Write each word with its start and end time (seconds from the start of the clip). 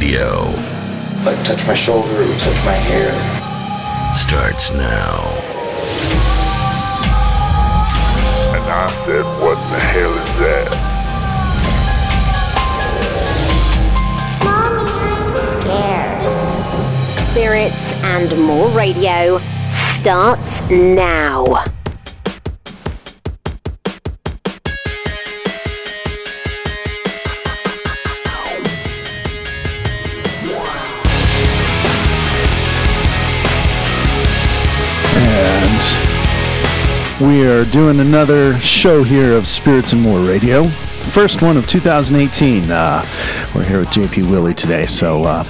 Radio. 0.00 0.48
If 1.18 1.26
I 1.26 1.34
touch 1.42 1.66
my 1.66 1.74
shoulder, 1.74 2.22
it 2.22 2.26
would 2.26 2.38
touch 2.38 2.64
my 2.64 2.72
hair. 2.72 3.12
Starts 4.14 4.72
now. 4.72 5.20
And 8.56 8.64
I 8.64 8.90
said, 9.04 9.24
what 9.42 9.58
the 9.70 9.78
hell 9.78 10.10
is 10.10 10.24
that? 10.40 10.70
Mommy, 14.42 14.90
I'm 14.90 15.36
scared. 15.60 16.20
Spirits 17.28 18.02
and 18.02 18.46
More 18.46 18.70
Radio 18.70 19.38
starts 20.00 20.70
now. 20.70 21.44
We 37.20 37.46
are 37.46 37.66
doing 37.66 38.00
another 38.00 38.58
show 38.60 39.02
here 39.02 39.36
of 39.36 39.46
Spirits 39.46 39.92
and 39.92 40.00
More 40.00 40.20
Radio. 40.20 40.66
First 40.68 41.42
one 41.42 41.56
of 41.58 41.66
2018. 41.66 42.70
Uh, 42.70 43.04
we're 43.54 43.64
here 43.64 43.80
with 43.80 43.88
JP 43.88 44.30
Willie 44.30 44.54
today, 44.54 44.86
so 44.86 45.24
uh, 45.24 45.44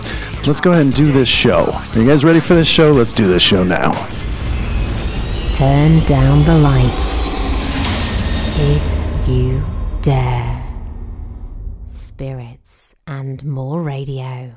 let's 0.47 0.61
go 0.61 0.73
ahead 0.73 0.87
and 0.87 0.95
do 0.95 1.13
this 1.13 1.29
show. 1.29 1.71
Are 1.71 2.01
you 2.01 2.07
guys 2.07 2.25
ready 2.25 2.41
for 2.41 2.55
this 2.55 2.67
show? 2.67 2.91
Let's 2.91 3.13
do 3.13 3.29
this 3.29 3.43
show 3.43 3.63
now. 3.63 3.93
Turn 5.55 6.05
down 6.07 6.45
the 6.45 6.59
lights. 6.59 7.29
If 8.59 9.29
you 9.29 9.65
dare. 10.03 10.67
Spirits 11.85 12.97
and 13.07 13.45
more 13.45 13.81
radio. 13.81 14.57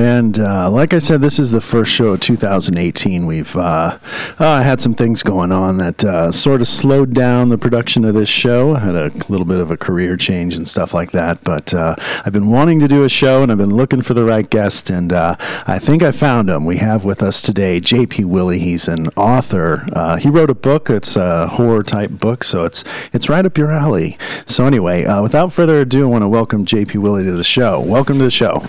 And 0.00 0.38
uh, 0.38 0.70
like 0.70 0.94
I 0.94 0.98
said, 0.98 1.20
this 1.20 1.38
is 1.38 1.50
the 1.50 1.60
first 1.60 1.92
show 1.92 2.14
of 2.14 2.20
2018. 2.20 3.26
We've 3.26 3.54
uh, 3.54 3.98
uh, 4.38 4.62
had 4.62 4.80
some 4.80 4.94
things 4.94 5.22
going 5.22 5.52
on 5.52 5.76
that 5.76 6.02
uh, 6.02 6.32
sort 6.32 6.62
of 6.62 6.68
slowed 6.68 7.12
down 7.12 7.50
the 7.50 7.58
production 7.58 8.06
of 8.06 8.14
this 8.14 8.30
show. 8.30 8.74
I 8.76 8.78
had 8.78 8.94
a 8.94 9.12
little 9.28 9.44
bit 9.44 9.58
of 9.58 9.70
a 9.70 9.76
career 9.76 10.16
change 10.16 10.56
and 10.56 10.66
stuff 10.66 10.94
like 10.94 11.10
that. 11.10 11.44
But 11.44 11.74
uh, 11.74 11.96
I've 12.24 12.32
been 12.32 12.48
wanting 12.48 12.80
to 12.80 12.88
do 12.88 13.04
a 13.04 13.10
show 13.10 13.42
and 13.42 13.52
I've 13.52 13.58
been 13.58 13.76
looking 13.76 14.00
for 14.00 14.14
the 14.14 14.24
right 14.24 14.48
guest. 14.48 14.88
And 14.88 15.12
uh, 15.12 15.36
I 15.66 15.78
think 15.78 16.02
I 16.02 16.12
found 16.12 16.48
him. 16.48 16.64
We 16.64 16.78
have 16.78 17.04
with 17.04 17.22
us 17.22 17.42
today 17.42 17.78
JP 17.78 18.24
Willie. 18.24 18.58
He's 18.58 18.88
an 18.88 19.08
author. 19.18 19.86
He 20.18 20.30
wrote 20.30 20.48
a 20.48 20.54
book. 20.54 20.88
It's 20.88 21.14
a 21.14 21.46
horror 21.46 21.82
type 21.82 22.12
book, 22.12 22.42
so 22.42 22.64
it's 22.64 22.84
it's 23.12 23.28
right 23.28 23.44
up 23.44 23.58
your 23.58 23.70
alley. 23.70 24.16
So 24.46 24.64
anyway, 24.64 25.04
without 25.20 25.52
further 25.52 25.82
ado, 25.82 26.04
I 26.04 26.10
want 26.10 26.22
to 26.22 26.28
welcome 26.28 26.64
JP 26.64 26.96
Willie 27.02 27.24
to 27.24 27.32
the 27.32 27.44
show. 27.44 27.84
Welcome 27.86 28.16
to 28.16 28.24
the 28.24 28.30
show. 28.30 28.64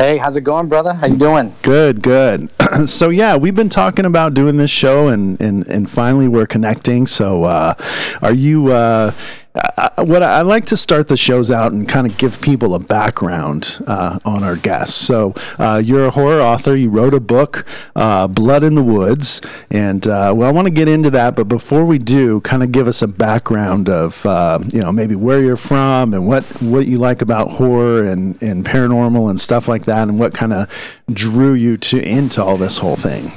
Hey, 0.00 0.16
how's 0.16 0.34
it 0.34 0.44
going, 0.44 0.66
brother? 0.66 0.94
How 0.94 1.08
you 1.08 1.18
doing? 1.18 1.52
Good, 1.60 2.00
good. 2.00 2.48
so 2.86 3.10
yeah, 3.10 3.36
we've 3.36 3.54
been 3.54 3.68
talking 3.68 4.06
about 4.06 4.32
doing 4.32 4.56
this 4.56 4.70
show, 4.70 5.08
and 5.08 5.38
and 5.42 5.66
and 5.66 5.90
finally 5.90 6.26
we're 6.26 6.46
connecting. 6.46 7.06
So, 7.06 7.44
uh, 7.44 7.74
are 8.22 8.32
you? 8.32 8.68
Uh, 8.68 9.12
I, 9.54 10.02
what 10.02 10.22
I, 10.22 10.38
I 10.38 10.42
like 10.42 10.66
to 10.66 10.76
start 10.76 11.08
the 11.08 11.16
shows 11.16 11.50
out 11.50 11.72
and 11.72 11.88
kind 11.88 12.06
of 12.06 12.16
give 12.18 12.40
people 12.40 12.74
a 12.74 12.78
background 12.78 13.82
uh, 13.86 14.20
on 14.24 14.44
our 14.44 14.56
guests. 14.56 14.94
So, 14.94 15.34
uh, 15.58 15.82
you're 15.84 16.06
a 16.06 16.10
horror 16.10 16.40
author. 16.40 16.76
You 16.76 16.90
wrote 16.90 17.14
a 17.14 17.20
book, 17.20 17.66
uh, 17.96 18.28
Blood 18.28 18.62
in 18.62 18.76
the 18.76 18.82
Woods, 18.82 19.40
and 19.70 20.06
uh, 20.06 20.32
well, 20.36 20.48
I 20.48 20.52
want 20.52 20.66
to 20.66 20.72
get 20.72 20.88
into 20.88 21.10
that. 21.10 21.34
But 21.34 21.44
before 21.44 21.84
we 21.84 21.98
do, 21.98 22.40
kind 22.42 22.62
of 22.62 22.70
give 22.70 22.86
us 22.86 23.02
a 23.02 23.08
background 23.08 23.88
of 23.88 24.24
uh, 24.24 24.60
you 24.72 24.80
know 24.80 24.92
maybe 24.92 25.16
where 25.16 25.42
you're 25.42 25.56
from 25.56 26.14
and 26.14 26.26
what 26.26 26.44
what 26.62 26.86
you 26.86 26.98
like 26.98 27.22
about 27.22 27.50
horror 27.50 28.04
and 28.04 28.40
and 28.42 28.64
paranormal 28.64 29.30
and 29.30 29.40
stuff 29.40 29.66
like 29.66 29.84
that, 29.86 30.08
and 30.08 30.18
what 30.18 30.32
kind 30.32 30.52
of 30.52 30.70
drew 31.12 31.54
you 31.54 31.76
to 31.76 32.00
into 32.00 32.42
all 32.42 32.56
this 32.56 32.78
whole 32.78 32.96
thing. 32.96 33.32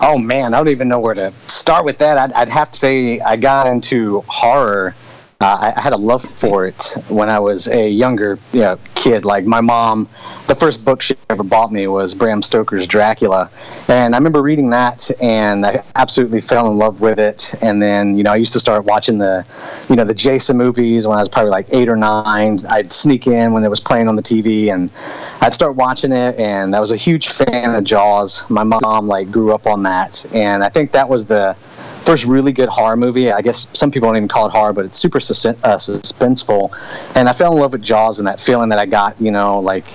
Oh 0.00 0.18
man, 0.18 0.54
I 0.54 0.58
don't 0.58 0.68
even 0.68 0.88
know 0.88 1.00
where 1.00 1.14
to 1.14 1.32
start 1.48 1.84
with 1.84 1.98
that. 1.98 2.18
I'd, 2.18 2.32
I'd 2.32 2.48
have 2.48 2.70
to 2.70 2.78
say 2.78 3.20
I 3.20 3.36
got 3.36 3.66
into 3.66 4.22
horror. 4.28 4.94
Uh, 5.38 5.72
I, 5.76 5.78
had 5.78 5.92
a 5.92 5.98
love 5.98 6.22
for 6.22 6.66
it 6.66 6.94
when 7.08 7.28
I 7.28 7.38
was 7.38 7.68
a 7.68 7.86
younger 7.86 8.38
you 8.54 8.60
know, 8.60 8.78
kid. 8.94 9.26
Like 9.26 9.44
my 9.44 9.60
mom, 9.60 10.08
the 10.46 10.54
first 10.54 10.82
book 10.82 11.02
she 11.02 11.14
ever 11.28 11.42
bought 11.42 11.70
me 11.70 11.88
was 11.88 12.14
Bram 12.14 12.40
Stoker's 12.40 12.86
Dracula, 12.86 13.50
and 13.88 14.14
I 14.14 14.16
remember 14.18 14.40
reading 14.40 14.70
that, 14.70 15.10
and 15.20 15.66
I 15.66 15.84
absolutely 15.94 16.40
fell 16.40 16.70
in 16.70 16.78
love 16.78 17.02
with 17.02 17.18
it. 17.18 17.54
And 17.60 17.82
then 17.82 18.16
you 18.16 18.22
know 18.22 18.32
I 18.32 18.36
used 18.36 18.54
to 18.54 18.60
start 18.60 18.86
watching 18.86 19.18
the, 19.18 19.44
you 19.90 19.96
know, 19.96 20.06
the 20.06 20.14
Jason 20.14 20.56
movies 20.56 21.06
when 21.06 21.18
I 21.18 21.20
was 21.20 21.28
probably 21.28 21.50
like 21.50 21.66
eight 21.68 21.90
or 21.90 21.96
nine. 21.96 22.60
I'd 22.70 22.90
sneak 22.90 23.26
in 23.26 23.52
when 23.52 23.62
it 23.62 23.68
was 23.68 23.80
playing 23.80 24.08
on 24.08 24.16
the 24.16 24.22
TV, 24.22 24.72
and 24.72 24.90
I'd 25.42 25.52
start 25.52 25.76
watching 25.76 26.12
it. 26.12 26.36
And 26.38 26.74
I 26.74 26.80
was 26.80 26.92
a 26.92 26.96
huge 26.96 27.28
fan 27.28 27.74
of 27.74 27.84
Jaws. 27.84 28.48
My 28.48 28.64
mom 28.64 29.06
like 29.06 29.30
grew 29.30 29.52
up 29.52 29.66
on 29.66 29.82
that, 29.82 30.24
and 30.32 30.64
I 30.64 30.70
think 30.70 30.92
that 30.92 31.10
was 31.10 31.26
the 31.26 31.54
first 32.06 32.24
really 32.24 32.52
good 32.52 32.68
horror 32.68 32.96
movie. 32.96 33.32
I 33.32 33.42
guess 33.42 33.66
some 33.74 33.90
people 33.90 34.08
don't 34.08 34.16
even 34.16 34.28
call 34.28 34.46
it 34.46 34.52
horror, 34.52 34.72
but 34.72 34.84
it's 34.84 34.98
super 34.98 35.18
sus- 35.18 35.44
uh, 35.44 35.56
suspenseful. 35.74 36.72
And 37.16 37.28
I 37.28 37.32
fell 37.32 37.52
in 37.52 37.58
love 37.58 37.72
with 37.72 37.82
Jaws 37.82 38.20
and 38.20 38.28
that 38.28 38.40
feeling 38.40 38.68
that 38.70 38.78
I 38.78 38.86
got, 38.86 39.20
you 39.20 39.32
know, 39.32 39.58
like 39.58 39.90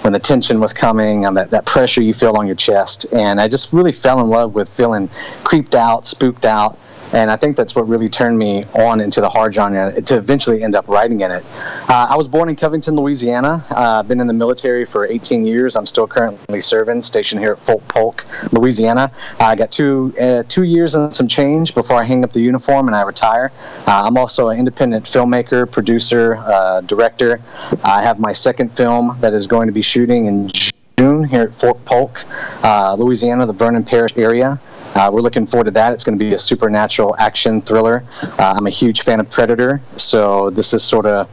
when 0.00 0.14
the 0.14 0.18
tension 0.18 0.58
was 0.58 0.72
coming 0.72 1.26
and 1.26 1.36
that, 1.36 1.50
that 1.50 1.66
pressure 1.66 2.02
you 2.02 2.14
feel 2.14 2.36
on 2.36 2.46
your 2.46 2.56
chest. 2.56 3.04
And 3.12 3.38
I 3.38 3.46
just 3.46 3.74
really 3.74 3.92
fell 3.92 4.20
in 4.20 4.28
love 4.28 4.54
with 4.54 4.68
feeling 4.68 5.10
creeped 5.44 5.74
out, 5.74 6.06
spooked 6.06 6.46
out. 6.46 6.78
And 7.12 7.30
I 7.30 7.36
think 7.36 7.56
that's 7.56 7.74
what 7.74 7.88
really 7.88 8.08
turned 8.08 8.38
me 8.38 8.64
on 8.74 9.00
into 9.00 9.20
the 9.20 9.28
horror 9.28 9.52
genre 9.52 10.00
to 10.00 10.16
eventually 10.16 10.62
end 10.62 10.74
up 10.74 10.88
writing 10.88 11.20
in 11.20 11.30
it. 11.30 11.44
Uh, 11.88 12.08
I 12.10 12.16
was 12.16 12.28
born 12.28 12.48
in 12.48 12.56
Covington, 12.56 12.94
Louisiana. 12.94 13.64
Uh, 13.70 14.00
I've 14.00 14.08
been 14.08 14.20
in 14.20 14.26
the 14.26 14.32
military 14.32 14.84
for 14.84 15.06
18 15.06 15.46
years. 15.46 15.76
I'm 15.76 15.86
still 15.86 16.06
currently 16.06 16.60
serving, 16.60 17.02
stationed 17.02 17.40
here 17.40 17.52
at 17.52 17.58
Fort 17.60 17.86
Polk, 17.88 18.24
Louisiana. 18.52 19.10
Uh, 19.40 19.44
I 19.44 19.56
got 19.56 19.72
two 19.72 20.14
uh, 20.20 20.42
two 20.48 20.62
years 20.62 20.94
and 20.94 21.12
some 21.12 21.28
change 21.28 21.74
before 21.74 21.96
I 21.96 22.04
hang 22.04 22.24
up 22.24 22.32
the 22.32 22.40
uniform 22.40 22.86
and 22.86 22.94
I 22.94 23.02
retire. 23.02 23.50
Uh, 23.86 24.04
I'm 24.04 24.16
also 24.16 24.48
an 24.48 24.58
independent 24.58 25.04
filmmaker, 25.04 25.70
producer, 25.70 26.36
uh, 26.36 26.80
director. 26.82 27.40
I 27.84 28.02
have 28.02 28.18
my 28.18 28.32
second 28.32 28.76
film 28.76 29.16
that 29.20 29.34
is 29.34 29.46
going 29.46 29.66
to 29.66 29.72
be 29.72 29.82
shooting 29.82 30.26
in 30.26 30.50
June 30.98 31.24
here 31.24 31.42
at 31.42 31.54
Fort 31.54 31.84
Polk, 31.84 32.24
uh, 32.62 32.94
Louisiana, 32.94 33.46
the 33.46 33.52
Vernon 33.52 33.84
Parish 33.84 34.16
area. 34.16 34.60
Uh, 34.94 35.10
we're 35.12 35.20
looking 35.20 35.46
forward 35.46 35.64
to 35.64 35.70
that. 35.70 35.92
It's 35.92 36.04
going 36.04 36.18
to 36.18 36.24
be 36.24 36.34
a 36.34 36.38
supernatural 36.38 37.14
action 37.18 37.62
thriller. 37.62 38.04
Uh, 38.22 38.54
I'm 38.56 38.66
a 38.66 38.70
huge 38.70 39.02
fan 39.02 39.20
of 39.20 39.30
Predator, 39.30 39.80
so 39.96 40.50
this 40.50 40.72
is 40.72 40.82
sort 40.82 41.06
of 41.06 41.28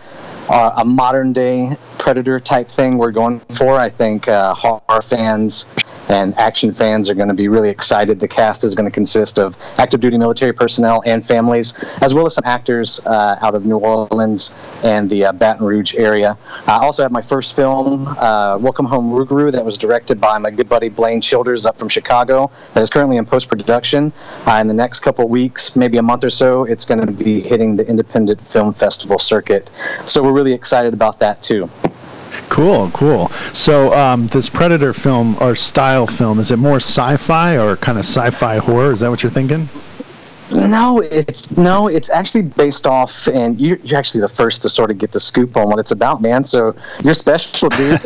uh, 0.49 0.73
a 0.77 0.85
modern 0.85 1.33
day 1.33 1.75
Predator 1.97 2.39
type 2.39 2.69
thing 2.69 2.97
we're 2.97 3.11
going 3.11 3.39
for. 3.55 3.75
I 3.75 3.89
think 3.89 4.27
uh, 4.27 4.53
horror 4.53 5.01
fans 5.01 5.65
and 6.09 6.37
action 6.37 6.73
fans 6.73 7.09
are 7.09 7.13
going 7.13 7.27
to 7.27 7.33
be 7.33 7.47
really 7.47 7.69
excited. 7.69 8.19
The 8.19 8.27
cast 8.27 8.63
is 8.63 8.75
going 8.75 8.85
to 8.85 8.91
consist 8.91 9.37
of 9.37 9.57
active 9.77 9.99
duty 9.99 10.17
military 10.17 10.53
personnel 10.53 11.03
and 11.05 11.25
families, 11.25 11.73
as 12.01 12.13
well 12.13 12.25
as 12.25 12.35
some 12.35 12.45
actors 12.45 12.99
uh, 13.05 13.37
out 13.41 13.55
of 13.55 13.65
New 13.65 13.77
Orleans 13.77 14.53
and 14.83 15.09
the 15.09 15.25
uh, 15.25 15.31
Baton 15.31 15.65
Rouge 15.65 15.95
area. 15.95 16.37
I 16.67 16.77
also 16.77 17.03
have 17.03 17.11
my 17.11 17.21
first 17.21 17.55
film, 17.55 18.07
uh, 18.07 18.57
Welcome 18.57 18.85
Home 18.85 19.11
Rougarou, 19.11 19.51
that 19.51 19.65
was 19.65 19.77
directed 19.77 20.19
by 20.19 20.37
my 20.37 20.51
good 20.51 20.69
buddy 20.69 20.89
Blaine 20.89 21.21
Childers 21.21 21.65
up 21.65 21.77
from 21.77 21.89
Chicago, 21.89 22.51
that 22.73 22.81
is 22.81 22.89
currently 22.89 23.17
in 23.17 23.25
post 23.25 23.49
production. 23.49 24.11
Uh, 24.45 24.59
in 24.61 24.67
the 24.67 24.73
next 24.73 24.99
couple 24.99 25.27
weeks, 25.27 25.75
maybe 25.75 25.97
a 25.97 26.01
month 26.01 26.23
or 26.23 26.29
so, 26.29 26.63
it's 26.63 26.85
going 26.85 27.05
to 27.05 27.11
be 27.11 27.41
hitting 27.41 27.75
the 27.75 27.87
Independent 27.87 28.39
Film 28.41 28.73
Festival 28.73 29.19
circuit. 29.19 29.71
So 30.05 30.23
we're 30.23 30.33
really 30.33 30.53
excited 30.53 30.93
about 30.93 31.19
that 31.19 31.41
too. 31.41 31.69
Cool, 32.49 32.89
cool. 32.91 33.29
So, 33.53 33.93
um, 33.93 34.27
this 34.27 34.49
Predator 34.49 34.93
film 34.93 35.35
or 35.39 35.55
style 35.55 36.07
film, 36.07 36.39
is 36.39 36.49
it 36.49 36.57
more 36.57 36.77
sci-fi 36.77 37.57
or 37.57 37.75
kind 37.75 37.97
of 37.97 38.05
sci-fi 38.05 38.57
horror? 38.57 38.93
Is 38.93 39.01
that 39.01 39.09
what 39.09 39.21
you're 39.21 39.31
thinking? 39.31 39.69
No, 40.51 41.01
it's 41.01 41.55
no, 41.57 41.87
it's 41.87 42.09
actually 42.09 42.43
based 42.43 42.87
off, 42.87 43.27
and 43.27 43.59
you're, 43.59 43.77
you're 43.77 43.99
actually 43.99 44.21
the 44.21 44.29
first 44.29 44.61
to 44.61 44.69
sort 44.69 44.91
of 44.91 44.97
get 44.97 45.11
the 45.11 45.19
scoop 45.19 45.57
on 45.57 45.67
what 45.67 45.79
it's 45.79 45.91
about, 45.91 46.21
man. 46.21 46.45
So 46.45 46.75
you're 47.03 47.13
special, 47.13 47.69
dude. 47.69 48.01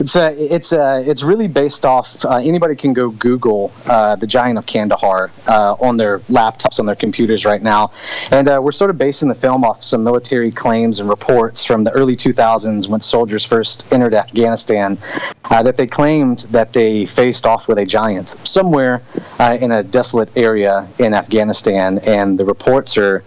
it's 0.00 0.16
uh, 0.16 0.34
it's 0.38 0.72
uh, 0.72 1.02
it's 1.06 1.22
really 1.22 1.48
based 1.48 1.84
off. 1.84 2.24
Uh, 2.24 2.36
anybody 2.36 2.74
can 2.74 2.94
go 2.94 3.10
Google 3.10 3.70
uh, 3.86 4.16
the 4.16 4.26
Giant 4.26 4.56
of 4.56 4.64
Kandahar 4.64 5.30
uh, 5.46 5.74
on 5.74 5.98
their 5.98 6.20
laptops, 6.20 6.80
on 6.80 6.86
their 6.86 6.96
computers 6.96 7.44
right 7.44 7.62
now, 7.62 7.92
and 8.30 8.48
uh, 8.48 8.60
we're 8.62 8.72
sort 8.72 8.90
of 8.90 8.96
basing 8.96 9.28
the 9.28 9.34
film 9.34 9.64
off 9.64 9.84
some 9.84 10.02
military 10.02 10.50
claims 10.50 11.00
and 11.00 11.08
reports 11.08 11.64
from 11.64 11.84
the 11.84 11.90
early 11.90 12.16
2000s 12.16 12.88
when 12.88 13.00
soldiers 13.00 13.44
first 13.44 13.84
entered 13.92 14.14
Afghanistan, 14.14 14.96
uh, 15.44 15.62
that 15.62 15.76
they 15.76 15.86
claimed 15.86 16.40
that 16.50 16.72
they 16.72 17.04
faced 17.04 17.44
off 17.44 17.68
with 17.68 17.78
a 17.78 17.84
giant 17.84 18.30
somewhere 18.44 19.02
uh, 19.38 19.58
in 19.60 19.70
a 19.72 19.82
desolate 19.82 20.30
area 20.36 20.88
in 20.98 21.14
Afghanistan, 21.14 21.98
and 22.06 22.38
the 22.38 22.44
reports 22.44 22.96
are 22.96 23.22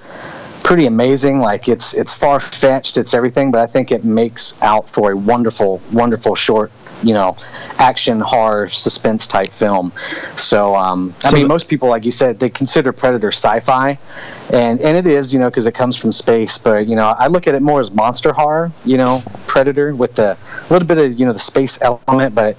pretty 0.64 0.86
amazing. 0.86 1.40
Like 1.40 1.68
it's 1.70 1.94
it's 1.94 2.14
far 2.14 2.40
fetched, 2.40 2.98
it's 2.98 3.14
everything, 3.14 3.52
but 3.52 3.62
I 3.62 3.68
think 3.68 3.92
it 3.92 4.04
makes 4.04 4.62
out 4.62 4.90
for 4.90 5.12
a 5.12 5.16
wonderful, 5.18 5.82
wonderful 5.92 6.36
short 6.36 6.72
you 7.04 7.14
know, 7.14 7.36
action, 7.78 8.20
horror, 8.20 8.68
suspense 8.70 9.28
type 9.28 9.52
film. 9.52 9.92
So, 10.36 10.74
um, 10.74 11.14
I 11.24 11.28
So 11.28 11.36
mean, 11.36 11.44
the- 11.44 11.48
most 11.50 11.68
people, 11.68 11.90
like 11.90 12.06
you 12.06 12.12
said, 12.12 12.40
they 12.40 12.50
consider 12.50 12.92
Predator 12.92 13.32
sci-fi, 13.32 14.00
and 14.52 14.82
and 14.82 14.98
it 14.98 15.06
is, 15.06 15.32
you 15.32 15.40
know, 15.40 15.48
because 15.48 15.68
it 15.68 15.74
comes 15.74 15.96
from 15.96 16.12
space. 16.12 16.58
But 16.58 16.88
you 16.88 16.96
know, 16.96 17.14
I 17.18 17.28
look 17.28 17.46
at 17.48 17.54
it 17.54 17.62
more 17.62 17.80
as 17.80 17.92
monster 17.92 18.34
horror. 18.34 18.72
You 18.84 18.98
know, 18.98 19.22
Predator 19.46 19.94
with 19.96 20.16
the 20.16 20.32
a 20.32 20.74
little 20.74 20.88
bit 20.88 20.98
of 20.98 21.20
you 21.20 21.28
know 21.28 21.34
the 21.34 21.40
space 21.40 21.78
element, 21.84 22.34
but. 22.34 22.58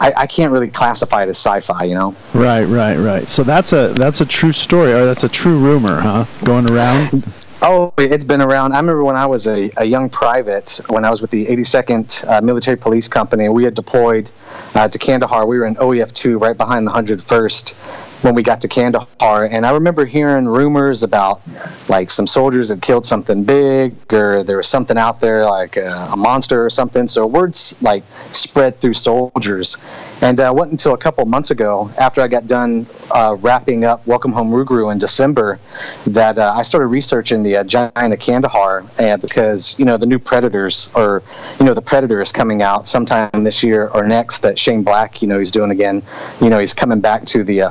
I, 0.00 0.12
I 0.16 0.26
can't 0.26 0.52
really 0.52 0.68
classify 0.68 1.22
it 1.22 1.28
as 1.28 1.36
sci-fi, 1.38 1.84
you 1.84 1.94
know. 1.94 2.14
Right, 2.34 2.64
right, 2.64 2.96
right. 2.96 3.28
So 3.28 3.42
that's 3.42 3.72
a 3.72 3.92
that's 3.94 4.20
a 4.20 4.26
true 4.26 4.52
story, 4.52 4.92
or 4.92 5.04
that's 5.04 5.24
a 5.24 5.28
true 5.28 5.58
rumor, 5.58 6.00
huh? 6.00 6.24
Going 6.44 6.70
around. 6.70 7.26
Oh, 7.62 7.92
it's 7.96 8.24
been 8.24 8.42
around. 8.42 8.74
I 8.74 8.76
remember 8.76 9.02
when 9.02 9.16
I 9.16 9.24
was 9.24 9.46
a, 9.48 9.70
a 9.78 9.84
young 9.84 10.10
private, 10.10 10.78
when 10.88 11.06
I 11.06 11.10
was 11.10 11.22
with 11.22 11.30
the 11.30 11.46
82nd 11.46 12.28
uh, 12.28 12.40
Military 12.42 12.76
Police 12.76 13.08
Company, 13.08 13.48
we 13.48 13.64
had 13.64 13.74
deployed 13.74 14.30
uh, 14.74 14.86
to 14.86 14.98
Kandahar. 14.98 15.46
We 15.46 15.58
were 15.58 15.64
in 15.64 15.74
OEF 15.76 16.12
2, 16.12 16.38
right 16.38 16.56
behind 16.56 16.86
the 16.86 16.92
101st, 16.92 18.15
when 18.26 18.34
we 18.34 18.42
got 18.42 18.60
to 18.60 18.66
Kandahar. 18.68 19.44
And 19.44 19.64
I 19.64 19.70
remember 19.70 20.04
hearing 20.04 20.46
rumors 20.46 21.04
about 21.04 21.40
like 21.88 22.10
some 22.10 22.26
soldiers 22.26 22.70
had 22.70 22.82
killed 22.82 23.06
something 23.06 23.44
big, 23.44 23.94
or 24.12 24.42
there 24.42 24.56
was 24.56 24.66
something 24.66 24.98
out 24.98 25.20
there 25.20 25.44
like 25.44 25.76
a, 25.76 26.08
a 26.10 26.16
monster 26.16 26.66
or 26.66 26.68
something. 26.68 27.06
So 27.06 27.24
words 27.24 27.80
like 27.82 28.02
spread 28.32 28.80
through 28.80 28.94
soldiers. 28.94 29.76
And 30.22 30.40
uh, 30.40 30.52
wasn't 30.52 30.72
until 30.72 30.94
a 30.94 30.98
couple 30.98 31.24
months 31.26 31.52
ago, 31.52 31.90
after 31.98 32.20
I 32.20 32.26
got 32.26 32.48
done 32.48 32.86
uh, 33.12 33.36
wrapping 33.38 33.84
up 33.84 34.04
Welcome 34.06 34.32
Home 34.32 34.50
Rougarou 34.50 34.90
in 34.90 34.98
December, 34.98 35.60
that 36.06 36.38
uh, 36.38 36.52
I 36.56 36.62
started 36.62 36.86
researching 36.86 37.44
the 37.44 37.58
uh, 37.58 37.64
Giant 37.64 37.92
of 37.94 38.18
Kandahar, 38.18 38.84
and 38.98 39.20
because 39.20 39.78
you 39.78 39.84
know 39.84 39.96
the 39.96 40.06
new 40.06 40.18
Predators, 40.18 40.90
or 40.94 41.22
you 41.60 41.66
know 41.66 41.74
the 41.74 41.82
Predator 41.82 42.20
is 42.20 42.32
coming 42.32 42.62
out 42.62 42.88
sometime 42.88 43.44
this 43.44 43.62
year 43.62 43.88
or 43.88 44.04
next. 44.04 44.38
That 44.38 44.58
Shane 44.58 44.82
Black, 44.82 45.22
you 45.22 45.28
know, 45.28 45.38
he's 45.38 45.52
doing 45.52 45.70
again. 45.70 46.02
You 46.40 46.50
know, 46.50 46.58
he's 46.58 46.74
coming 46.74 47.00
back 47.00 47.24
to 47.26 47.44
the 47.44 47.62
uh, 47.62 47.70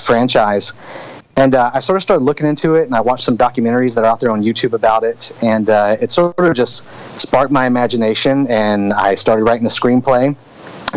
And 1.37 1.53
uh, 1.53 1.71
I 1.73 1.79
sort 1.79 1.97
of 1.97 2.03
started 2.03 2.23
looking 2.23 2.47
into 2.47 2.75
it, 2.75 2.83
and 2.83 2.95
I 2.95 3.01
watched 3.01 3.25
some 3.25 3.37
documentaries 3.37 3.95
that 3.95 4.05
are 4.05 4.07
out 4.07 4.21
there 4.21 4.31
on 4.31 4.41
YouTube 4.41 4.71
about 4.71 5.03
it, 5.03 5.35
and 5.41 5.69
uh, 5.69 5.97
it 5.99 6.09
sort 6.09 6.39
of 6.39 6.53
just 6.55 6.87
sparked 7.19 7.51
my 7.51 7.65
imagination, 7.65 8.47
and 8.47 8.93
I 8.93 9.15
started 9.15 9.43
writing 9.43 9.65
a 9.65 9.69
screenplay. 9.69 10.35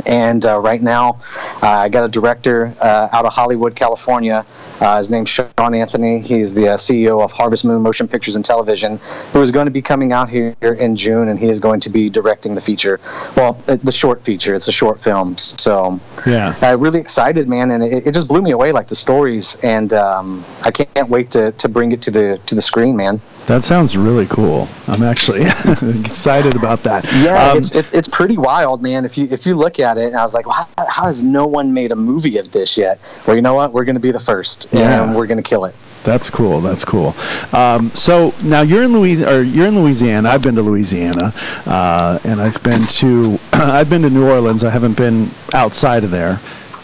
And 0.06 0.44
uh, 0.46 0.58
right 0.60 0.82
now, 0.82 1.20
uh, 1.62 1.68
I 1.68 1.88
got 1.88 2.04
a 2.04 2.08
director 2.08 2.74
uh, 2.80 3.08
out 3.12 3.24
of 3.24 3.32
Hollywood, 3.32 3.74
California. 3.74 4.44
Uh, 4.80 4.96
his 4.98 5.10
name's 5.10 5.28
Sean 5.30 5.74
Anthony. 5.74 6.20
He's 6.20 6.54
the 6.54 6.68
uh, 6.70 6.76
CEO 6.76 7.22
of 7.22 7.32
Harvest 7.32 7.64
Moon 7.64 7.82
Motion 7.82 8.08
Pictures 8.08 8.36
and 8.36 8.44
Television, 8.44 8.98
who 9.32 9.42
is 9.42 9.50
going 9.52 9.66
to 9.66 9.70
be 9.70 9.82
coming 9.82 10.12
out 10.12 10.28
here 10.28 10.54
in 10.62 10.96
June, 10.96 11.28
and 11.28 11.38
he 11.38 11.48
is 11.48 11.60
going 11.60 11.80
to 11.80 11.90
be 11.90 12.08
directing 12.08 12.54
the 12.54 12.60
feature. 12.60 13.00
Well, 13.36 13.52
the 13.66 13.92
short 13.92 14.24
feature. 14.24 14.54
It's 14.54 14.68
a 14.68 14.72
short 14.72 15.02
film. 15.02 15.36
So, 15.38 16.00
Yeah. 16.26 16.54
uh, 16.62 16.76
really 16.78 17.00
excited, 17.00 17.48
man, 17.48 17.70
and 17.70 17.82
it, 17.82 18.06
it 18.06 18.12
just 18.14 18.28
blew 18.28 18.42
me 18.42 18.50
away, 18.52 18.72
like 18.72 18.88
the 18.88 18.94
stories, 18.94 19.56
and 19.62 19.92
um, 19.94 20.44
I 20.64 20.70
can't 20.70 21.08
wait 21.08 21.30
to, 21.32 21.52
to 21.52 21.68
bring 21.68 21.92
it 21.92 22.02
to 22.02 22.10
the 22.10 22.40
to 22.46 22.54
the 22.54 22.62
screen, 22.62 22.96
man. 22.96 23.20
That 23.48 23.64
sounds 23.64 23.96
really 23.96 24.26
cool. 24.26 24.68
I'm 24.88 25.02
actually 25.02 25.40
excited 26.04 26.54
about 26.54 26.82
that. 26.82 27.04
Yeah, 27.14 27.50
Um, 27.52 27.58
it's 27.58 27.74
it, 27.74 27.92
it's 27.94 28.06
pretty 28.08 28.36
wild, 28.36 28.82
man. 28.82 29.06
If 29.06 29.16
you 29.16 29.26
if 29.30 29.46
you 29.46 29.54
look 29.54 29.80
at 29.80 29.96
it, 29.96 30.04
and 30.08 30.16
I 30.16 30.22
was 30.22 30.34
like, 30.34 30.46
well, 30.46 30.68
how, 30.76 30.86
how 30.86 31.04
has 31.06 31.22
no 31.24 31.46
one 31.46 31.72
made 31.72 31.90
a 31.90 31.96
movie 31.96 32.36
of 32.36 32.52
this 32.52 32.76
yet? 32.76 33.00
Well, 33.26 33.36
you 33.36 33.40
know 33.42 33.54
what? 33.54 33.72
We're 33.72 33.84
going 33.84 33.96
to 33.96 34.00
be 34.00 34.12
the 34.12 34.20
first, 34.20 34.66
Yeah. 34.70 35.02
and 35.02 35.16
we're 35.16 35.26
going 35.26 35.42
to 35.42 35.48
kill 35.48 35.64
it. 35.64 35.74
That's 36.04 36.28
cool. 36.30 36.60
That's 36.60 36.84
cool. 36.84 37.14
Um, 37.54 37.90
so 37.94 38.34
now 38.42 38.60
you're 38.60 38.82
in 38.84 38.92
Louis, 38.92 39.24
or 39.24 39.42
you're 39.42 39.66
in 39.66 39.80
Louisiana. 39.82 40.28
I've 40.28 40.42
been 40.42 40.54
to 40.54 40.62
Louisiana, 40.62 41.32
uh, 41.66 42.18
and 42.24 42.40
I've 42.42 42.62
been 42.62 42.82
to 42.82 43.38
I've 43.54 43.88
been 43.88 44.02
to 44.02 44.10
New 44.10 44.28
Orleans. 44.28 44.62
I 44.62 44.68
haven't 44.70 44.96
been 44.98 45.30
outside 45.54 46.04
of 46.04 46.10
there. 46.10 46.38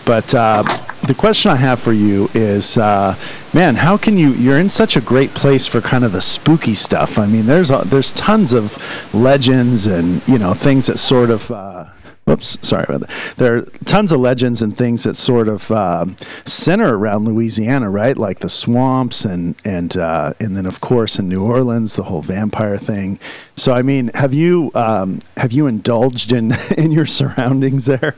But 0.06 0.34
uh, 0.34 0.62
the 1.06 1.14
question 1.14 1.50
I 1.50 1.56
have 1.56 1.80
for 1.80 1.92
you 1.92 2.30
is, 2.34 2.78
uh, 2.78 3.16
man, 3.52 3.76
how 3.76 3.96
can 3.96 4.16
you? 4.16 4.32
You're 4.32 4.58
in 4.58 4.70
such 4.70 4.96
a 4.96 5.00
great 5.00 5.30
place 5.30 5.66
for 5.66 5.80
kind 5.80 6.04
of 6.04 6.12
the 6.12 6.20
spooky 6.20 6.74
stuff. 6.74 7.18
I 7.18 7.26
mean, 7.26 7.46
there's 7.46 7.70
a, 7.70 7.82
there's 7.84 8.12
tons 8.12 8.52
of 8.52 8.78
legends 9.14 9.86
and 9.86 10.26
you 10.28 10.38
know 10.38 10.54
things 10.54 10.86
that 10.86 10.98
sort 10.98 11.30
of. 11.30 11.50
Uh, 11.50 11.86
Whoops, 12.26 12.56
sorry 12.66 12.86
about 12.88 13.00
that. 13.00 13.10
There 13.36 13.56
are 13.56 13.62
tons 13.84 14.10
of 14.10 14.18
legends 14.18 14.62
and 14.62 14.74
things 14.74 15.02
that 15.02 15.14
sort 15.14 15.46
of 15.46 15.70
um, 15.70 16.16
center 16.46 16.96
around 16.96 17.26
Louisiana, 17.26 17.90
right? 17.90 18.16
Like 18.16 18.38
the 18.38 18.48
swamps 18.48 19.26
and 19.26 19.54
and 19.62 19.94
uh, 19.98 20.32
and 20.40 20.56
then 20.56 20.64
of 20.64 20.80
course 20.80 21.18
in 21.18 21.28
New 21.28 21.44
Orleans 21.44 21.96
the 21.96 22.04
whole 22.04 22.22
vampire 22.22 22.78
thing. 22.78 23.18
So 23.56 23.74
I 23.74 23.82
mean, 23.82 24.10
have 24.14 24.32
you 24.32 24.70
um, 24.74 25.20
have 25.36 25.52
you 25.52 25.66
indulged 25.66 26.32
in 26.32 26.52
in 26.78 26.92
your 26.92 27.04
surroundings 27.04 27.84
there? 27.84 28.14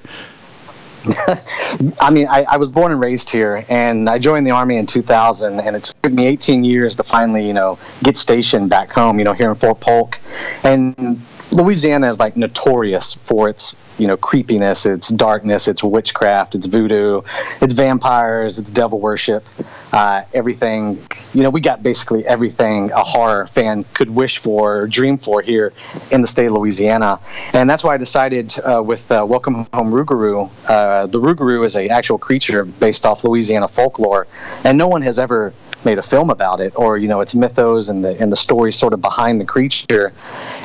I 2.01 2.11
mean, 2.11 2.27
I, 2.29 2.45
I 2.49 2.57
was 2.57 2.69
born 2.69 2.93
and 2.93 3.01
raised 3.01 3.31
here, 3.31 3.65
and 3.69 4.09
I 4.09 4.19
joined 4.19 4.47
the 4.47 4.51
army 4.53 4.77
in 4.77 4.87
2000, 4.87 5.61
and 5.61 5.77
it 5.77 5.95
took 6.03 6.13
me 6.13 6.27
18 6.27 6.65
years 6.65 6.97
to 6.97 7.03
finally, 7.03 7.47
you 7.47 7.53
know, 7.53 7.79
get 8.03 8.17
stationed 8.17 8.71
back 8.71 8.93
home, 8.93 9.19
you 9.19 9.25
know, 9.25 9.33
here 9.33 9.49
in 9.49 9.55
Fort 9.55 9.81
Polk. 9.81 10.19
And 10.65 11.21
Louisiana 11.51 12.09
is 12.09 12.19
like 12.19 12.37
notorious 12.37 13.15
for 13.15 13.49
its, 13.49 13.77
you 13.99 14.07
know, 14.07 14.17
creepiness, 14.17 14.85
its 14.85 15.09
darkness, 15.09 15.69
its 15.69 15.83
witchcraft, 15.83 16.55
its 16.55 16.67
voodoo, 16.67 17.23
its 17.61 17.73
vampires, 17.73 18.59
its 18.59 18.71
devil 18.71 18.99
worship, 19.01 19.47
uh, 19.93 20.23
everything. 20.35 21.01
You 21.35 21.43
know, 21.43 21.51
we 21.51 21.61
got 21.61 21.83
basically 21.83 22.27
everything 22.27 22.91
a 22.91 23.03
horror 23.03 23.47
fan 23.47 23.85
could 23.95 24.11
wish 24.11 24.39
for 24.39 24.77
or 24.77 24.87
dream 24.87 25.19
for 25.19 25.41
here 25.41 25.73
in 26.11 26.21
the 26.21 26.27
state 26.27 26.47
of 26.47 26.53
Louisiana. 26.53 27.21
And 27.53 27.71
that's 27.71 27.85
why 27.85 27.95
I 27.95 27.97
decided 27.97 28.59
uh, 28.59 28.83
with 28.85 29.11
uh, 29.11 29.25
Welcome 29.27 29.67
Home 29.73 29.93
Rougarou, 29.93 30.51
uh, 30.69 31.07
the 31.07 31.21
Rougarou 31.21 31.65
is 31.65 31.77
an 31.77 31.91
actual 31.91 32.19
creature 32.19 32.65
based 32.65 33.07
off 33.07 33.25
Louisiana 33.25 33.69
folklore, 33.69 34.27
and 34.65 34.77
no 34.77 34.89
one 34.89 35.03
has 35.03 35.19
ever 35.19 35.53
made 35.87 35.99
a 35.99 36.03
film 36.03 36.29
about 36.31 36.61
it 36.61 36.73
or 36.77 36.99
you 36.99 37.07
know 37.07 37.21
its 37.21 37.35
mythos 37.35 37.89
and 37.89 38.05
the 38.05 38.21
and 38.21 38.31
the 38.33 38.37
story 38.37 38.73
sort 38.73 38.93
of 38.93 39.01
behind 39.01 39.41
the 39.41 39.45
creature 39.45 40.13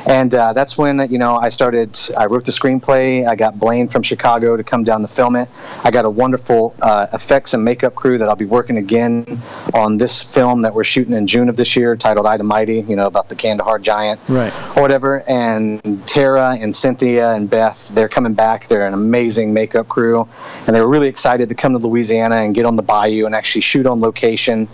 and 0.06 0.34
uh, 0.34 0.52
that's 0.52 0.76
when 0.76 0.94
you 1.10 1.16
know 1.16 1.36
I 1.36 1.48
started 1.48 1.98
I 2.18 2.26
wrote 2.26 2.44
the 2.44 2.50
screenplay 2.52 3.26
I 3.26 3.36
got 3.36 3.58
Blaine 3.58 3.86
from 3.88 4.02
Chicago 4.02 4.56
to 4.56 4.64
come 4.64 4.82
down 4.82 5.00
to 5.02 5.08
film 5.08 5.36
it 5.36 5.48
I 5.84 5.90
got 5.92 6.04
a 6.04 6.10
wonderful 6.10 6.74
uh, 6.82 7.06
effects 7.12 7.54
and 7.54 7.64
makeup 7.64 7.94
crew 7.94 8.18
that 8.18 8.28
I'll 8.28 8.34
be 8.36 8.52
working 8.58 8.78
again 8.78 9.40
on 9.72 9.96
this 9.96 10.20
film 10.20 10.62
that 10.62 10.74
we're 10.74 10.82
shooting 10.84 11.14
in 11.14 11.26
June 11.28 11.48
of 11.48 11.56
this 11.56 11.76
year 11.76 11.94
titled 11.96 12.26
Ida 12.26 12.42
Mighty 12.42 12.80
you 12.80 12.96
know 12.96 13.06
about 13.06 13.28
the 13.28 13.36
Kandahar 13.36 13.78
giant 13.78 14.18
Right. 14.28 14.52
or 14.76 14.82
whatever. 14.82 15.22
And 15.28 16.02
Tara 16.08 16.56
and 16.60 16.74
Cynthia 16.74 17.32
and 17.34 17.48
Beth, 17.48 17.88
they're 17.94 18.08
coming 18.08 18.34
back. 18.34 18.66
They're 18.66 18.86
an 18.86 18.94
amazing 18.94 19.52
makeup 19.52 19.88
crew, 19.88 20.26
and 20.66 20.74
they 20.74 20.80
were 20.80 20.88
really 20.88 21.08
excited 21.08 21.48
to 21.50 21.54
come 21.54 21.72
to 21.72 21.78
Louisiana 21.86 22.36
and 22.36 22.54
get 22.54 22.64
on 22.66 22.76
the 22.76 22.82
bayou 22.82 23.26
and 23.26 23.34
actually 23.34 23.60
shoot 23.60 23.86
on 23.86 24.00
location. 24.00 24.68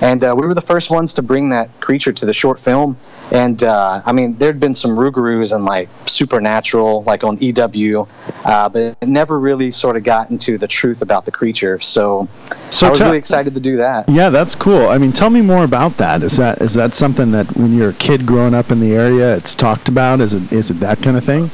And 0.00 0.24
uh, 0.24 0.34
we 0.36 0.46
were 0.46 0.54
the 0.54 0.60
first 0.60 0.90
ones 0.90 1.14
to 1.14 1.22
bring 1.22 1.50
that 1.50 1.80
creature 1.80 2.12
to 2.12 2.26
the 2.26 2.32
short 2.32 2.60
film. 2.60 2.96
And 3.32 3.62
uh, 3.62 4.02
I 4.04 4.12
mean, 4.12 4.36
there'd 4.36 4.60
been 4.60 4.74
some 4.74 4.92
Rougarous 4.92 5.54
and 5.54 5.64
like 5.64 5.88
Supernatural, 6.06 7.02
like 7.04 7.24
on 7.24 7.38
CW, 7.38 8.06
uh, 8.44 8.68
but 8.68 8.96
it 9.00 9.08
never 9.08 9.38
really 9.38 9.70
sort 9.70 9.96
of 9.96 10.04
got 10.04 10.30
into 10.30 10.58
the 10.58 10.68
truth 10.68 11.00
about 11.02 11.24
the 11.24 11.32
creature. 11.32 11.80
So, 11.80 12.28
So 12.70 12.86
I 12.86 12.90
was 12.90 13.00
really 13.00 13.18
excited 13.18 13.54
to 13.54 13.60
do 13.60 13.78
that. 13.78 14.08
Yeah, 14.08 14.30
that's 14.30 14.54
cool. 14.54 14.88
I 14.88 14.98
mean, 14.98 15.12
tell 15.12 15.30
me 15.30 15.40
more 15.40 15.64
about 15.64 15.96
that. 15.98 16.22
Is 16.22 16.36
that 16.36 16.60
is 16.60 16.74
that 16.74 16.94
something 16.94 17.30
that 17.32 17.56
when 17.56 17.74
you're 17.74 17.90
a 17.90 17.94
kid 17.94 18.26
growing 18.26 18.54
up 18.54 18.70
in 18.70 18.80
the 18.80 18.94
area, 18.94 19.36
it's 19.36 19.54
talked 19.54 19.88
about? 19.88 20.20
Is 20.20 20.34
it 20.34 20.52
is 20.52 20.70
it 20.70 20.80
that 20.80 21.02
kind 21.02 21.16
of 21.16 21.24
thing? 21.24 21.50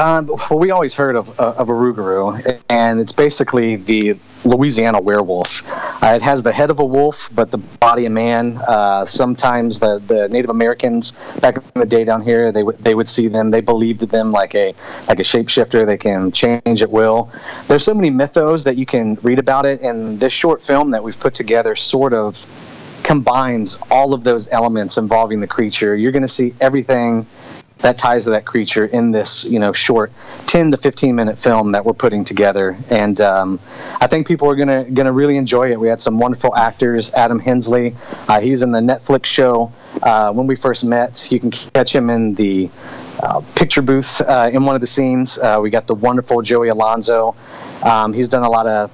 Um, 0.00 0.28
well, 0.28 0.58
we 0.58 0.70
always 0.70 0.94
heard 0.94 1.14
of, 1.14 1.38
uh, 1.38 1.56
of 1.58 1.68
a 1.68 1.72
Rougarou, 1.72 2.62
and 2.70 3.00
it's 3.00 3.12
basically 3.12 3.76
the 3.76 4.16
Louisiana 4.46 4.98
werewolf. 4.98 5.62
Uh, 6.02 6.14
it 6.14 6.22
has 6.22 6.42
the 6.42 6.52
head 6.52 6.70
of 6.70 6.78
a 6.78 6.84
wolf, 6.84 7.28
but 7.34 7.50
the 7.50 7.58
body 7.58 8.06
of 8.06 8.12
man. 8.12 8.56
Uh, 8.66 9.04
sometimes 9.04 9.78
the, 9.78 9.98
the 9.98 10.26
Native 10.30 10.48
Americans 10.48 11.12
back 11.40 11.58
in 11.58 11.62
the 11.74 11.84
day 11.84 12.04
down 12.04 12.22
here, 12.22 12.50
they 12.50 12.62
would 12.62 12.78
they 12.78 12.94
would 12.94 13.08
see 13.08 13.28
them. 13.28 13.50
They 13.50 13.60
believed 13.60 14.00
them 14.00 14.32
like 14.32 14.54
a 14.54 14.72
like 15.06 15.18
a 15.18 15.22
shapeshifter. 15.22 15.84
They 15.84 15.98
can 15.98 16.32
change 16.32 16.80
at 16.80 16.90
will. 16.90 17.30
There's 17.68 17.84
so 17.84 17.92
many 17.92 18.08
mythos 18.08 18.64
that 18.64 18.78
you 18.78 18.86
can 18.86 19.16
read 19.16 19.38
about 19.38 19.66
it, 19.66 19.82
and 19.82 20.18
this 20.18 20.32
short 20.32 20.62
film 20.62 20.92
that 20.92 21.04
we've 21.04 21.20
put 21.20 21.34
together 21.34 21.76
sort 21.76 22.14
of 22.14 22.38
combines 23.02 23.78
all 23.90 24.14
of 24.14 24.24
those 24.24 24.48
elements 24.48 24.96
involving 24.96 25.40
the 25.40 25.46
creature. 25.46 25.94
You're 25.94 26.12
going 26.12 26.22
to 26.22 26.28
see 26.28 26.54
everything 26.58 27.26
that 27.82 27.96
ties 27.96 28.24
to 28.24 28.30
that 28.30 28.44
creature 28.44 28.84
in 28.84 29.10
this 29.10 29.44
you 29.44 29.58
know 29.58 29.72
short 29.72 30.12
10 30.46 30.72
to 30.72 30.76
15 30.76 31.14
minute 31.14 31.38
film 31.38 31.72
that 31.72 31.84
we're 31.84 31.92
putting 31.92 32.24
together. 32.24 32.76
And 32.90 33.20
um, 33.20 33.60
i 34.00 34.06
think 34.06 34.26
people 34.26 34.48
are 34.50 34.56
gonna 34.56 34.84
gonna 34.84 35.12
really 35.12 35.36
enjoy 35.36 35.72
it. 35.72 35.80
We 35.80 35.88
had 35.88 36.00
some 36.00 36.18
wonderful 36.18 36.54
actors. 36.54 37.12
Adam 37.12 37.38
hensley 37.38 37.94
uh, 38.28 38.40
he's 38.40 38.62
in 38.62 38.72
the 38.72 38.80
netflix 38.80 39.26
show 39.26 39.72
uh, 40.02 40.32
when 40.32 40.46
we 40.46 40.56
first 40.56 40.84
met. 40.84 41.30
You 41.30 41.40
can 41.40 41.50
catch 41.50 41.94
him 41.94 42.10
in 42.10 42.34
the 42.34 42.70
uh, 43.22 43.42
picture 43.54 43.82
booth 43.82 44.20
uh, 44.22 44.50
in 44.52 44.64
one 44.64 44.74
of 44.74 44.80
the 44.80 44.86
scenes. 44.86 45.38
Uh, 45.38 45.58
we 45.62 45.70
got 45.70 45.86
the 45.86 45.94
wonderful 45.94 46.40
joey 46.42 46.68
alonzo 46.68 47.34
um, 47.82 48.12
he's 48.12 48.28
done 48.28 48.42
a 48.42 48.50
lot 48.50 48.66
of 48.66 48.90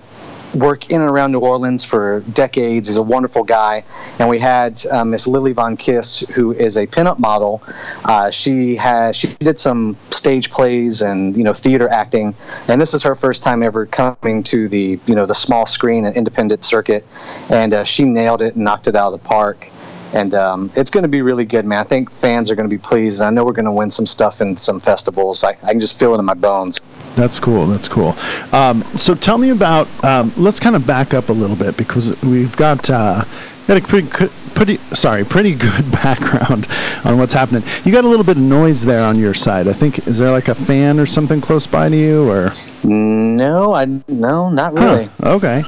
work 0.58 0.90
in 0.90 1.00
and 1.00 1.10
around 1.10 1.32
New 1.32 1.40
Orleans 1.40 1.84
for 1.84 2.20
decades. 2.32 2.88
He's 2.88 2.96
a 2.96 3.02
wonderful 3.02 3.44
guy. 3.44 3.84
And 4.18 4.28
we 4.28 4.38
had 4.38 4.84
uh, 4.86 5.04
Miss 5.04 5.26
Lily 5.26 5.52
Von 5.52 5.76
Kiss, 5.76 6.20
who 6.20 6.52
is 6.52 6.76
a 6.76 6.86
pinup 6.86 7.18
model. 7.18 7.62
Uh, 8.04 8.30
she 8.30 8.76
has 8.76 9.16
she 9.16 9.28
did 9.34 9.58
some 9.58 9.96
stage 10.10 10.50
plays 10.50 11.02
and 11.02 11.36
you 11.36 11.44
know 11.44 11.52
theater 11.52 11.88
acting, 11.88 12.34
and 12.68 12.80
this 12.80 12.94
is 12.94 13.02
her 13.02 13.14
first 13.14 13.42
time 13.42 13.62
ever 13.62 13.86
coming 13.86 14.42
to 14.44 14.68
the 14.68 14.98
you 15.06 15.14
know 15.14 15.26
the 15.26 15.34
small 15.34 15.66
screen 15.66 16.04
and 16.04 16.16
independent 16.16 16.64
circuit, 16.64 17.06
and 17.50 17.72
uh, 17.72 17.84
she 17.84 18.04
nailed 18.04 18.42
it 18.42 18.54
and 18.54 18.64
knocked 18.64 18.88
it 18.88 18.96
out 18.96 19.12
of 19.12 19.20
the 19.20 19.26
park. 19.28 19.68
And 20.12 20.34
um, 20.34 20.70
it's 20.76 20.90
going 20.90 21.02
to 21.02 21.08
be 21.08 21.20
really 21.20 21.44
good, 21.44 21.66
man. 21.66 21.78
I 21.78 21.82
think 21.82 22.10
fans 22.10 22.50
are 22.50 22.54
going 22.54 22.68
to 22.68 22.74
be 22.74 22.80
pleased. 22.80 23.20
And 23.20 23.26
I 23.26 23.30
know 23.30 23.44
we're 23.44 23.52
going 23.52 23.66
to 23.66 23.72
win 23.72 23.90
some 23.90 24.06
stuff 24.06 24.40
in 24.40 24.56
some 24.56 24.80
festivals. 24.80 25.42
I, 25.42 25.50
I 25.62 25.72
can 25.72 25.80
just 25.80 25.98
feel 25.98 26.14
it 26.14 26.18
in 26.18 26.24
my 26.24 26.34
bones. 26.34 26.80
That's 27.16 27.40
cool. 27.40 27.66
That's 27.66 27.88
cool. 27.88 28.14
Um, 28.52 28.82
so 28.96 29.14
tell 29.14 29.38
me 29.38 29.50
about. 29.50 29.88
Um, 30.04 30.32
let's 30.36 30.60
kind 30.60 30.76
of 30.76 30.86
back 30.86 31.14
up 31.14 31.30
a 31.30 31.32
little 31.32 31.56
bit 31.56 31.76
because 31.76 32.20
we've 32.22 32.54
got 32.56 32.88
uh, 32.90 33.24
got 33.66 33.78
a 33.78 33.80
pretty 33.80 34.08
good- 34.08 34.30
pretty 34.54 34.78
sorry 34.94 35.22
pretty 35.22 35.54
good 35.54 35.90
background 35.92 36.66
on 37.04 37.18
what's 37.18 37.32
happening. 37.32 37.62
You 37.84 37.92
got 37.92 38.04
a 38.04 38.08
little 38.08 38.24
bit 38.24 38.36
of 38.38 38.42
noise 38.42 38.82
there 38.82 39.04
on 39.06 39.18
your 39.18 39.34
side. 39.34 39.66
I 39.68 39.72
think 39.72 40.06
is 40.06 40.18
there 40.18 40.30
like 40.30 40.48
a 40.48 40.54
fan 40.54 41.00
or 41.00 41.06
something 41.06 41.40
close 41.40 41.66
by 41.66 41.88
to 41.88 41.96
you 41.96 42.30
or? 42.30 42.52
No, 42.84 43.74
I 43.74 43.86
no, 44.08 44.50
not 44.50 44.74
really. 44.74 45.06
Huh, 45.20 45.34
okay. 45.36 45.62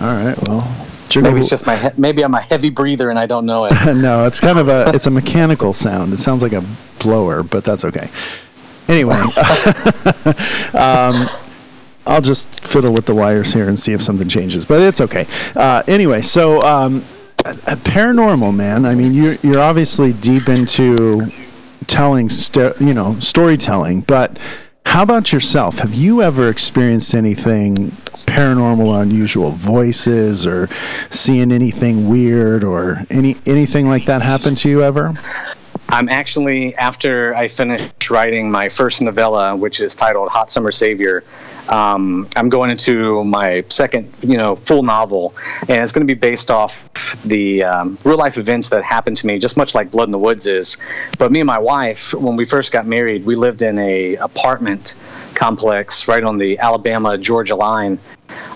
All 0.00 0.14
right. 0.24 0.36
Well. 0.42 0.76
Maybe 1.16 1.40
it's 1.40 1.50
just 1.50 1.66
my 1.66 1.76
he- 1.76 1.88
maybe 1.96 2.22
I'm 2.22 2.34
a 2.34 2.40
heavy 2.40 2.70
breather 2.70 3.10
and 3.10 3.18
I 3.18 3.26
don't 3.26 3.44
know 3.44 3.64
it. 3.64 3.72
no, 3.96 4.26
it's 4.26 4.38
kind 4.40 4.58
of 4.60 4.68
a 4.68 4.92
it's 4.94 5.06
a 5.06 5.10
mechanical 5.10 5.72
sound. 5.72 6.12
It 6.12 6.18
sounds 6.18 6.40
like 6.40 6.52
a 6.52 6.62
blower, 7.00 7.42
but 7.42 7.64
that's 7.64 7.84
okay. 7.84 8.08
Anyway, 8.90 9.14
um, 10.74 11.28
I'll 12.04 12.20
just 12.20 12.64
fiddle 12.64 12.92
with 12.92 13.06
the 13.06 13.14
wires 13.14 13.52
here 13.52 13.68
and 13.68 13.78
see 13.78 13.92
if 13.92 14.02
something 14.02 14.28
changes, 14.28 14.64
but 14.64 14.82
it's 14.82 15.00
okay. 15.00 15.28
Uh, 15.54 15.84
anyway, 15.86 16.22
so 16.22 16.60
um, 16.64 17.02
paranormal, 17.38 18.52
man. 18.52 18.84
I 18.84 18.96
mean, 18.96 19.14
you're 19.14 19.34
you're 19.44 19.60
obviously 19.60 20.12
deep 20.12 20.48
into 20.48 21.30
telling, 21.86 22.28
st- 22.28 22.80
you 22.80 22.92
know, 22.92 23.18
storytelling, 23.20 24.02
but. 24.02 24.38
How 24.86 25.04
about 25.04 25.32
yourself? 25.32 25.78
Have 25.78 25.94
you 25.94 26.20
ever 26.20 26.48
experienced 26.48 27.14
anything 27.14 27.92
paranormal, 28.26 28.86
or 28.86 29.02
unusual 29.02 29.52
voices, 29.52 30.44
or 30.44 30.68
seeing 31.10 31.52
anything 31.52 32.08
weird, 32.08 32.64
or 32.64 33.02
any 33.08 33.36
anything 33.46 33.86
like 33.86 34.06
that 34.06 34.22
happen 34.22 34.56
to 34.56 34.68
you 34.68 34.82
ever? 34.82 35.14
I'm 35.88 36.08
actually 36.08 36.74
after 36.76 37.34
I 37.34 37.48
finished 37.48 38.10
writing 38.10 38.50
my 38.50 38.68
first 38.68 39.02
novella, 39.02 39.56
which 39.56 39.80
is 39.80 39.94
titled 39.94 40.30
Hot 40.30 40.50
Summer 40.50 40.70
Savior. 40.70 41.24
Um, 41.68 42.28
I'm 42.36 42.48
going 42.48 42.70
into 42.70 43.24
my 43.24 43.64
second, 43.68 44.12
you 44.22 44.36
know, 44.36 44.56
full 44.56 44.82
novel, 44.82 45.34
and 45.62 45.78
it's 45.82 45.92
going 45.92 46.06
to 46.06 46.12
be 46.12 46.18
based 46.18 46.50
off 46.50 47.20
the 47.24 47.64
um, 47.64 47.98
real 48.04 48.18
life 48.18 48.38
events 48.38 48.68
that 48.70 48.82
happened 48.84 49.16
to 49.18 49.26
me, 49.26 49.38
just 49.38 49.56
much 49.56 49.74
like 49.74 49.90
Blood 49.90 50.08
in 50.08 50.12
the 50.12 50.18
Woods 50.18 50.46
is. 50.46 50.76
But 51.18 51.32
me 51.32 51.40
and 51.40 51.46
my 51.46 51.58
wife, 51.58 52.14
when 52.14 52.36
we 52.36 52.44
first 52.44 52.72
got 52.72 52.86
married, 52.86 53.24
we 53.24 53.36
lived 53.36 53.62
in 53.62 53.78
a 53.78 54.16
apartment 54.16 54.96
complex 55.34 56.06
right 56.08 56.22
on 56.22 56.38
the 56.38 56.58
Alabama 56.58 57.18
Georgia 57.18 57.56
line. 57.56 57.98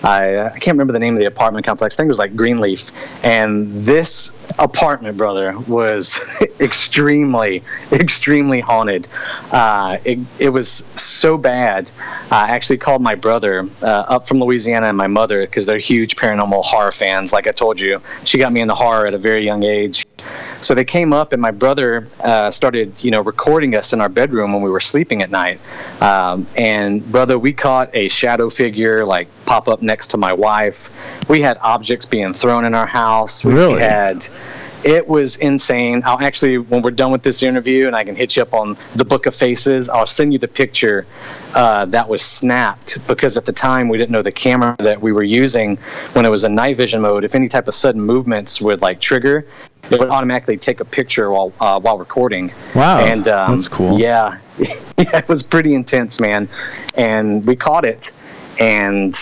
I, 0.03 0.39
I 0.39 0.59
can't 0.59 0.75
remember 0.75 0.93
the 0.93 0.99
name 0.99 1.15
of 1.15 1.21
the 1.21 1.27
apartment 1.27 1.65
complex. 1.65 1.95
I 1.95 1.97
think 1.97 2.07
it 2.07 2.09
was 2.09 2.19
like 2.19 2.35
Greenleaf. 2.35 2.91
And 3.25 3.71
this 3.83 4.35
apartment, 4.59 5.17
brother, 5.17 5.57
was 5.67 6.21
extremely, 6.59 7.63
extremely 7.91 8.59
haunted. 8.59 9.07
Uh, 9.51 9.97
it, 10.05 10.19
it 10.39 10.49
was 10.49 10.69
so 10.69 11.37
bad. 11.37 11.91
I 12.31 12.51
actually 12.51 12.77
called 12.77 13.01
my 13.01 13.15
brother 13.15 13.67
uh, 13.81 13.85
up 13.85 14.27
from 14.27 14.39
Louisiana 14.39 14.87
and 14.87 14.97
my 14.97 15.07
mother 15.07 15.41
because 15.41 15.65
they're 15.65 15.77
huge 15.77 16.15
paranormal 16.15 16.63
horror 16.63 16.91
fans. 16.91 17.33
Like 17.33 17.47
I 17.47 17.51
told 17.51 17.79
you, 17.79 18.01
she 18.23 18.37
got 18.37 18.51
me 18.51 18.61
into 18.61 18.75
horror 18.75 19.07
at 19.07 19.13
a 19.13 19.17
very 19.19 19.43
young 19.43 19.63
age. 19.63 20.04
So 20.61 20.73
they 20.73 20.83
came 20.85 21.13
up, 21.13 21.33
and 21.33 21.41
my 21.41 21.51
brother 21.51 22.07
uh, 22.23 22.49
started, 22.49 23.03
you 23.03 23.11
know, 23.11 23.21
recording 23.21 23.75
us 23.75 23.93
in 23.93 24.01
our 24.01 24.09
bedroom 24.09 24.53
when 24.53 24.61
we 24.61 24.69
were 24.69 24.79
sleeping 24.79 25.21
at 25.21 25.29
night. 25.29 25.59
Um, 26.01 26.47
and 26.55 27.05
brother, 27.11 27.37
we 27.37 27.53
caught 27.53 27.89
a 27.93 28.07
shadow 28.07 28.49
figure 28.49 29.05
like 29.05 29.27
pop 29.45 29.67
up 29.67 29.81
next 29.81 30.07
to 30.07 30.17
my 30.17 30.33
wife. 30.33 30.89
We 31.29 31.41
had 31.41 31.57
objects 31.61 32.05
being 32.05 32.33
thrown 32.33 32.65
in 32.65 32.73
our 32.75 32.87
house. 32.87 33.43
We 33.43 33.53
Really? 33.53 33.81
had. 33.81 34.27
It 34.83 35.07
was 35.07 35.37
insane. 35.37 36.03
I'll 36.05 36.19
actually, 36.19 36.59
when 36.59 36.83
we're 36.83 36.91
done 36.91 37.11
with 37.11 37.23
this 37.23 37.41
interview, 37.41 37.87
and 37.87 37.95
I 37.95 38.03
can 38.03 38.15
hit 38.15 38.35
you 38.35 38.43
up 38.43 38.53
on 38.53 38.77
the 38.95 39.03
Book 39.03 39.25
of 39.25 39.33
Faces, 39.33 39.89
I'll 39.89 40.05
send 40.05 40.31
you 40.31 40.37
the 40.37 40.47
picture 40.47 41.07
uh, 41.55 41.85
that 41.85 42.07
was 42.07 42.21
snapped 42.21 42.99
because 43.07 43.35
at 43.35 43.45
the 43.45 43.51
time 43.51 43.89
we 43.89 43.97
didn't 43.97 44.11
know 44.11 44.21
the 44.21 44.31
camera 44.31 44.75
that 44.77 45.01
we 45.01 45.11
were 45.11 45.23
using 45.23 45.77
when 46.13 46.23
it 46.23 46.29
was 46.29 46.43
in 46.43 46.53
night 46.53 46.77
vision 46.77 47.01
mode. 47.01 47.23
If 47.23 47.33
any 47.33 47.47
type 47.47 47.67
of 47.67 47.73
sudden 47.73 47.99
movements 47.99 48.61
would 48.61 48.83
like 48.83 49.01
trigger, 49.01 49.47
it 49.91 49.99
would 49.99 50.09
automatically 50.09 50.57
take 50.57 50.79
a 50.79 50.85
picture 50.85 51.29
while 51.31 51.53
uh, 51.59 51.79
while 51.79 51.97
recording. 51.97 52.51
Wow, 52.73 52.99
and 52.99 53.27
um, 53.27 53.51
that's 53.51 53.67
cool. 53.67 53.99
Yeah, 54.05 54.39
yeah, 54.57 55.17
it 55.17 55.27
was 55.27 55.43
pretty 55.43 55.73
intense, 55.73 56.19
man. 56.19 56.47
And 56.95 57.45
we 57.45 57.55
caught 57.55 57.85
it, 57.85 58.11
and 58.59 59.13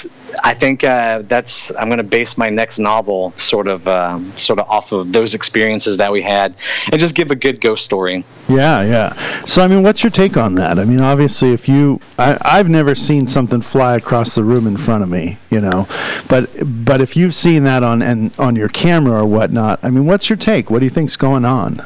I 0.44 0.54
think 0.54 0.84
uh, 0.84 1.24
that's 1.24 1.72
I'm 1.76 1.88
going 1.88 1.98
to 1.98 2.04
base 2.04 2.38
my 2.38 2.50
next 2.50 2.80
novel 2.80 3.34
sort 3.38 3.68
of 3.68 3.88
um, 3.88 4.32
sort 4.38 4.60
of 4.60 4.70
off 4.70 4.92
of 4.92 5.12
those 5.12 5.34
experiences 5.34 5.98
that 5.98 6.12
we 6.12 6.22
had, 6.22 6.56
and 6.92 7.00
just 7.00 7.16
give 7.16 7.32
a 7.32 7.36
good 7.36 7.62
ghost 7.62 7.86
story. 7.86 8.26
Yeah, 8.48 8.84
yeah. 8.84 9.46
So, 9.46 9.64
I 9.64 9.68
mean, 9.68 9.84
what's 9.84 10.04
your 10.04 10.12
take 10.12 10.38
on 10.38 10.56
that? 10.56 10.80
I 10.80 10.86
mean, 10.86 11.00
obviously, 11.00 11.54
if 11.54 11.70
you, 11.70 12.00
I, 12.20 12.38
I've 12.42 12.70
never 12.70 12.94
seen 12.96 13.28
something 13.28 13.62
fly 13.62 13.96
across 13.96 14.36
the 14.36 14.44
room 14.44 14.68
in 14.68 14.78
front 14.78 15.04
of 15.04 15.10
me, 15.10 15.38
you 15.50 15.62
know, 15.62 15.88
but 16.28 16.50
but 16.64 17.02
if 17.02 17.16
you've 17.16 17.36
seen 17.36 17.64
that 17.64 17.84
on 17.84 18.02
and 18.02 18.38
on 18.40 18.56
your 18.56 18.70
camera 18.70 19.22
or 19.22 19.26
whatnot, 19.26 19.80
I 19.84 19.90
mean, 19.90 20.06
what's 20.06 20.30
your 20.30 20.38
take? 20.38 20.70
What 20.70 20.80
do 20.80 20.86
you 20.86 20.92
think's 20.92 21.16
going 21.16 21.46
on? 21.46 21.86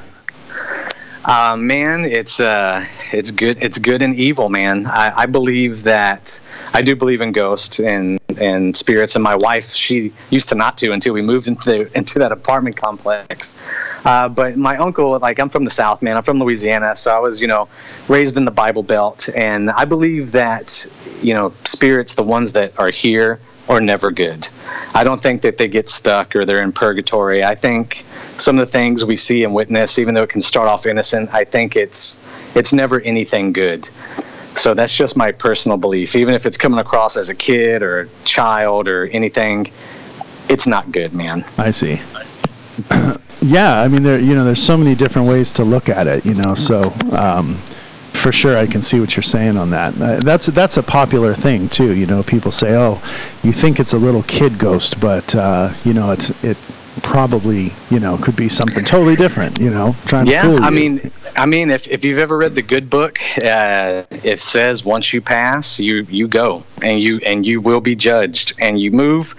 Uh, 1.27 1.57
man, 1.57 2.05
it's 2.05 2.39
uh, 2.39 2.85
it's 3.11 3.31
good. 3.31 3.61
It's 3.61 3.77
good 3.79 4.01
and 4.01 4.15
evil, 4.15 4.47
man. 4.47 4.85
I, 4.85 5.23
I 5.23 5.25
believe 5.25 5.83
that 5.83 6.39
I 6.73 6.81
do 6.81 6.95
believe 6.95 7.19
in 7.19 7.33
ghosts 7.33 7.81
and 7.81 8.17
and 8.39 8.75
spirits. 8.75 9.15
And 9.15 9.23
my 9.23 9.35
wife, 9.35 9.71
she 9.71 10.13
used 10.29 10.47
to 10.49 10.55
not 10.55 10.77
to 10.77 10.93
until 10.93 11.13
we 11.13 11.21
moved 11.21 11.49
into 11.49 11.65
the, 11.65 11.97
into 11.97 12.19
that 12.19 12.31
apartment 12.31 12.77
complex. 12.77 13.55
Uh, 14.05 14.29
but 14.29 14.55
my 14.55 14.77
uncle, 14.77 15.19
like 15.19 15.37
I'm 15.39 15.49
from 15.49 15.65
the 15.65 15.69
South, 15.69 16.01
man. 16.01 16.15
I'm 16.15 16.23
from 16.23 16.39
Louisiana, 16.39 16.95
so 16.95 17.13
I 17.13 17.19
was, 17.19 17.41
you 17.41 17.47
know, 17.47 17.67
raised 18.07 18.37
in 18.37 18.45
the 18.45 18.51
Bible 18.51 18.83
Belt, 18.83 19.27
and 19.35 19.69
I 19.71 19.83
believe 19.83 20.31
that, 20.31 20.85
you 21.21 21.33
know, 21.33 21.53
spirits, 21.65 22.15
the 22.15 22.23
ones 22.23 22.53
that 22.53 22.79
are 22.79 22.89
here, 22.89 23.41
are 23.69 23.81
never 23.81 24.11
good. 24.11 24.47
I 24.93 25.03
don't 25.03 25.21
think 25.21 25.41
that 25.41 25.57
they 25.57 25.67
get 25.67 25.89
stuck 25.89 26.35
or 26.35 26.45
they're 26.45 26.61
in 26.61 26.71
purgatory. 26.71 27.43
I 27.43 27.55
think 27.55 28.05
some 28.37 28.57
of 28.59 28.67
the 28.67 28.71
things 28.71 29.03
we 29.03 29.15
see 29.15 29.43
and 29.43 29.53
witness, 29.53 29.99
even 29.99 30.13
though 30.13 30.23
it 30.23 30.29
can 30.29 30.41
start 30.41 30.67
off 30.67 30.85
innocent, 30.85 31.33
I 31.33 31.43
think 31.43 31.75
it's 31.75 32.19
it's 32.55 32.73
never 32.73 33.01
anything 33.01 33.53
good. 33.53 33.89
So 34.55 34.73
that's 34.73 34.95
just 34.95 35.15
my 35.15 35.31
personal 35.31 35.77
belief. 35.77 36.15
Even 36.15 36.33
if 36.33 36.45
it's 36.45 36.57
coming 36.57 36.79
across 36.79 37.15
as 37.15 37.29
a 37.29 37.35
kid 37.35 37.83
or 37.83 38.01
a 38.01 38.07
child 38.25 38.87
or 38.87 39.05
anything, 39.07 39.71
it's 40.49 40.65
not 40.65 40.91
good, 40.91 41.13
man. 41.13 41.45
I 41.57 41.71
see. 41.71 42.01
yeah, 43.41 43.81
I 43.81 43.87
mean, 43.87 44.03
there, 44.03 44.19
you 44.19 44.33
know, 44.33 44.43
there's 44.43 44.63
so 44.63 44.77
many 44.77 44.95
different 44.95 45.27
ways 45.27 45.51
to 45.53 45.63
look 45.63 45.89
at 45.89 46.07
it, 46.07 46.25
you 46.25 46.33
know. 46.33 46.55
So, 46.55 46.81
um, 47.11 47.61
for 48.17 48.31
sure, 48.31 48.57
I 48.57 48.65
can 48.67 48.81
see 48.81 48.99
what 48.99 49.15
you're 49.15 49.23
saying 49.23 49.57
on 49.57 49.69
that. 49.71 49.93
Uh, 49.99 50.19
that's 50.19 50.47
that's 50.47 50.77
a 50.77 50.83
popular 50.83 51.33
thing 51.33 51.69
too. 51.69 51.95
You 51.95 52.05
know, 52.05 52.23
people 52.23 52.51
say, 52.51 52.75
"Oh, 52.75 53.01
you 53.43 53.51
think 53.51 53.79
it's 53.79 53.93
a 53.93 53.97
little 53.97 54.23
kid 54.23 54.57
ghost, 54.57 54.99
but 54.99 55.33
uh, 55.35 55.73
you 55.83 55.93
know, 55.93 56.11
it's 56.11 56.29
it 56.43 56.57
probably 57.03 57.71
you 57.91 57.99
know 57.99 58.17
could 58.17 58.35
be 58.35 58.49
something 58.49 58.83
totally 58.83 59.15
different." 59.15 59.59
You 59.59 59.69
know, 59.69 59.95
trying 60.05 60.25
to 60.25 60.31
Yeah, 60.31 60.43
fool 60.43 60.63
I 60.63 60.69
you. 60.69 60.75
mean, 60.75 61.11
I 61.35 61.45
mean, 61.45 61.69
if, 61.69 61.87
if 61.87 62.03
you've 62.03 62.17
ever 62.17 62.37
read 62.37 62.55
the 62.55 62.61
Good 62.63 62.89
Book, 62.89 63.19
uh, 63.43 64.03
it 64.23 64.41
says 64.41 64.83
once 64.83 65.13
you 65.13 65.21
pass, 65.21 65.79
you 65.79 66.05
you 66.09 66.27
go 66.27 66.63
and 66.81 66.99
you 66.99 67.19
and 67.25 67.45
you 67.45 67.61
will 67.61 67.81
be 67.81 67.95
judged 67.95 68.53
and 68.59 68.79
you 68.79 68.91
move. 68.91 69.35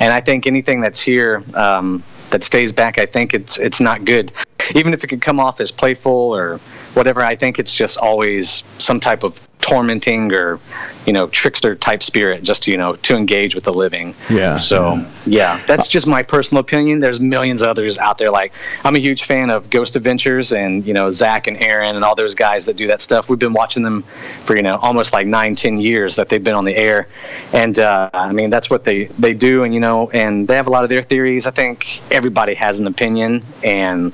And 0.00 0.12
I 0.12 0.20
think 0.20 0.46
anything 0.46 0.80
that's 0.80 1.00
here 1.00 1.42
um, 1.54 2.02
that 2.30 2.42
stays 2.42 2.72
back, 2.72 2.98
I 2.98 3.06
think 3.06 3.34
it's 3.34 3.58
it's 3.58 3.80
not 3.80 4.04
good. 4.04 4.32
Even 4.74 4.92
if 4.94 5.04
it 5.04 5.08
could 5.08 5.22
come 5.22 5.40
off 5.40 5.60
as 5.60 5.70
playful 5.70 6.12
or 6.12 6.58
whatever, 6.94 7.22
I 7.22 7.36
think 7.36 7.58
it's 7.58 7.74
just 7.74 7.98
always 7.98 8.64
some 8.78 9.00
type 9.00 9.22
of 9.22 9.38
tormenting 9.66 10.32
or 10.32 10.60
you 11.06 11.12
know 11.12 11.26
trickster 11.28 11.74
type 11.74 12.02
spirit 12.02 12.42
just 12.42 12.66
you 12.66 12.76
know 12.76 12.94
to 12.96 13.16
engage 13.16 13.54
with 13.54 13.64
the 13.64 13.72
living 13.72 14.14
Yeah, 14.30 14.56
so 14.56 14.94
yeah. 14.94 15.06
yeah, 15.26 15.66
that's 15.66 15.88
just 15.88 16.06
my 16.06 16.22
personal 16.22 16.60
opinion. 16.60 17.00
There's 17.00 17.18
millions 17.18 17.62
of 17.62 17.68
others 17.68 17.98
out 17.98 18.16
there. 18.18 18.30
Like 18.30 18.52
I'm 18.84 18.94
a 18.94 19.00
huge 19.00 19.24
fan 19.24 19.50
of 19.50 19.68
Ghost 19.70 19.96
Adventures 19.96 20.52
and 20.52 20.86
you 20.86 20.94
know 20.94 21.10
Zach 21.10 21.46
and 21.46 21.56
Aaron 21.60 21.96
and 21.96 22.04
all 22.04 22.14
those 22.14 22.34
guys 22.34 22.66
that 22.66 22.76
do 22.76 22.86
that 22.88 23.00
stuff. 23.00 23.28
We've 23.28 23.38
been 23.38 23.54
watching 23.54 23.82
them 23.82 24.02
for 24.44 24.56
you 24.56 24.62
know 24.62 24.76
almost 24.76 25.12
like 25.12 25.26
nine, 25.26 25.56
ten 25.56 25.80
years 25.80 26.16
that 26.16 26.28
they've 26.28 26.42
been 26.42 26.54
on 26.54 26.64
the 26.64 26.76
air, 26.76 27.08
and 27.52 27.78
uh, 27.78 28.10
I 28.12 28.32
mean 28.32 28.50
that's 28.50 28.70
what 28.70 28.84
they 28.84 29.06
they 29.18 29.34
do. 29.34 29.64
And 29.64 29.74
you 29.74 29.80
know, 29.80 30.10
and 30.10 30.46
they 30.46 30.54
have 30.56 30.68
a 30.68 30.70
lot 30.70 30.84
of 30.84 30.90
their 30.90 31.02
theories. 31.02 31.46
I 31.46 31.50
think 31.50 32.02
everybody 32.12 32.54
has 32.54 32.78
an 32.78 32.86
opinion, 32.86 33.42
and 33.64 34.12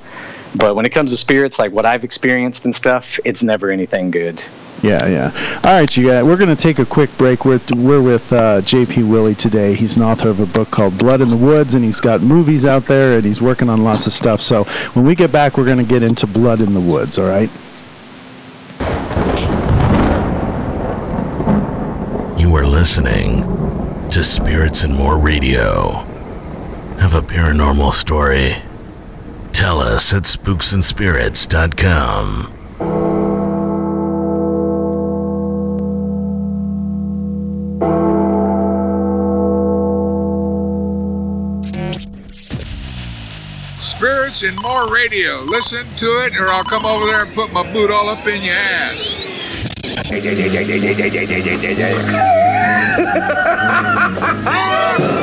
But 0.55 0.77
when 0.77 0.85
it 0.85 0.91
comes 0.91 1.11
to 1.11 1.17
spirits, 1.17 1.59
like 1.59 1.73
what 1.73 1.87
I've 1.87 2.05
experienced 2.05 2.65
and 2.65 2.77
stuff, 2.77 3.19
it's 3.25 3.43
never 3.43 3.71
anything 3.71 4.11
good. 4.11 4.43
Yeah, 4.83 5.07
yeah. 5.07 5.61
All 5.65 5.73
right, 5.75 5.97
you 5.97 6.09
guys. 6.09 6.25
We're 6.25 6.37
going 6.37 6.55
to 6.55 6.61
take 6.61 6.81
a 6.81 6.85
quick 6.85 7.17
break. 7.17 7.45
We're, 7.45 7.61
we're 7.71 8.03
with 8.03 8.33
uh, 8.33 8.63
J.P. 8.63 9.05
Willie 9.05 9.37
today. 9.37 9.75
He's 9.75 9.97
an 9.97 10.03
author 10.03 10.29
of 10.29 10.41
a 10.41 10.47
book 10.47 10.71
called 10.71 10.99
Blood 10.99 11.21
in 11.21 11.31
the 11.31 11.37
Woods, 11.37 11.75
and 11.75 11.85
he's 11.85 12.01
got 12.01 12.21
movies 12.21 12.65
out 12.65 12.87
there, 12.87 13.17
and 13.17 13.25
he's 13.25 13.41
working 13.41 13.69
on 13.69 13.85
lots 13.85 14.09
of 14.09 14.13
stuff. 14.13 14.43
So 14.43 14.65
when 14.95 15.05
we 15.05 15.15
get 15.15 15.31
back, 15.31 15.57
we're 15.57 15.67
going 15.67 15.79
to 15.79 15.85
get 15.85 16.03
into 16.03 16.27
Blood 16.27 16.61
in 16.61 16.75
the 16.75 16.81
Woods. 16.81 17.17
All 17.17 17.29
right. 17.29 17.51
You 22.41 22.53
are 22.57 22.67
listening 22.67 23.43
to 24.11 24.25
Spirits 24.25 24.83
and 24.83 24.95
More 24.95 25.17
Radio. 25.17 25.93
Have 26.99 27.15
a 27.15 27.23
paranormal 27.23 27.93
story? 27.93 28.57
Tell 29.53 29.81
us 29.81 30.13
at 30.13 30.25
spooksandspirits.com. 30.25 32.59
Spirits 43.79 44.43
and 44.43 44.61
more 44.63 44.87
radio. 44.89 45.43
Listen 45.43 45.87
to 45.97 46.07
it, 46.07 46.37
or 46.39 46.49
I'll 46.49 46.65
come 46.65 46.85
over 46.85 47.07
there 47.07 47.25
and 47.25 47.35
put 47.35 47.53
my 47.53 47.71
boot 47.73 47.91
all 47.91 48.09
up 48.09 48.27
in 48.27 48.43
your 48.43 48.55
ass. 48.55 49.29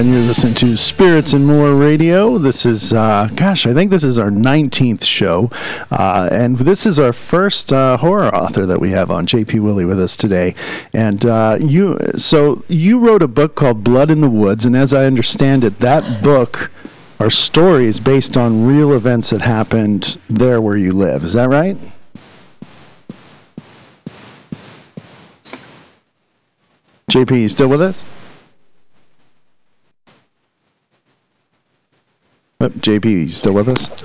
And 0.00 0.14
you're 0.14 0.22
listening 0.22 0.54
to 0.54 0.78
Spirits 0.78 1.34
and 1.34 1.46
More 1.46 1.74
Radio. 1.74 2.38
This 2.38 2.64
is, 2.64 2.90
uh, 2.90 3.28
gosh, 3.34 3.66
I 3.66 3.74
think 3.74 3.90
this 3.90 4.02
is 4.02 4.18
our 4.18 4.30
19th 4.30 5.04
show. 5.04 5.50
Uh, 5.90 6.26
and 6.32 6.56
this 6.56 6.86
is 6.86 6.98
our 6.98 7.12
first 7.12 7.70
uh, 7.70 7.98
horror 7.98 8.34
author 8.34 8.64
that 8.64 8.80
we 8.80 8.92
have 8.92 9.10
on, 9.10 9.26
JP 9.26 9.60
Willie, 9.60 9.84
with 9.84 10.00
us 10.00 10.16
today. 10.16 10.54
And 10.94 11.26
uh, 11.26 11.58
you, 11.60 11.98
so 12.16 12.64
you 12.66 12.98
wrote 12.98 13.22
a 13.22 13.28
book 13.28 13.54
called 13.54 13.84
Blood 13.84 14.10
in 14.10 14.22
the 14.22 14.30
Woods. 14.30 14.64
And 14.64 14.74
as 14.74 14.94
I 14.94 15.04
understand 15.04 15.64
it, 15.64 15.80
that 15.80 16.22
book 16.22 16.70
are 17.18 17.28
stories 17.28 18.00
based 18.00 18.38
on 18.38 18.66
real 18.66 18.94
events 18.94 19.28
that 19.28 19.42
happened 19.42 20.18
there 20.30 20.62
where 20.62 20.78
you 20.78 20.94
live. 20.94 21.24
Is 21.24 21.34
that 21.34 21.50
right? 21.50 21.76
JP, 27.10 27.42
you 27.42 27.48
still 27.50 27.68
with 27.68 27.82
us? 27.82 28.19
JP, 32.60 33.04
you 33.04 33.28
still 33.28 33.54
with 33.54 33.68
us? 33.68 34.02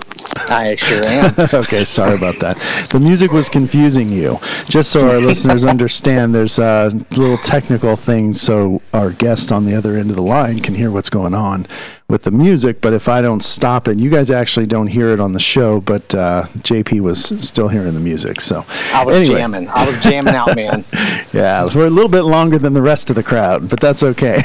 I 0.50 0.76
sure 0.76 1.06
am. 1.08 1.34
okay, 1.54 1.84
sorry 1.86 2.16
about 2.16 2.40
that. 2.40 2.58
The 2.90 3.00
music 3.00 3.32
was 3.32 3.50
confusing 3.50 4.10
you. 4.10 4.40
Just 4.68 4.92
so 4.92 5.10
our 5.10 5.20
listeners 5.20 5.66
understand, 5.66 6.34
there's 6.34 6.60
a 6.60 6.92
little 7.12 7.38
technical 7.38 7.96
thing 7.96 8.34
so 8.34 8.82
our 8.94 9.12
guest 9.12 9.52
on 9.52 9.66
the 9.66 9.76
other 9.76 9.98
end 9.98 10.10
of 10.10 10.16
the 10.16 10.22
line 10.22 10.62
can 10.62 10.76
hear 10.76 10.92
what's 10.92 11.10
going 11.10 11.34
on 11.34 11.68
with 12.08 12.24
the 12.24 12.32
music. 12.32 12.82
But 12.82 12.94
if 12.94 13.08
I 13.08 13.22
don't 13.22 13.44
stop 13.44 13.88
it, 13.88 14.00
you 14.00 14.10
guys 14.10 14.30
actually 14.30 14.68
don't 14.68 14.88
hear 14.88 15.10
it 15.10 15.20
on 15.20 15.34
the 15.34 15.40
show, 15.40 15.82
but 15.82 16.14
uh, 16.14 16.46
JP 16.60 17.02
was 17.02 17.24
still 17.48 17.68
hearing 17.68 17.94
the 17.94 18.00
music. 18.00 18.42
So 18.42 18.66
I 18.94 19.04
was 19.04 19.18
anyway. 19.18 19.40
jamming. 19.40 19.68
I 19.70 19.86
was 19.86 19.98
jamming 20.00 20.36
out, 20.36 20.56
man. 20.56 20.84
Yeah, 21.34 21.68
we're 21.76 21.88
a 21.88 21.90
little 21.90 22.10
bit 22.10 22.22
longer 22.22 22.58
than 22.58 22.74
the 22.74 22.82
rest 22.82 23.10
of 23.10 23.18
the 23.18 23.24
crowd, 23.24 23.68
but 23.68 23.80
that's 23.82 24.04
okay. 24.04 24.42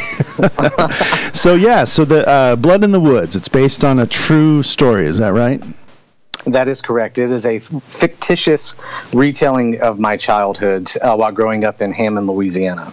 so 1.32 1.54
yeah, 1.54 1.84
so 1.84 2.04
the 2.04 2.26
uh, 2.26 2.56
Blood 2.56 2.82
in 2.82 2.90
the 2.90 2.98
Woods. 2.98 3.36
It's 3.36 3.46
based 3.46 3.84
on 3.84 4.00
a 4.00 4.06
true 4.06 4.64
story. 4.64 5.06
Is 5.06 5.18
that 5.18 5.32
right? 5.32 5.62
That 6.46 6.68
is 6.68 6.82
correct. 6.82 7.18
It 7.18 7.30
is 7.30 7.46
a 7.46 7.60
fictitious 7.60 8.74
retelling 9.12 9.80
of 9.82 10.00
my 10.00 10.16
childhood 10.16 10.90
uh, 11.00 11.14
while 11.14 11.30
growing 11.30 11.64
up 11.64 11.80
in 11.80 11.92
Hammond, 11.92 12.26
Louisiana. 12.26 12.92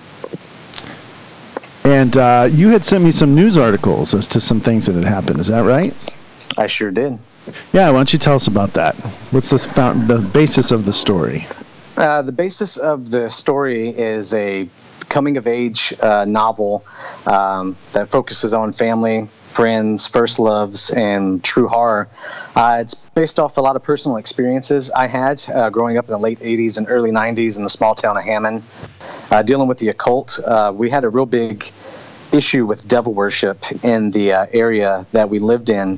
And 1.88 2.18
uh, 2.18 2.50
you 2.52 2.68
had 2.68 2.84
sent 2.84 3.02
me 3.06 3.12
some 3.12 3.34
news 3.34 3.56
articles 3.58 4.14
as 4.14 4.28
to 4.28 4.42
some 4.42 4.60
things 4.60 4.88
that 4.88 4.96
had 4.96 5.06
happened. 5.06 5.40
Is 5.40 5.48
that 5.48 5.64
right? 5.64 5.94
I 6.58 6.68
sure 6.68 6.92
did. 6.92 7.18
Yeah. 7.72 7.90
Why 7.92 8.00
don't 8.00 8.12
you 8.12 8.20
tell 8.20 8.36
us 8.36 8.48
about 8.48 8.74
that? 8.74 8.96
What's 9.32 9.52
the 9.52 9.60
found, 9.60 10.10
the 10.10 10.20
basis 10.20 10.72
of 10.72 10.84
the 10.84 10.92
story? 10.92 11.48
Uh, 11.96 12.24
the 12.24 12.34
basis 12.34 12.76
of 12.76 13.10
the 13.10 13.30
story 13.30 13.90
is 13.90 14.34
a 14.34 14.68
coming 15.08 15.38
of 15.38 15.48
age 15.48 15.94
uh, 16.02 16.26
novel 16.26 16.86
um, 17.26 17.78
that 17.94 18.10
focuses 18.10 18.52
on 18.52 18.74
family, 18.74 19.30
friends, 19.58 20.06
first 20.06 20.38
loves, 20.38 20.92
and 20.92 21.44
true 21.44 21.68
horror. 21.68 22.08
Uh, 22.56 22.78
it's 22.80 22.94
based 22.94 23.40
off 23.40 23.58
a 23.58 23.62
lot 23.62 23.76
of 23.76 23.82
personal 23.82 24.18
experiences 24.18 24.92
I 24.92 25.08
had 25.08 25.44
uh, 25.50 25.72
growing 25.72 25.98
up 25.98 26.06
in 26.06 26.12
the 26.12 26.20
late 26.20 26.40
80s 26.42 26.78
and 26.78 26.86
early 26.88 27.10
90s 27.10 27.58
in 27.58 27.64
the 27.64 27.70
small 27.72 27.96
town 27.96 28.18
of 28.18 28.24
Hammond, 28.24 28.62
uh, 29.32 29.42
dealing 29.42 29.68
with 29.68 29.80
the 29.80 29.90
occult. 29.90 30.38
Uh, 30.38 30.72
we 30.76 30.92
had 30.92 31.04
a 31.04 31.10
real 31.10 31.26
big 31.26 31.72
issue 32.32 32.68
with 32.68 32.88
devil 32.88 33.16
worship 33.16 33.66
in 33.84 34.12
the 34.12 34.32
uh, 34.32 34.46
area 34.54 35.08
that 35.12 35.28
we 35.28 35.40
lived 35.40 35.72
in. 35.72 35.98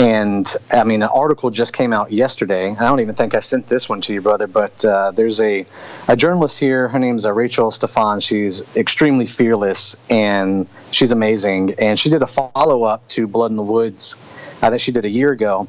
And 0.00 0.50
I 0.70 0.84
mean, 0.84 1.02
an 1.02 1.10
article 1.12 1.50
just 1.50 1.74
came 1.74 1.92
out 1.92 2.10
yesterday. 2.10 2.70
I 2.70 2.84
don't 2.84 3.00
even 3.00 3.14
think 3.14 3.34
I 3.34 3.40
sent 3.40 3.68
this 3.68 3.86
one 3.86 4.00
to 4.02 4.14
you, 4.14 4.22
brother. 4.22 4.46
But 4.46 4.82
uh, 4.82 5.10
there's 5.10 5.42
a, 5.42 5.66
a 6.08 6.16
journalist 6.16 6.58
here. 6.58 6.88
Her 6.88 6.98
name's 6.98 7.26
uh, 7.26 7.32
Rachel 7.34 7.70
Stefan. 7.70 8.20
She's 8.20 8.64
extremely 8.74 9.26
fearless 9.26 10.02
and 10.08 10.66
she's 10.90 11.12
amazing. 11.12 11.74
And 11.78 11.98
she 11.98 12.08
did 12.08 12.22
a 12.22 12.26
follow 12.26 12.84
up 12.84 13.06
to 13.08 13.26
Blood 13.26 13.50
in 13.50 13.58
the 13.58 13.62
Woods 13.62 14.16
uh, 14.62 14.70
that 14.70 14.80
she 14.80 14.90
did 14.90 15.04
a 15.04 15.10
year 15.10 15.32
ago. 15.32 15.68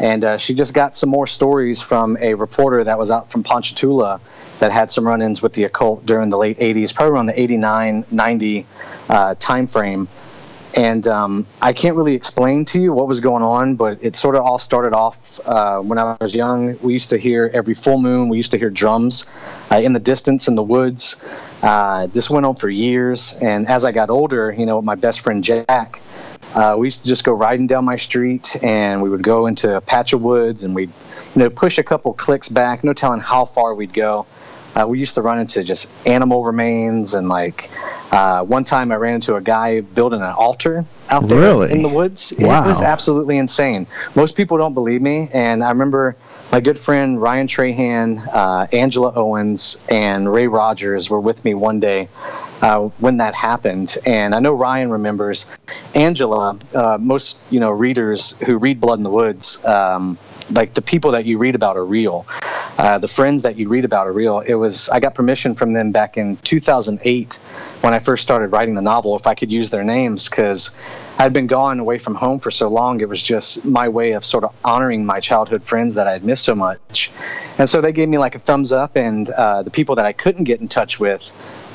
And 0.00 0.24
uh, 0.24 0.38
she 0.38 0.54
just 0.54 0.74
got 0.74 0.96
some 0.96 1.10
more 1.10 1.26
stories 1.26 1.80
from 1.80 2.16
a 2.20 2.34
reporter 2.34 2.84
that 2.84 2.98
was 2.98 3.10
out 3.10 3.32
from 3.32 3.42
Ponchatoula 3.42 4.20
that 4.60 4.70
had 4.70 4.92
some 4.92 5.04
run 5.04 5.22
ins 5.22 5.42
with 5.42 5.54
the 5.54 5.64
occult 5.64 6.06
during 6.06 6.28
the 6.28 6.38
late 6.38 6.60
80s, 6.60 6.94
probably 6.94 7.14
around 7.14 7.26
the 7.26 7.40
89 7.40 8.04
90 8.12 8.66
uh, 9.08 9.34
and 10.74 11.06
um, 11.06 11.46
I 11.60 11.72
can't 11.72 11.96
really 11.96 12.14
explain 12.14 12.64
to 12.66 12.80
you 12.80 12.92
what 12.92 13.06
was 13.06 13.20
going 13.20 13.42
on, 13.42 13.76
but 13.76 13.98
it 14.02 14.16
sort 14.16 14.36
of 14.36 14.44
all 14.44 14.58
started 14.58 14.94
off 14.94 15.40
uh, 15.46 15.80
when 15.80 15.98
I 15.98 16.16
was 16.20 16.34
young. 16.34 16.78
We 16.80 16.92
used 16.92 17.10
to 17.10 17.18
hear 17.18 17.50
every 17.52 17.74
full 17.74 17.98
moon. 17.98 18.28
We 18.28 18.38
used 18.38 18.52
to 18.52 18.58
hear 18.58 18.70
drums 18.70 19.26
uh, 19.70 19.76
in 19.76 19.92
the 19.92 20.00
distance 20.00 20.48
in 20.48 20.54
the 20.54 20.62
woods. 20.62 21.22
Uh, 21.62 22.06
this 22.06 22.30
went 22.30 22.46
on 22.46 22.54
for 22.54 22.68
years, 22.68 23.34
and 23.34 23.68
as 23.68 23.84
I 23.84 23.92
got 23.92 24.10
older, 24.10 24.52
you 24.52 24.66
know, 24.66 24.80
my 24.80 24.94
best 24.94 25.20
friend 25.20 25.44
Jack, 25.44 26.00
uh, 26.54 26.76
we 26.78 26.86
used 26.86 27.02
to 27.02 27.08
just 27.08 27.24
go 27.24 27.32
riding 27.32 27.66
down 27.66 27.84
my 27.84 27.96
street, 27.96 28.56
and 28.62 29.02
we 29.02 29.08
would 29.08 29.22
go 29.22 29.46
into 29.46 29.76
a 29.76 29.80
patch 29.80 30.12
of 30.12 30.22
woods, 30.22 30.64
and 30.64 30.74
we'd, 30.74 30.90
you 31.34 31.42
know, 31.42 31.50
push 31.50 31.78
a 31.78 31.82
couple 31.82 32.12
clicks 32.14 32.48
back, 32.48 32.82
no 32.82 32.92
telling 32.92 33.20
how 33.20 33.44
far 33.44 33.74
we'd 33.74 33.92
go. 33.92 34.26
Uh, 34.74 34.86
we 34.86 34.98
used 34.98 35.14
to 35.14 35.22
run 35.22 35.38
into 35.38 35.62
just 35.62 35.90
animal 36.06 36.44
remains 36.44 37.14
and 37.14 37.28
like 37.28 37.70
uh, 38.10 38.42
one 38.42 38.64
time 38.64 38.92
I 38.92 38.96
ran 38.96 39.14
into 39.16 39.36
a 39.36 39.40
guy 39.40 39.80
building 39.80 40.20
an 40.22 40.30
altar 40.32 40.84
out 41.10 41.28
there 41.28 41.38
Really? 41.38 41.72
in 41.72 41.82
the 41.82 41.88
woods. 41.88 42.32
Wow. 42.38 42.64
It 42.64 42.68
was 42.68 42.82
absolutely 42.82 43.38
insane. 43.38 43.86
Most 44.14 44.36
people 44.36 44.58
don't 44.58 44.74
believe 44.74 45.00
me, 45.02 45.28
and 45.32 45.62
I 45.64 45.70
remember 45.70 46.16
my 46.50 46.60
good 46.60 46.78
friend 46.78 47.20
Ryan 47.20 47.46
Trahan, 47.46 48.28
uh, 48.32 48.66
Angela 48.72 49.12
Owens, 49.14 49.80
and 49.88 50.30
Ray 50.30 50.46
Rogers 50.46 51.08
were 51.08 51.20
with 51.20 51.44
me 51.44 51.54
one 51.54 51.80
day 51.80 52.08
uh, 52.60 52.88
when 52.98 53.16
that 53.18 53.34
happened. 53.34 53.96
And 54.04 54.34
I 54.34 54.40
know 54.40 54.52
Ryan 54.52 54.90
remembers 54.90 55.46
Angela. 55.94 56.58
Uh, 56.74 56.98
most 57.00 57.38
you 57.50 57.60
know 57.60 57.70
readers 57.70 58.32
who 58.44 58.58
read 58.58 58.80
Blood 58.80 58.98
in 58.98 59.02
the 59.04 59.10
Woods. 59.10 59.64
Um, 59.64 60.18
like 60.52 60.74
the 60.74 60.82
people 60.82 61.12
that 61.12 61.24
you 61.24 61.38
read 61.38 61.54
about 61.54 61.76
are 61.76 61.84
real. 61.84 62.26
uh, 62.78 62.98
the 62.98 63.08
friends 63.08 63.42
that 63.42 63.56
you 63.56 63.68
read 63.68 63.84
about 63.84 64.06
are 64.06 64.12
real. 64.12 64.40
It 64.40 64.54
was 64.54 64.88
I 64.88 65.00
got 65.00 65.14
permission 65.14 65.54
from 65.54 65.72
them 65.72 65.92
back 65.92 66.16
in 66.16 66.36
2008 66.38 67.34
when 67.80 67.94
I 67.94 67.98
first 67.98 68.22
started 68.22 68.48
writing 68.48 68.74
the 68.74 68.82
novel 68.82 69.16
if 69.16 69.26
I 69.26 69.34
could 69.34 69.52
use 69.52 69.70
their 69.70 69.84
names 69.84 70.28
because 70.28 70.74
I'd 71.18 71.32
been 71.32 71.46
gone 71.46 71.78
away 71.78 71.98
from 71.98 72.14
home 72.14 72.40
for 72.40 72.50
so 72.50 72.68
long. 72.68 73.00
It 73.00 73.08
was 73.08 73.22
just 73.22 73.64
my 73.64 73.88
way 73.88 74.12
of 74.12 74.24
sort 74.24 74.44
of 74.44 74.54
honoring 74.64 75.04
my 75.04 75.20
childhood 75.20 75.62
friends 75.62 75.94
that 75.94 76.06
I 76.06 76.12
had 76.12 76.24
missed 76.24 76.44
so 76.44 76.54
much, 76.54 77.10
and 77.58 77.68
so 77.68 77.80
they 77.80 77.92
gave 77.92 78.08
me 78.08 78.18
like 78.18 78.34
a 78.34 78.38
thumbs 78.38 78.72
up. 78.72 78.96
And 78.96 79.28
uh, 79.30 79.62
the 79.62 79.70
people 79.70 79.94
that 79.96 80.06
I 80.06 80.12
couldn't 80.12 80.44
get 80.44 80.60
in 80.60 80.68
touch 80.68 80.98
with 80.98 81.22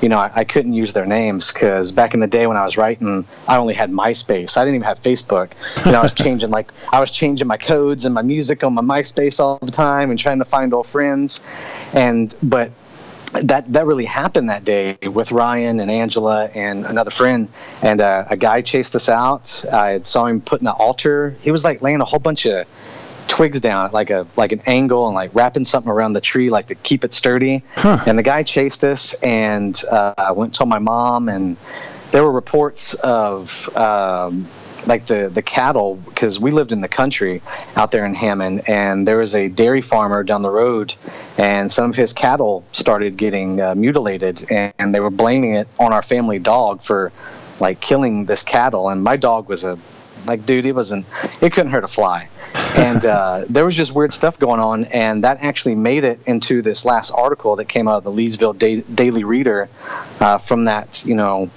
you 0.02 0.10
know, 0.10 0.20
I, 0.20 0.32
I 0.34 0.44
couldn't 0.44 0.74
use 0.74 0.94
their 0.94 1.06
names 1.06 1.52
because 1.52 1.92
back 1.92 2.14
in 2.14 2.20
the 2.20 2.28
day 2.28 2.48
when 2.48 2.58
I 2.58 2.64
was 2.64 2.78
writing, 2.78 3.26
I 3.48 3.58
only 3.58 3.74
had 3.74 3.92
MySpace. 3.92 4.58
I 4.58 4.62
didn't 4.62 4.76
even 4.76 4.86
have 4.86 5.02
Facebook. 5.02 5.52
You 5.86 5.92
know, 5.92 6.00
I 6.00 6.04
was 6.04 6.14
changing 6.24 6.50
like 6.50 6.72
I 6.92 7.00
was 7.00 7.12
changing 7.12 7.48
my 7.48 7.58
codes 7.58 8.06
and 8.06 8.14
my 8.14 8.22
music 8.22 8.64
on 8.64 8.74
my 8.74 8.82
MySpace 8.82 9.40
all 9.40 9.58
the 9.62 9.72
time 9.72 10.10
and 10.10 10.20
trying 10.20 10.40
to 10.40 10.46
find 10.46 10.74
old 10.74 10.88
friends. 10.88 11.44
And 11.94 12.34
but 12.44 12.72
that 13.34 13.72
that 13.74 13.86
really 13.86 14.06
happened 14.06 14.50
that 14.50 14.64
day 14.64 14.98
with 15.04 15.32
Ryan 15.32 15.80
and 15.80 15.92
Angela 15.92 16.46
and 16.46 16.86
another 16.86 17.12
friend. 17.12 17.50
And 17.82 18.02
uh, 18.02 18.26
a 18.30 18.38
guy 18.38 18.62
chased 18.62 18.96
us 18.96 19.10
out. 19.10 19.66
I 19.66 20.02
saw 20.04 20.26
him 20.26 20.42
putting 20.42 20.68
an 20.68 20.76
altar. 20.78 21.36
He 21.42 21.52
was 21.52 21.64
like 21.64 21.82
laying 21.82 22.02
a 22.02 22.06
whole 22.06 22.20
bunch 22.20 22.46
of 22.46 22.68
twigs 23.28 23.60
down 23.60 23.86
at 23.86 23.94
like 23.94 24.10
a 24.10 24.28
like 24.36 24.52
an 24.52 24.62
angle 24.66 25.08
and 25.08 25.16
like 25.16 25.32
wrapping 25.34 25.66
something 25.66 25.92
around 25.92 26.14
the 26.14 26.22
tree 26.22 26.50
like 26.50 26.68
to 26.68 26.76
keep 26.76 27.04
it 27.04 27.14
sturdy. 27.14 27.64
Huh. 27.76 28.04
And 28.06 28.18
the 28.18 28.24
guy 28.24 28.44
chased 28.44 28.84
us, 28.84 29.14
and 29.16 29.80
uh, 29.90 30.14
I 30.18 30.32
went 30.32 30.50
and 30.50 30.56
told 30.56 30.70
my 30.70 30.80
mom, 30.80 31.30
and 31.30 31.58
there 32.12 32.24
were 32.24 32.32
reports 32.32 32.94
of. 32.96 33.70
Um, 33.78 34.48
like 34.86 35.06
the 35.06 35.28
the 35.28 35.42
cattle 35.42 35.96
because 35.96 36.40
we 36.40 36.50
lived 36.50 36.72
in 36.72 36.80
the 36.80 36.88
country 36.88 37.42
out 37.76 37.92
there 37.92 38.06
in 38.06 38.14
Hammond 38.14 38.70
and 38.70 39.06
there 39.06 39.18
was 39.18 39.36
a 39.36 39.50
dairy 39.50 39.82
farmer 39.82 40.24
down 40.24 40.44
the 40.44 40.50
road 40.50 40.96
and 41.38 41.70
some 41.70 41.90
of 41.90 41.98
his 41.98 42.14
cattle 42.14 42.64
started 42.72 43.18
getting 43.18 43.60
uh, 43.60 43.76
mutilated 43.76 44.50
and, 44.50 44.74
and 44.80 44.96
they 44.96 45.02
were 45.02 45.10
blaming 45.10 45.56
it 45.56 45.68
on 45.78 45.92
our 45.92 46.02
family 46.02 46.40
dog 46.40 46.82
for 46.82 47.12
like 47.60 47.82
killing 47.82 48.26
this 48.26 48.44
cattle 48.44 48.88
and 48.88 49.04
my 49.04 49.18
dog 49.18 49.50
was 49.50 49.66
a 49.66 49.78
like 50.28 50.46
dude 50.46 50.66
it 50.66 50.74
wasn't 50.74 51.06
it 51.42 51.54
couldn't 51.54 51.72
hurt 51.72 51.84
a 51.84 51.88
fly. 51.88 52.30
And 52.76 53.06
uh, 53.06 53.46
there 53.50 53.66
was 53.66 53.76
just 53.76 53.94
weird 53.94 54.14
stuff 54.14 54.38
going 54.40 54.60
on 54.60 54.86
and 54.86 55.24
that 55.24 55.40
actually 55.42 55.76
made 55.76 56.04
it 56.04 56.20
into 56.26 56.62
this 56.62 56.86
last 56.86 57.12
article 57.12 57.56
that 57.58 57.66
came 57.66 57.88
out 57.88 57.98
of 57.98 58.04
the 58.04 58.12
leesville 58.12 58.58
da- 58.58 58.82
daily 58.82 59.24
reader 59.24 59.70
uh, 60.20 60.38
from 60.38 60.66
that 60.66 61.04
you 61.06 61.16
know 61.16 61.50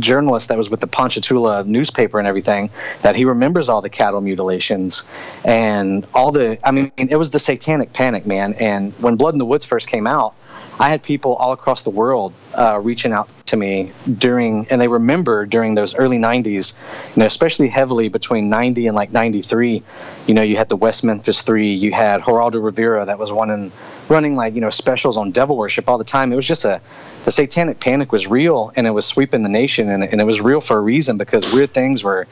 journalist 0.00 0.48
that 0.48 0.58
was 0.58 0.68
with 0.68 0.80
the 0.80 0.86
ponchatoula 0.88 1.62
newspaper 1.62 2.18
and 2.18 2.26
everything 2.26 2.70
that 3.02 3.14
he 3.14 3.24
remembers 3.24 3.68
all 3.68 3.80
the 3.80 3.88
cattle 3.88 4.20
mutilations 4.20 5.04
and 5.44 6.04
all 6.12 6.32
the 6.32 6.58
i 6.66 6.72
mean 6.72 6.90
it 6.96 7.16
was 7.16 7.30
the 7.30 7.38
satanic 7.38 7.92
panic 7.92 8.26
man. 8.26 8.54
And 8.54 8.92
when 8.94 9.16
blood 9.16 9.34
in 9.34 9.38
the 9.38 9.44
woods 9.44 9.64
first 9.64 9.88
came 9.88 10.06
out 10.06 10.34
I 10.78 10.90
had 10.90 11.02
people 11.02 11.34
all 11.34 11.52
across 11.52 11.82
the 11.82 11.90
world 11.90 12.34
uh, 12.54 12.78
reaching 12.82 13.12
out 13.12 13.28
to 13.46 13.56
me 13.56 13.92
during, 14.18 14.66
and 14.68 14.80
they 14.80 14.88
remember 14.88 15.46
during 15.46 15.74
those 15.74 15.94
early 15.94 16.18
90s, 16.18 16.74
you 17.16 17.20
know, 17.20 17.26
especially 17.26 17.68
heavily 17.68 18.08
between 18.08 18.50
90 18.50 18.86
and 18.88 18.94
like 18.94 19.10
93. 19.10 19.82
You 20.26 20.34
know, 20.34 20.42
you 20.42 20.56
had 20.56 20.68
the 20.68 20.76
West 20.76 21.02
Memphis 21.04 21.42
Three, 21.42 21.72
you 21.72 21.92
had 21.92 22.22
Geraldo 22.22 22.62
Rivera 22.62 23.06
that 23.06 23.18
was 23.18 23.32
running, 23.32 23.72
running 24.08 24.36
like, 24.36 24.54
you 24.54 24.60
know, 24.60 24.70
specials 24.70 25.16
on 25.16 25.30
devil 25.30 25.56
worship 25.56 25.88
all 25.88 25.96
the 25.96 26.04
time. 26.04 26.32
It 26.32 26.36
was 26.36 26.46
just 26.46 26.64
a, 26.64 26.80
the 27.24 27.30
satanic 27.30 27.80
panic 27.80 28.12
was 28.12 28.26
real 28.26 28.72
and 28.76 28.86
it 28.86 28.90
was 28.90 29.06
sweeping 29.06 29.42
the 29.42 29.48
nation 29.48 29.88
and, 29.88 30.04
and 30.04 30.20
it 30.20 30.24
was 30.24 30.40
real 30.40 30.60
for 30.60 30.76
a 30.76 30.80
reason 30.80 31.16
because 31.16 31.50
weird 31.52 31.72
things 31.72 32.04
were, 32.04 32.26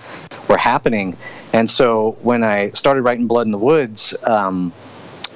were 0.48 0.58
happening. 0.58 1.16
And 1.52 1.70
so 1.70 2.18
when 2.20 2.44
I 2.44 2.70
started 2.70 3.02
writing 3.02 3.26
Blood 3.26 3.46
in 3.46 3.52
the 3.52 3.58
Woods, 3.58 4.14
um, 4.24 4.72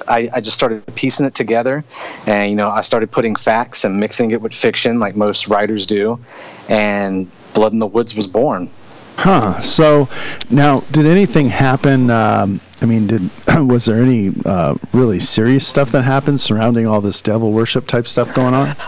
I, 0.07 0.29
I, 0.33 0.41
just 0.41 0.55
started 0.55 0.83
piecing 0.95 1.25
it 1.25 1.35
together. 1.35 1.83
And 2.25 2.49
you 2.49 2.55
know 2.55 2.69
i 2.69 2.81
started 2.81 3.11
putting 3.11 3.35
facts 3.35 3.83
and 3.83 3.99
mixing 3.99 4.31
it 4.31 4.41
with 4.41 4.53
fiction 4.53 4.99
like 4.99 5.15
most 5.15 5.47
writers 5.47 5.85
do. 5.85 6.19
And 6.67 7.29
blood 7.53 7.73
in 7.73 7.79
the 7.79 7.87
woods 7.87 8.15
was 8.15 8.27
born. 8.27 8.69
Huh. 9.17 9.59
So 9.61 10.07
now 10.49 10.79
did 10.91 11.05
anything 11.05 11.49
happen 11.49 12.09
um, 12.09 12.61
i 12.81 12.85
mean 12.85 13.07
did 13.07 13.29
was 13.67 13.85
there 13.85 14.01
any 14.01 14.31
uh, 14.45 14.75
really 14.93 15.19
serious 15.19 15.67
stuff 15.67 15.91
that 15.91 16.03
happened 16.03 16.39
surrounding 16.39 16.87
all 16.87 17.01
this 17.01 17.21
devil 17.21 17.51
worship 17.51 17.87
type 17.87 18.07
stuff 18.07 18.33
going 18.33 18.53
on? 18.53 18.75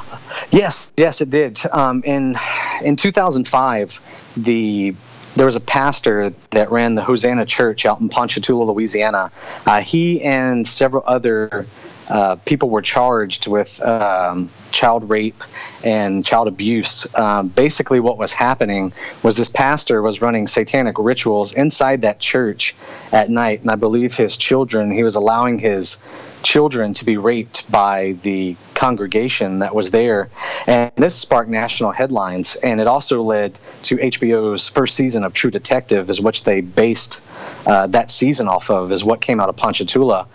Yes. 0.50 0.91
Yes 0.97 1.21
it 1.21 1.30
did. 1.30 1.60
Um, 1.71 2.02
in 2.06 2.38
in 2.84 2.95
2005 2.95 4.34
the 4.38 4.95
there 5.36 5.46
was 5.46 5.56
a 5.56 5.62
pastor 5.62 6.34
that 6.52 6.72
ran 6.72 6.96
the 6.96 7.04
Hosanna 7.04 7.46
Church 7.46 7.86
out 7.86 8.02
in 8.02 8.10
Ponchatoula, 8.10 8.72
Louisiana. 8.72 9.32
Uh, 9.65 9.82
he 9.82 10.22
and 10.22 10.67
several 10.67 11.04
other 11.06 11.65
uh, 12.10 12.36
people 12.46 12.70
were 12.70 12.82
charged 12.82 13.48
with 13.48 13.82
um, 13.82 14.50
child 14.72 15.10
rape 15.10 15.44
and 15.84 16.26
child 16.26 16.48
abuse. 16.48 17.14
Um, 17.16 17.48
basically, 17.50 18.00
what 18.00 18.18
was 18.18 18.34
happening 18.34 18.94
was 19.24 19.38
this 19.38 19.50
pastor 19.50 20.02
was 20.02 20.22
running 20.22 20.48
satanic 20.48 20.98
rituals 20.98 21.54
inside 21.54 22.02
that 22.02 22.20
church 22.20 22.76
at 23.12 23.30
night, 23.30 23.62
and 23.62 23.70
I 23.70 23.76
believe 23.76 24.16
his 24.16 24.38
children, 24.38 24.92
he 24.92 25.04
was 25.04 25.16
allowing 25.16 25.60
his 25.60 25.98
children 26.44 26.94
to 26.96 27.06
be 27.06 27.18
raped 27.18 27.70
by 27.72 28.14
the 28.24 28.56
congregation 28.74 29.60
that 29.60 29.76
was 29.76 29.92
there. 29.92 30.30
And 30.68 30.92
this 30.96 31.16
sparked 31.16 31.50
national 31.50 31.92
headlines. 31.92 32.56
And 32.56 32.82
it 32.82 32.88
also 32.88 33.22
led 33.22 33.60
to 33.84 33.98
HBO's 33.98 34.68
first 34.68 34.96
season 34.96 35.24
of 35.24 35.34
True 35.34 35.52
Detective, 35.52 36.10
is 36.10 36.20
which 36.20 36.44
they 36.44 36.62
based 36.62 37.22
uh, 37.66 37.88
that 37.88 38.10
season 38.10 38.48
off 38.48 38.70
of, 38.70 38.92
is 38.92 39.04
what 39.04 39.22
came 39.22 39.40
out 39.40 39.50
of 39.50 39.56
Ponchatoula. 39.56 40.28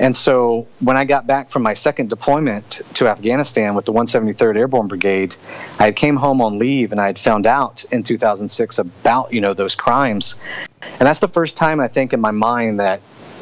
And 0.00 0.16
so 0.16 0.66
when 0.80 0.96
I 0.96 1.04
got 1.04 1.26
back 1.26 1.50
from 1.50 1.62
my 1.62 1.74
second 1.74 2.10
deployment 2.10 2.80
to 2.94 3.06
Afghanistan 3.06 3.73
with 3.74 3.84
the 3.84 3.92
173rd 3.92 4.56
Airborne 4.56 4.88
Brigade, 4.88 5.36
I 5.78 5.84
had 5.84 5.96
came 5.96 6.16
home 6.16 6.40
on 6.40 6.58
leave 6.58 6.92
and 6.92 7.00
I 7.00 7.06
had 7.06 7.18
found 7.18 7.46
out 7.46 7.84
in 7.90 8.02
2006 8.02 8.78
about, 8.78 9.32
you 9.32 9.40
know, 9.40 9.54
those 9.54 9.74
crimes. 9.74 10.34
And 10.82 11.06
that's 11.06 11.20
the 11.20 11.28
first 11.28 11.56
time 11.56 11.80
I 11.80 11.88
think 11.88 12.12
in 12.12 12.20
my 12.20 12.30
mind 12.30 12.80
that 12.80 13.00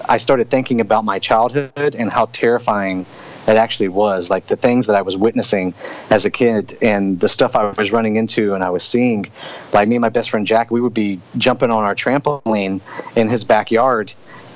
I 0.09 0.17
started 0.17 0.51
thinking 0.51 0.81
about 0.81 1.05
my 1.05 1.19
childhood 1.19 1.95
and 1.95 2.11
how 2.11 2.27
terrifying 2.27 3.07
it 3.47 3.57
actually 3.57 3.89
was. 3.89 4.31
Like 4.31 4.47
the 4.47 4.57
things 4.57 4.87
that 4.87 4.97
I 4.97 5.03
was 5.03 5.17
witnessing 5.17 5.75
as 6.11 6.25
a 6.25 6.31
kid 6.31 6.79
and 6.83 7.19
the 7.19 7.29
stuff 7.29 7.57
I 7.57 7.71
was 7.71 7.93
running 7.93 8.17
into 8.17 8.55
and 8.55 8.65
I 8.65 8.71
was 8.71 8.85
seeing. 8.85 9.27
Like 9.73 9.89
me 9.89 9.97
and 9.97 10.03
my 10.03 10.09
best 10.09 10.31
friend 10.31 10.47
Jack, 10.47 10.71
we 10.71 10.81
would 10.81 10.95
be 10.95 11.21
jumping 11.37 11.71
on 11.71 11.85
our 11.85 11.95
trampoline 11.95 12.81
in 13.17 13.29
his 13.29 13.45
backyard 13.45 14.13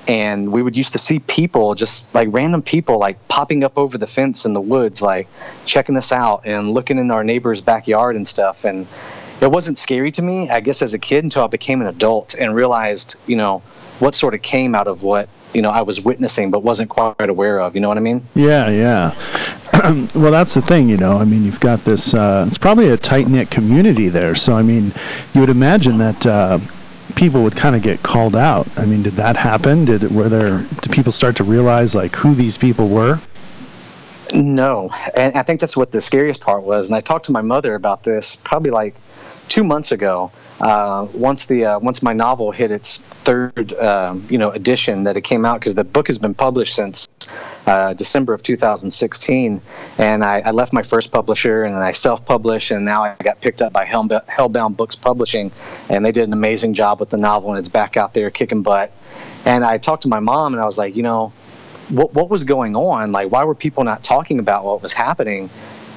and 0.09 0.53
we 0.53 0.63
would 0.63 0.77
used 0.77 0.93
to 0.93 0.99
see 0.99 1.19
people 1.19 1.75
just 1.75 2.15
like 2.15 2.29
random 2.31 2.63
people 2.63 2.99
like 2.99 3.29
popping 3.29 3.65
up 3.65 3.77
over 3.77 3.99
the 3.99 4.07
fence 4.07 4.45
in 4.45 4.53
the 4.53 4.61
woods 4.61 5.03
like 5.03 5.29
checking 5.65 5.97
us 5.97 6.13
out 6.13 6.43
and 6.45 6.73
looking 6.73 6.99
in 6.99 7.11
our 7.11 7.25
neighbor's 7.25 7.61
backyard 7.61 8.17
and 8.17 8.27
stuff 8.27 8.65
and 8.65 8.87
it 9.41 9.51
wasn't 9.51 9.77
scary 9.79 10.11
to 10.13 10.23
me 10.23 10.49
i 10.51 10.61
guess 10.61 10.83
as 10.83 10.95
a 10.95 10.99
kid 10.99 11.25
until 11.25 11.45
i 11.45 11.47
became 11.47 11.81
an 11.81 11.89
adult 11.89 12.35
and 12.35 12.55
realized 12.55 13.17
you 13.27 13.37
know 13.37 13.63
what 13.99 14.15
sort 14.15 14.35
of 14.35 14.43
came 14.43 14.75
out 14.75 14.87
of 14.87 15.03
what 15.03 15.29
you 15.55 15.63
know 15.63 15.71
I 15.71 15.83
was 15.83 16.01
witnessing 16.01 16.51
but 16.51 16.63
wasn't 16.63 16.91
quite 16.91 17.29
aware 17.29 17.61
of. 17.61 17.75
You 17.75 17.81
know 17.81 17.89
what 17.89 17.97
I 17.97 18.01
mean? 18.01 18.23
Yeah, 18.35 18.69
yeah. 18.71 19.15
well, 20.15 20.31
that's 20.31 20.55
the 20.55 20.63
thing, 20.63 20.89
you 20.89 20.97
know. 20.97 21.17
I 21.17 21.25
mean, 21.25 21.45
you've 21.45 21.61
got 21.61 21.85
this. 21.85 22.15
Uh, 22.15 22.45
it's 22.47 22.59
probably 22.59 22.89
a 22.89 22.97
tight 22.97 23.29
knit 23.29 23.51
community 23.51 24.09
there. 24.09 24.35
So, 24.35 24.55
I 24.55 24.63
mean, 24.63 24.93
you 25.35 25.41
would 25.41 25.51
imagine 25.51 25.99
that 25.99 26.27
uh, 26.27 26.59
people 27.17 27.43
would 27.43 27.57
kind 27.57 27.75
of 27.75 27.83
get 27.83 28.03
called 28.03 28.37
out. 28.37 28.69
I 28.79 28.87
mean, 28.87 29.03
did 29.03 29.15
that 29.15 29.37
happen? 29.37 29.85
Did 29.87 30.05
it, 30.05 30.13
were 30.13 30.29
there? 30.29 30.65
Did 30.83 30.93
people 30.93 31.13
start 31.13 31.37
to 31.37 31.45
realize 31.45 31.95
like 31.95 32.15
who 32.15 32.35
these 32.35 32.57
people 32.57 32.89
were? 32.89 33.19
No, 34.33 34.91
and 35.17 35.37
I 35.37 35.43
think 35.43 35.61
that's 35.61 35.77
what 35.77 35.93
the 35.93 36.01
scariest 36.01 36.41
part 36.41 36.63
was. 36.63 36.89
And 36.89 36.97
I 36.97 37.01
talked 37.01 37.27
to 37.27 37.33
my 37.33 37.43
mother 37.43 37.75
about 37.75 38.03
this 38.03 38.37
probably 38.37 38.71
like 38.71 38.95
two 39.49 39.65
months 39.65 39.93
ago 39.93 40.31
uh, 40.61 41.07
once 41.13 41.47
the 41.47 41.65
uh, 41.65 41.79
once 41.79 42.03
my 42.03 42.13
novel 42.13 42.51
hit 42.51 42.71
its 42.71 42.99
third 42.99 43.73
um, 43.75 44.27
you 44.31 44.39
know 44.39 44.51
edition 44.51 45.05
that 45.05 45.17
it 45.17 45.23
came 45.23 45.45
out 45.45 45.61
because 45.61 45.75
the 45.75 45.85
book 45.85 46.07
has 46.09 46.19
been 46.19 46.35
published 46.35 46.75
since 46.75 47.06
uh, 47.67 47.95
December 47.95 48.33
of 48.33 48.43
2016 48.43 49.61
and 49.99 50.25
I, 50.25 50.41
I, 50.41 50.51
left 50.53 50.73
my 50.73 50.83
first 50.83 51.11
publisher 51.11 51.65
and 51.65 51.75
then 51.75 51.83
I 51.83 51.91
self-published 51.91 52.71
and 52.71 52.85
now 52.85 53.03
I 53.03 53.17
got 53.23 53.41
picked 53.41 53.61
up 53.61 53.73
by 53.73 53.85
Hellbound 53.85 54.77
Books 54.77 54.95
Publishing 54.95 55.51
and 55.91 56.05
they 56.05 56.13
did 56.13 56.25
an 56.25 56.33
amazing 56.33 56.75
job 56.75 57.01
with 57.01 57.11
the 57.11 57.17
novel 57.17 57.51
and 57.51 57.59
it's 57.59 57.69
back 57.69 57.97
out 57.97 58.15
there 58.15 58.31
kicking 58.31 58.63
butt. 58.63 58.93
And 59.45 59.65
I 59.65 59.79
talked 59.79 60.03
to 60.03 60.09
my 60.09 60.21
mom 60.21 60.55
and 60.55 60.63
I 60.63 60.65
was 60.65 60.79
like 60.79 60.95
you 60.95 61.03
know 61.03 61.33
what 61.89 62.15
what 62.15 62.31
was 62.31 62.45
going 62.45 62.77
on? 62.77 63.13
Like 63.13 63.31
why 63.33 63.45
were 63.45 63.55
people 63.55 63.83
not 63.85 64.05
talking 64.05 64.39
about 64.39 64.65
what 64.65 64.83
was 64.83 64.93
happening? 64.93 65.51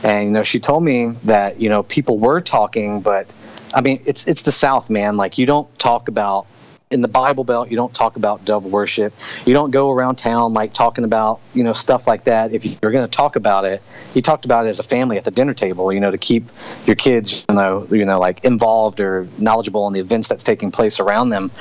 And 0.03 0.25
you 0.25 0.31
know 0.31 0.43
she 0.43 0.59
told 0.59 0.83
me 0.83 1.09
that 1.25 1.61
you 1.61 1.69
know 1.69 1.83
people 1.83 2.17
were 2.17 2.41
talking 2.41 3.01
but 3.01 3.33
I 3.73 3.81
mean, 3.81 4.01
it's 4.05 4.27
it's 4.27 4.41
the 4.41 4.51
South, 4.51 4.89
man. 4.89 5.17
Like 5.17 5.37
you 5.37 5.45
don't 5.45 5.77
talk 5.77 6.07
about 6.07 6.47
in 6.91 7.01
the 7.01 7.07
Bible 7.07 7.43
Belt, 7.43 7.69
you 7.69 7.75
don't 7.75 7.93
talk 7.93 8.15
about 8.15 8.45
devil 8.45 8.67
worship. 8.67 9.13
You 9.45 9.53
don't 9.53 9.69
go 9.69 9.91
around 9.91 10.15
town 10.15 10.53
like 10.53 10.73
talking 10.73 11.03
about 11.03 11.39
you 11.53 11.63
know 11.63 11.73
stuff 11.73 12.07
like 12.07 12.23
that. 12.23 12.51
If 12.51 12.65
you're 12.65 12.91
going 12.91 13.05
to 13.05 13.11
talk 13.11 13.35
about 13.35 13.65
it, 13.65 13.83
you 14.15 14.23
talked 14.23 14.45
about 14.45 14.65
it 14.65 14.69
as 14.69 14.79
a 14.79 14.83
family 14.83 15.17
at 15.17 15.23
the 15.23 15.31
dinner 15.31 15.53
table. 15.53 15.93
You 15.93 15.99
know, 15.99 16.09
to 16.09 16.17
keep 16.17 16.49
your 16.87 16.95
kids, 16.95 17.45
you 17.47 17.55
know, 17.55 17.87
you 17.91 18.05
know, 18.05 18.19
like 18.19 18.43
involved 18.43 18.99
or 18.99 19.27
knowledgeable 19.37 19.85
in 19.85 19.93
the 19.93 19.99
events 19.99 20.27
that's 20.27 20.43
taking 20.43 20.71
place 20.71 20.99
around 20.99 21.29
them. 21.29 21.51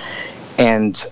And 0.56 1.04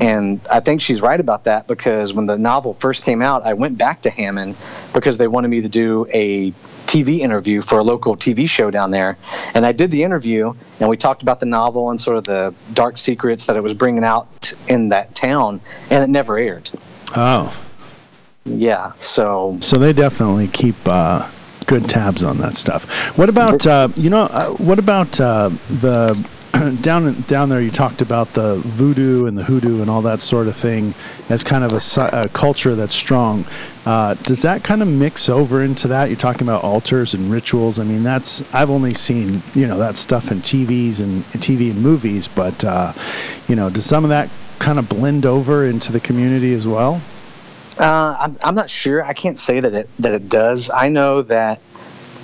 And 0.00 0.40
I 0.50 0.60
think 0.60 0.80
she's 0.80 1.00
right 1.00 1.18
about 1.18 1.44
that 1.44 1.66
because 1.66 2.12
when 2.12 2.26
the 2.26 2.36
novel 2.36 2.74
first 2.74 3.04
came 3.04 3.22
out, 3.22 3.42
I 3.44 3.54
went 3.54 3.78
back 3.78 4.02
to 4.02 4.10
Hammond 4.10 4.56
because 4.92 5.18
they 5.18 5.28
wanted 5.28 5.48
me 5.48 5.60
to 5.62 5.68
do 5.68 6.06
a 6.12 6.52
TV 6.94 7.18
interview 7.18 7.60
for 7.60 7.80
a 7.80 7.82
local 7.82 8.16
TV 8.16 8.48
show 8.48 8.70
down 8.70 8.92
there. 8.92 9.18
And 9.54 9.66
I 9.66 9.72
did 9.72 9.90
the 9.90 10.04
interview, 10.04 10.54
and 10.78 10.88
we 10.88 10.96
talked 10.96 11.22
about 11.22 11.40
the 11.40 11.46
novel 11.46 11.90
and 11.90 12.00
sort 12.00 12.18
of 12.18 12.24
the 12.24 12.54
dark 12.72 12.98
secrets 12.98 13.46
that 13.46 13.56
it 13.56 13.62
was 13.62 13.74
bringing 13.74 14.04
out 14.04 14.52
in 14.68 14.90
that 14.90 15.14
town, 15.16 15.60
and 15.90 16.04
it 16.04 16.08
never 16.08 16.38
aired. 16.38 16.70
Oh, 17.16 17.56
Yeah, 18.44 18.92
so 18.98 19.58
so 19.60 19.76
they 19.76 19.92
definitely 19.92 20.48
keep 20.48 20.76
uh, 20.86 21.28
good 21.66 21.88
tabs 21.88 22.22
on 22.22 22.38
that 22.38 22.56
stuff. 22.56 22.84
What 23.18 23.28
about 23.28 23.66
uh, 23.66 23.88
you 23.96 24.10
know? 24.10 24.28
Uh, 24.30 24.50
what 24.52 24.78
about 24.78 25.18
uh, 25.18 25.48
the 25.68 26.14
down 26.82 27.20
down 27.22 27.48
there? 27.48 27.60
You 27.60 27.70
talked 27.70 28.02
about 28.02 28.34
the 28.34 28.56
voodoo 28.56 29.26
and 29.26 29.36
the 29.36 29.44
hoodoo 29.44 29.80
and 29.80 29.90
all 29.90 30.02
that 30.02 30.20
sort 30.20 30.46
of 30.46 30.54
thing 30.54 30.94
as 31.28 31.42
kind 31.42 31.64
of 31.64 31.72
a, 31.72 32.08
a 32.12 32.28
culture 32.28 32.74
that's 32.74 32.94
strong. 32.94 33.44
Uh, 33.86 34.14
does 34.14 34.42
that 34.42 34.64
kind 34.64 34.80
of 34.80 34.88
mix 34.88 35.28
over 35.28 35.62
into 35.62 35.88
that? 35.88 36.08
You're 36.08 36.16
talking 36.16 36.42
about 36.42 36.64
altars 36.64 37.12
and 37.12 37.30
rituals. 37.30 37.78
I 37.78 37.84
mean, 37.84 38.02
that's 38.02 38.42
I've 38.54 38.70
only 38.70 38.94
seen 38.94 39.42
you 39.54 39.66
know 39.66 39.78
that 39.78 39.96
stuff 39.96 40.32
in 40.32 40.38
TVs 40.38 41.00
and 41.00 41.22
TV 41.24 41.70
and 41.70 41.82
movies, 41.82 42.26
but 42.26 42.64
uh, 42.64 42.92
you 43.46 43.56
know, 43.56 43.68
does 43.68 43.84
some 43.84 44.04
of 44.04 44.10
that 44.10 44.30
kind 44.58 44.78
of 44.78 44.88
blend 44.88 45.26
over 45.26 45.66
into 45.66 45.92
the 45.92 46.00
community 46.00 46.54
as 46.54 46.66
well? 46.66 47.02
Uh, 47.78 48.16
I'm, 48.20 48.38
I'm 48.42 48.54
not 48.54 48.70
sure. 48.70 49.04
I 49.04 49.12
can't 49.12 49.38
say 49.38 49.60
that 49.60 49.74
it 49.74 49.90
that 49.98 50.12
it 50.12 50.28
does. 50.30 50.70
I 50.70 50.88
know 50.88 51.20
that 51.22 51.60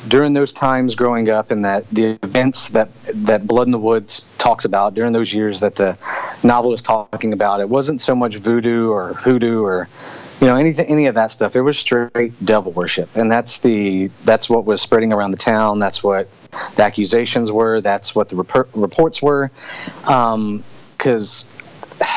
during 0.08 0.32
those 0.32 0.54
times 0.54 0.94
growing 0.94 1.28
up, 1.28 1.50
and 1.50 1.64
that 1.66 1.88
the 1.90 2.18
events 2.22 2.68
that 2.68 2.88
that 3.12 3.46
Blood 3.46 3.66
in 3.66 3.70
the 3.70 3.78
Woods 3.78 4.26
talks 4.38 4.64
about 4.64 4.94
during 4.94 5.12
those 5.12 5.32
years 5.34 5.60
that 5.60 5.76
the 5.76 5.98
novel 6.42 6.72
is 6.72 6.80
talking 6.80 7.34
about, 7.34 7.60
it 7.60 7.68
wasn't 7.68 8.00
so 8.00 8.14
much 8.14 8.36
voodoo 8.36 8.88
or 8.88 9.12
hoodoo 9.14 9.62
or 9.62 9.88
you 10.40 10.46
know 10.46 10.56
anything 10.56 10.86
any 10.86 11.06
of 11.06 11.14
that 11.16 11.30
stuff. 11.30 11.54
It 11.54 11.60
was 11.60 11.78
straight 11.78 12.32
devil 12.44 12.72
worship, 12.72 13.14
and 13.16 13.30
that's 13.30 13.58
the 13.58 14.10
that's 14.24 14.48
what 14.48 14.64
was 14.64 14.80
spreading 14.80 15.12
around 15.12 15.32
the 15.32 15.36
town. 15.36 15.78
That's 15.78 16.02
what 16.02 16.28
the 16.76 16.82
accusations 16.82 17.52
were. 17.52 17.80
That's 17.80 18.14
what 18.14 18.28
the 18.28 18.36
report, 18.36 18.70
reports 18.74 19.22
were. 19.22 19.50
Um, 20.06 20.64
because 20.96 21.50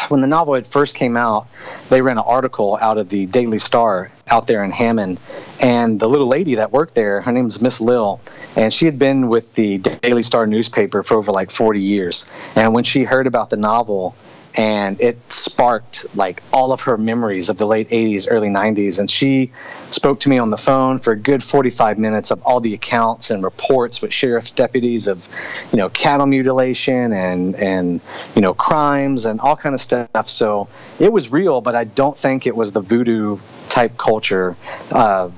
when 0.08 0.22
the 0.22 0.28
novel 0.28 0.54
had 0.56 0.68
first 0.68 0.96
came 0.96 1.18
out, 1.18 1.48
they 1.90 2.02
ran 2.02 2.18
an 2.18 2.24
article 2.26 2.78
out 2.80 2.98
of 2.98 3.10
the 3.10 3.26
Daily 3.26 3.60
Star 3.60 4.12
out 4.28 4.48
there 4.48 4.64
in 4.64 4.72
Hammond, 4.72 5.20
and 5.60 6.00
the 6.00 6.08
little 6.08 6.28
lady 6.28 6.56
that 6.56 6.72
worked 6.72 6.96
there, 6.96 7.22
her 7.22 7.32
name's 7.32 7.62
Miss 7.62 7.82
Lil, 7.82 8.22
and 8.56 8.74
she 8.74 8.86
had 8.86 8.98
been 8.98 9.28
with 9.28 9.54
the 9.56 9.78
Daily 9.78 10.24
Star 10.24 10.48
newspaper 10.48 11.04
for 11.04 11.16
over 11.16 11.32
like 11.32 11.52
40 11.52 11.82
years. 11.82 12.30
And 12.56 12.74
when 12.74 12.84
she 12.84 13.04
heard 13.04 13.28
about 13.28 13.50
the 13.50 13.58
novel, 13.58 14.16
and 14.56 15.02
it 15.02 15.18
sparked 15.32 16.06
like 16.16 16.44
all 16.52 16.72
of 16.72 16.82
her 16.82 16.98
memories 16.98 17.50
of 17.50 17.58
the 17.58 17.66
late 17.66 17.90
80s 17.90 18.28
early 18.30 18.50
90s 18.50 19.00
and 19.00 19.10
she 19.10 19.52
spoke 19.90 20.20
to 20.22 20.30
me 20.30 20.38
on 20.38 20.52
the 20.52 20.58
phone 20.58 21.00
for 21.00 21.14
a 21.14 21.16
good 21.16 21.44
45 21.44 21.98
minutes 21.98 22.30
of 22.30 22.42
all 22.44 22.60
the 22.60 22.74
accounts 22.74 23.32
and 23.32 23.44
reports 23.44 24.02
with 24.02 24.14
sheriff's 24.14 24.52
deputies 24.52 25.08
of 25.08 25.28
you 25.72 25.78
know 25.78 25.90
cattle 25.90 26.28
mutilation 26.28 27.14
and 27.14 27.56
and 27.56 28.02
you 28.36 28.42
know 28.42 28.54
crimes 28.54 29.26
and 29.26 29.40
all 29.40 29.56
kind 29.56 29.74
of 29.74 29.82
stuff. 29.82 30.30
So 30.30 30.68
it 31.00 31.12
was 31.12 31.32
real 31.32 31.62
but 31.62 31.76
i 31.76 31.84
don't 31.84 32.16
think 32.16 32.46
it 32.48 32.56
was 32.56 32.72
the 32.72 32.82
voodoo 32.82 33.38
type 33.70 33.98
culture 33.98 34.56
uh, 34.92 35.30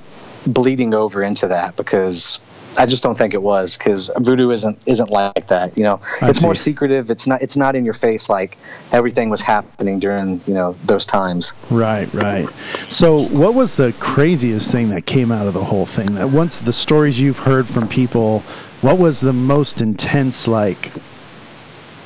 bleeding 0.45 0.93
over 0.93 1.23
into 1.23 1.47
that 1.47 1.75
because 1.75 2.39
I 2.78 2.86
just 2.86 3.04
don't 3.04 3.18
think 3.18 3.34
it 3.34 3.42
was 3.42 3.78
because 3.78 4.12
voodoo 4.18 4.50
isn't 4.52 4.82
isn't 4.86 5.10
like 5.10 5.48
that. 5.48 5.78
You 5.78 5.84
know, 5.84 6.02
I 6.22 6.30
it's 6.30 6.42
more 6.42 6.56
secretive. 6.56 7.10
It's 7.10 7.28
not 7.28 7.42
it's 7.42 7.56
not 7.56 7.76
in 7.76 7.86
your 7.86 7.94
face 7.94 8.30
like 8.30 8.58
everything 8.92 9.30
was 9.30 9.42
happening 9.42 10.00
during 10.00 10.42
you 10.46 10.54
know 10.54 10.76
those 10.84 11.06
times. 11.06 11.54
Right, 11.72 12.12
right. 12.14 12.48
So, 12.90 13.28
what 13.28 13.54
was 13.56 13.76
the 13.76 13.94
craziest 14.00 14.72
thing 14.72 14.90
that 14.90 15.06
came 15.06 15.32
out 15.32 15.48
of 15.48 15.54
the 15.54 15.64
whole 15.64 15.86
thing? 15.86 16.16
That 16.16 16.30
once 16.30 16.58
the 16.58 16.74
stories 16.74 17.20
you've 17.20 17.40
heard 17.40 17.68
from 17.68 17.88
people, 17.88 18.40
what 18.82 18.98
was 18.98 19.22
the 19.22 19.34
most 19.34 19.82
intense 19.82 20.48
like 20.48 20.92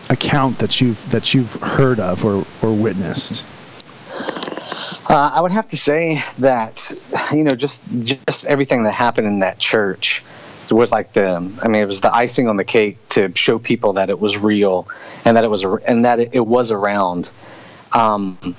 account 0.10 0.60
that 0.60 0.82
you've 0.82 1.10
that 1.12 1.34
you've 1.34 1.54
heard 1.56 2.00
of 2.00 2.24
or 2.24 2.46
or 2.62 2.74
witnessed? 2.74 3.44
Uh, 5.10 5.32
I 5.34 5.42
would 5.42 5.52
have 5.52 5.68
to 5.70 5.78
say 5.78 6.24
that 6.38 6.92
you 7.32 7.44
know 7.44 7.56
just 7.56 7.82
just 8.04 8.46
everything 8.46 8.84
that 8.84 8.92
happened 8.92 9.28
in 9.28 9.40
that 9.40 9.58
church 9.58 10.24
was 10.72 10.92
like 10.92 11.14
the 11.14 11.36
I 11.62 11.68
mean 11.68 11.82
it 11.82 11.88
was 11.88 12.02
the 12.02 12.14
icing 12.14 12.48
on 12.48 12.58
the 12.58 12.64
cake 12.64 12.98
to 13.10 13.32
show 13.36 13.60
people 13.60 13.94
that 13.94 14.10
it 14.10 14.20
was 14.20 14.38
real 14.38 14.88
and 15.26 15.38
that 15.38 15.44
it 15.44 15.50
was 15.50 15.64
and 15.64 16.06
that 16.06 16.20
it, 16.20 16.30
it 16.34 16.46
was 16.46 16.72
around. 16.72 17.32
Um, 17.92 18.56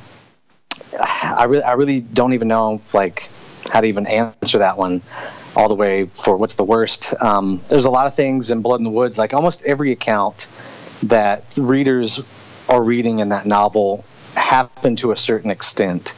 I 1.01 1.45
really 1.45 1.63
I 1.63 1.73
really 1.73 2.01
don't 2.01 2.33
even 2.33 2.49
know 2.49 2.81
like 2.93 3.29
how 3.71 3.81
to 3.81 3.87
even 3.87 4.07
answer 4.07 4.59
that 4.59 4.77
one 4.77 5.03
all 5.57 5.69
the 5.69 5.75
way 5.75 6.07
for 6.07 6.37
what's 6.37 6.55
the 6.55 6.65
worst. 6.65 7.15
Um, 7.21 7.61
there's 7.69 7.85
a 7.85 7.91
lot 7.91 8.07
of 8.07 8.15
things 8.15 8.51
in 8.51 8.63
Blood 8.63 8.81
in 8.81 8.85
the 8.85 8.91
Woods 8.91 9.19
like 9.19 9.35
almost 9.35 9.63
every 9.63 9.93
account 9.93 10.49
that 11.05 11.55
readers 11.57 12.21
are 12.69 12.83
reading 12.83 13.19
in 13.19 13.31
that 13.31 13.47
novel 13.47 14.05
happened 14.35 14.99
to 14.99 15.13
a 15.13 15.17
certain 15.17 15.51
extent. 15.51 16.15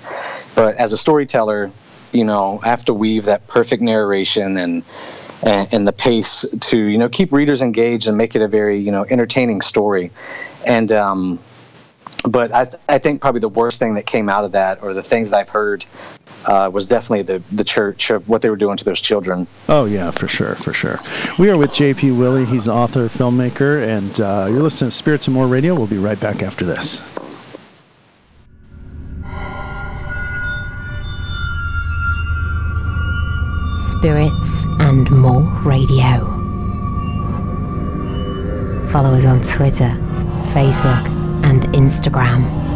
But 0.55 0.77
as 0.77 0.93
a 0.93 0.99
storyteller, 0.99 1.71
you 2.13 2.25
know, 2.25 2.61
I 2.63 2.69
have 2.69 2.85
to 2.87 2.95
weave 2.95 3.25
that 3.25 3.47
perfect 3.47 3.83
narration 3.83 4.59
and 4.59 4.85
and, 5.43 5.73
and 5.73 5.89
the 5.89 5.93
pace 5.93 6.45
to 6.61 6.79
you 6.79 6.99
know 6.99 7.09
keep 7.09 7.33
readers 7.33 7.63
engaged 7.63 8.09
and 8.09 8.17
make 8.17 8.35
it 8.35 8.43
a 8.43 8.49
very 8.49 8.79
you 8.79 8.93
know 8.93 9.05
entertaining 9.09 9.61
story. 9.61 10.11
And 10.67 10.93
um, 10.93 11.39
but 12.29 12.53
I, 12.53 12.65
th- 12.65 12.81
I 12.89 12.99
think 12.99 13.21
probably 13.21 13.41
the 13.41 13.49
worst 13.49 13.79
thing 13.79 13.95
that 13.95 14.07
came 14.07 14.29
out 14.29 14.45
of 14.45 14.53
that, 14.53 14.83
or 14.83 14.95
the 14.95 15.03
things 15.03 15.31
that 15.31 15.41
I've 15.41 15.49
heard, 15.49 15.85
uh, 16.47 16.71
was 16.73 16.87
definitely 16.87 17.23
the 17.23 17.43
the 17.55 17.65
church 17.65 18.11
of 18.11 18.29
what 18.29 18.43
they 18.43 18.51
were 18.51 18.57
doing 18.57 18.77
to 18.77 18.85
those 18.85 19.01
children. 19.01 19.47
Oh 19.69 19.87
yeah, 19.87 20.11
for 20.11 20.29
sure, 20.29 20.55
for 20.55 20.73
sure. 20.73 20.97
We 21.39 21.51
are 21.51 21.57
with 21.57 21.71
JP 21.71 22.19
Willie. 22.19 22.45
He's 22.45 22.69
an 22.69 22.75
author, 22.75 23.09
filmmaker, 23.09 23.87
and 23.87 24.21
uh, 24.21 24.47
you're 24.49 24.63
listening 24.63 24.91
to 24.91 24.97
Spirits 24.97 25.27
and 25.27 25.35
More 25.35 25.47
Radio. 25.47 25.75
We'll 25.75 25.87
be 25.87 25.99
right 25.99 26.21
back 26.21 26.43
after 26.43 26.65
this. 26.65 27.03
Spirits 34.03 34.67
and 34.81 35.09
More 35.13 35.43
Radio. 35.65 36.27
Follow 38.89 39.15
us 39.15 39.27
on 39.27 39.41
Twitter, 39.43 39.97
Facebook, 40.53 41.07
and 41.45 41.63
Instagram. 41.69 42.72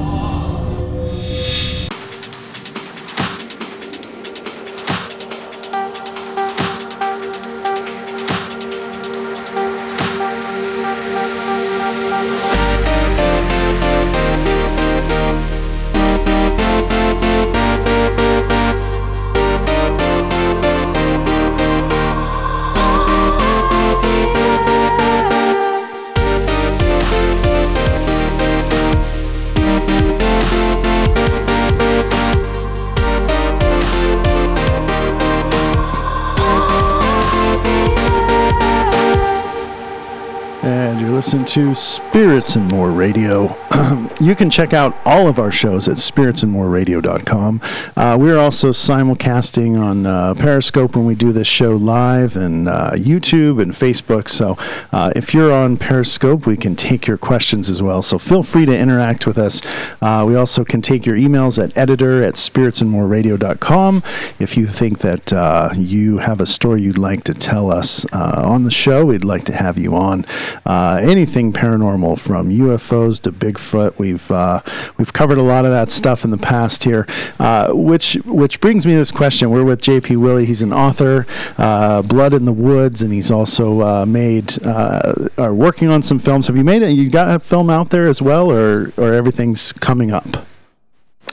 And 41.17 41.49
to 41.49 41.75
Spirits 41.75 42.57
and 42.57 42.71
More 42.71 42.91
Radio. 42.91 43.51
you 44.21 44.35
can 44.35 44.51
check 44.51 44.75
out 44.75 44.95
all 45.07 45.29
of 45.29 45.39
our 45.39 45.51
shows 45.51 45.89
at 45.89 45.97
spiritsandmoreradio.com. 45.97 47.61
Uh, 47.97 48.19
we're 48.21 48.37
also 48.37 48.69
simulcasting 48.69 49.81
on 49.81 50.05
uh, 50.05 50.35
Periscope 50.35 50.95
when 50.95 51.07
we 51.07 51.15
do 51.15 51.33
this 51.33 51.47
show 51.47 51.75
live, 51.75 52.37
and 52.37 52.69
uh, 52.69 52.91
YouTube 52.93 53.63
and 53.63 53.73
Facebook. 53.73 54.29
So 54.29 54.59
uh, 54.93 55.11
if 55.17 55.33
you're 55.33 55.55
on 55.55 55.79
Periscope, 55.79 56.47
we 56.47 56.55
can 56.55 56.77
take 56.77 57.07
your 57.07 57.17
questions 57.17 57.71
as 57.71 57.81
well. 57.81 58.03
So 58.03 58.19
feel 58.19 58.43
free 58.43 58.67
to 58.67 58.79
interact 58.79 59.27
with 59.27 59.39
us. 59.39 59.63
Uh, 60.03 60.23
we 60.29 60.37
also 60.37 60.67
can 60.67 60.83
take 60.83 61.07
your 61.07 61.17
emails 61.17 61.63
at 61.63 61.75
editor 61.79 62.23
at 62.23 62.35
spiritsandmoreradio.com. 62.35 64.03
If 64.39 64.59
you 64.59 64.67
think 64.67 64.99
that 64.99 65.33
uh, 65.33 65.71
you 65.75 66.19
have 66.19 66.43
a 66.43 66.47
story 66.47 66.83
you'd 66.83 66.99
like 66.99 67.25
to 67.25 67.33
tell 67.33 67.71
us 67.71 68.05
on 68.13 68.65
the 68.65 68.71
show, 68.71 69.07
we'd 69.07 69.25
like 69.25 69.47
to 69.47 69.55
have 69.55 69.79
you 69.79 69.95
on. 69.95 70.27
Uh, 70.67 71.06
anything 71.07 71.53
paranormal, 71.53 72.19
from 72.19 72.51
UFOs 72.51 73.21
to 73.23 73.33
Bigfoot. 73.33 73.99
We've 73.99 74.31
uh, 74.31 74.61
we've 74.99 75.13
covered 75.13 75.39
a 75.39 75.43
lot 75.43 75.65
of 75.65 75.71
that 75.71 75.91
stuff 75.91 76.25
in 76.25 76.31
the 76.31 76.39
past 76.39 76.85
here, 76.85 77.07
uh, 77.39 77.73
which 77.73 78.15
which 78.25 78.61
brings 78.61 78.85
me 78.87 78.93
to 78.93 78.99
this 78.99 79.13
question. 79.13 79.51
We're 79.51 79.65
with 79.65 79.81
JP 79.81 80.17
Willie. 80.19 80.47
He's 80.47 80.63
an 80.63 80.73
author, 80.73 81.27
uh, 81.57 82.03
Blood 82.03 82.35
in 82.35 82.45
the 82.45 82.53
Woods, 82.53 83.03
and 83.03 83.13
he's 83.13 83.31
also 83.31 83.81
uh, 83.83 84.07
made 84.07 84.65
uh, 84.67 85.29
are 85.39 85.55
working 85.55 85.89
on 85.89 86.03
some 86.03 86.19
films. 86.19 86.47
Have 86.49 86.57
you 86.57 86.65
made 86.65 86.83
it? 86.83 86.91
You 86.91 87.09
got 87.09 87.35
a 87.35 87.39
film 87.39 87.71
out 87.71 87.91
there 87.91 88.09
as 88.09 88.21
well, 88.21 88.51
or 88.51 88.93
or 88.97 89.15
everything's 89.15 89.73
coming 89.73 90.13
up? 90.13 90.47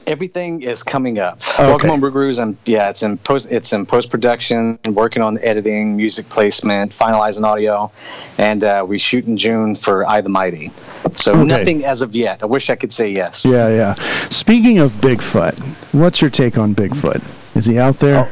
Everything 0.05 0.61
is 0.63 0.83
coming 0.83 1.19
up. 1.19 1.39
Okay. 1.53 1.65
Welcome 1.65 1.91
on 1.91 1.99
Brew. 1.99 2.37
I'm 2.37 2.57
yeah, 2.65 2.89
it's 2.89 3.03
in 3.03 3.17
post 3.17 3.49
it's 3.51 3.71
in 3.71 3.85
post 3.85 4.09
production, 4.09 4.77
working 4.85 5.21
on 5.21 5.37
editing, 5.39 5.95
music 5.95 6.27
placement, 6.29 6.91
finalizing 6.91 7.43
audio, 7.43 7.91
and 8.37 8.63
uh, 8.63 8.85
we 8.87 8.97
shoot 8.97 9.25
in 9.25 9.37
June 9.37 9.75
for 9.75 10.07
I 10.07 10.21
the 10.21 10.29
Mighty. 10.29 10.71
So 11.13 11.33
Okay. 11.33 11.43
nothing 11.43 11.85
as 11.85 12.01
of 12.01 12.15
yet. 12.15 12.43
I 12.43 12.47
wish 12.47 12.69
I 12.69 12.75
could 12.75 12.91
say 12.91 13.11
yes. 13.11 13.45
Yeah, 13.45 13.69
yeah. 13.69 13.93
Speaking 14.29 14.79
of 14.79 14.91
Bigfoot, 14.93 15.59
what's 15.93 16.21
your 16.21 16.29
take 16.29 16.57
on 16.57 16.75
Bigfoot? 16.75 17.23
Is 17.55 17.65
he 17.65 17.79
out 17.79 17.99
there? 17.99 18.29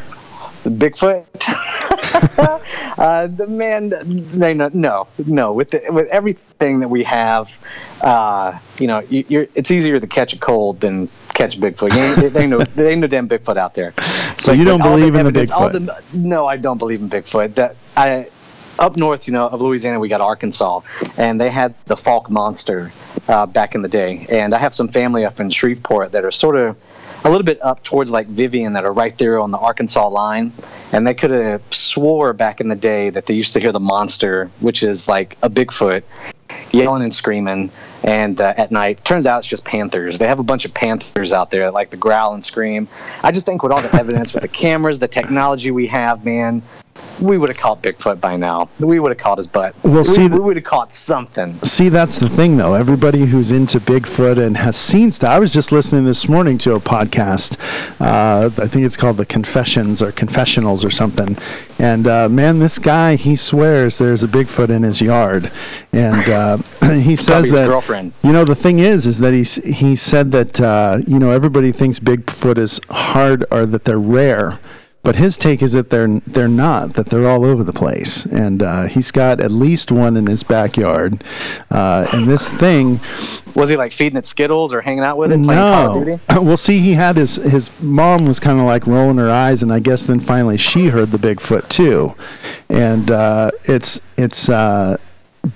Bigfoot. 0.63 1.25
uh, 2.97 3.27
the 3.27 3.47
man, 3.47 3.89
they 4.37 4.53
no, 4.53 4.69
no, 4.73 5.07
no. 5.25 5.53
With 5.53 5.71
the, 5.71 5.81
with 5.89 6.07
everything 6.09 6.81
that 6.81 6.89
we 6.89 7.03
have, 7.03 7.51
uh, 8.01 8.57
you 8.77 8.87
know, 8.87 8.99
you, 8.99 9.25
you're, 9.27 9.47
it's 9.55 9.71
easier 9.71 9.99
to 9.99 10.07
catch 10.07 10.33
a 10.33 10.37
cold 10.37 10.81
than 10.81 11.07
catch 11.33 11.59
Bigfoot. 11.59 11.93
You 11.93 11.99
ain't, 11.99 12.33
there 12.33 12.41
ain't 12.43 12.51
no, 12.51 12.59
there 12.59 12.91
ain't 12.91 13.01
no 13.01 13.07
damn 13.07 13.27
Bigfoot 13.27 13.57
out 13.57 13.73
there. 13.73 13.93
So 14.37 14.51
you 14.51 14.63
don't 14.63 14.81
believe 14.81 15.07
in 15.07 15.13
the 15.13 15.19
evidence- 15.19 15.51
all 15.51 15.69
Bigfoot? 15.69 15.85
the- 16.11 16.17
no, 16.17 16.47
I 16.47 16.57
don't 16.57 16.77
believe 16.77 17.01
in 17.01 17.09
Bigfoot. 17.09 17.55
That 17.55 17.75
I 17.95 18.27
up 18.79 18.97
north, 18.97 19.27
you 19.27 19.33
know, 19.33 19.47
of 19.47 19.61
Louisiana, 19.61 19.99
we 19.99 20.09
got 20.09 20.21
Arkansas, 20.21 20.81
and 21.17 21.39
they 21.39 21.49
had 21.49 21.75
the 21.85 21.95
Fouke 21.95 22.29
monster 22.29 22.91
uh, 23.27 23.45
back 23.45 23.75
in 23.75 23.81
the 23.81 23.87
day. 23.89 24.25
And 24.31 24.55
I 24.55 24.57
have 24.57 24.73
some 24.73 24.87
family 24.87 25.23
up 25.25 25.39
in 25.39 25.49
Shreveport 25.51 26.13
that 26.13 26.25
are 26.25 26.31
sort 26.31 26.55
of 26.55 26.77
a 27.23 27.29
little 27.29 27.45
bit 27.45 27.61
up 27.61 27.83
towards 27.83 28.09
like 28.09 28.25
Vivian 28.27 28.73
that 28.73 28.83
are 28.83 28.93
right 28.93 29.15
there 29.19 29.39
on 29.39 29.51
the 29.51 29.57
Arkansas 29.59 30.07
line, 30.07 30.51
and 30.91 31.05
they 31.05 31.13
could 31.13 31.29
have 31.29 31.61
swore 31.71 32.33
back 32.33 32.59
in 32.61 32.67
the 32.69 32.75
day 32.75 33.11
that 33.11 33.27
they 33.27 33.35
used 33.35 33.53
to 33.53 33.59
hear 33.59 33.71
the 33.71 33.79
monster, 33.79 34.49
which 34.59 34.81
is 34.81 35.07
like 35.07 35.37
a 35.43 35.49
Bigfoot, 35.49 36.01
yelling 36.73 37.03
and 37.03 37.13
screaming. 37.13 37.71
And 38.03 38.39
uh, 38.41 38.53
at 38.57 38.71
night, 38.71 39.03
turns 39.05 39.27
out 39.27 39.39
it's 39.39 39.47
just 39.47 39.63
panthers. 39.63 40.17
They 40.17 40.27
have 40.27 40.39
a 40.39 40.43
bunch 40.43 40.65
of 40.65 40.73
panthers 40.73 41.33
out 41.33 41.51
there 41.51 41.69
like 41.71 41.91
to 41.91 41.97
growl 41.97 42.33
and 42.33 42.43
scream. 42.43 42.87
I 43.23 43.31
just 43.31 43.45
think 43.45 43.61
with 43.63 43.71
all 43.71 43.81
the 43.81 43.95
evidence, 43.95 44.33
with 44.33 44.41
the 44.41 44.47
cameras, 44.47 44.99
the 44.99 45.07
technology 45.07 45.71
we 45.71 45.87
have, 45.87 46.25
man, 46.25 46.63
we 47.21 47.37
would 47.37 47.49
have 47.49 47.57
caught 47.57 47.81
Bigfoot 47.81 48.19
by 48.19 48.35
now. 48.35 48.69
We 48.79 48.99
would 48.99 49.11
have 49.11 49.17
caught 49.17 49.37
his 49.37 49.47
butt. 49.47 49.75
Well, 49.83 49.97
we, 49.97 50.03
see, 50.03 50.27
we 50.27 50.39
would 50.39 50.57
have 50.57 50.65
caught 50.65 50.93
something. 50.93 51.61
See, 51.63 51.89
that's 51.89 52.17
the 52.17 52.29
thing, 52.29 52.57
though. 52.57 52.73
Everybody 52.73 53.25
who's 53.25 53.51
into 53.51 53.79
Bigfoot 53.79 54.37
and 54.37 54.57
has 54.57 54.75
seen 54.75 55.11
stuff. 55.11 55.29
I 55.29 55.39
was 55.39 55.53
just 55.53 55.71
listening 55.71 56.05
this 56.05 56.27
morning 56.27 56.57
to 56.59 56.73
a 56.73 56.79
podcast. 56.79 57.57
Uh, 57.99 58.49
I 58.61 58.67
think 58.67 58.85
it's 58.85 58.97
called 58.97 59.17
The 59.17 59.25
Confessions 59.25 60.01
or 60.01 60.11
Confessionals 60.11 60.83
or 60.83 60.89
something. 60.89 61.37
And 61.79 62.07
uh, 62.07 62.29
man, 62.29 62.59
this 62.59 62.79
guy, 62.79 63.15
he 63.15 63.35
swears 63.35 63.97
there's 63.97 64.23
a 64.23 64.27
Bigfoot 64.27 64.69
in 64.69 64.83
his 64.83 65.01
yard. 65.01 65.51
And 65.93 66.29
uh, 66.29 66.57
he 66.99 67.15
says 67.15 67.49
that. 67.51 67.67
girlfriend. 67.67 68.13
You 68.23 68.33
know, 68.33 68.45
the 68.45 68.55
thing 68.55 68.79
is, 68.79 69.05
is 69.05 69.19
that 69.19 69.33
he's, 69.33 69.55
he 69.55 69.95
said 69.95 70.31
that, 70.31 70.59
uh, 70.59 70.99
you 71.07 71.19
know, 71.19 71.29
everybody 71.29 71.71
thinks 71.71 71.99
Bigfoot 71.99 72.57
is 72.57 72.79
hard 72.89 73.45
or 73.51 73.65
that 73.65 73.85
they're 73.85 73.99
rare. 73.99 74.59
But 75.03 75.15
his 75.15 75.35
take 75.35 75.63
is 75.63 75.71
that 75.71 75.89
they're 75.89 76.19
they're 76.27 76.47
not. 76.47 76.93
That 76.93 77.09
they're 77.09 77.27
all 77.27 77.43
over 77.43 77.63
the 77.63 77.73
place, 77.73 78.25
and 78.25 78.61
uh, 78.61 78.83
he's 78.83 79.09
got 79.11 79.39
at 79.39 79.49
least 79.49 79.91
one 79.91 80.15
in 80.15 80.27
his 80.27 80.43
backyard. 80.43 81.23
Uh, 81.71 82.05
and 82.13 82.27
this 82.27 82.49
thing, 82.49 82.99
Was 83.55 83.69
he 83.71 83.77
like 83.77 83.91
feeding 83.93 84.17
it 84.17 84.27
Skittles 84.27 84.71
or 84.71 84.79
hanging 84.81 85.03
out 85.03 85.17
with 85.17 85.31
it, 85.31 85.41
playing 85.43 85.59
no. 85.59 86.03
Duty? 86.03 86.21
Well, 86.41 86.55
see, 86.57 86.79
he 86.79 86.93
had 86.93 87.17
his 87.17 87.37
his 87.37 87.71
mom 87.81 88.25
was 88.27 88.39
kind 88.39 88.59
of 88.59 88.65
like 88.67 88.85
rolling 88.85 89.17
her 89.17 89.31
eyes, 89.31 89.63
and 89.63 89.73
I 89.73 89.79
guess 89.79 90.03
then 90.03 90.19
finally 90.19 90.57
she 90.57 90.87
heard 90.89 91.09
the 91.09 91.17
Bigfoot 91.17 91.67
too, 91.69 92.13
and 92.69 93.09
uh, 93.09 93.51
it's 93.63 93.99
it's. 94.17 94.49
Uh, 94.49 94.97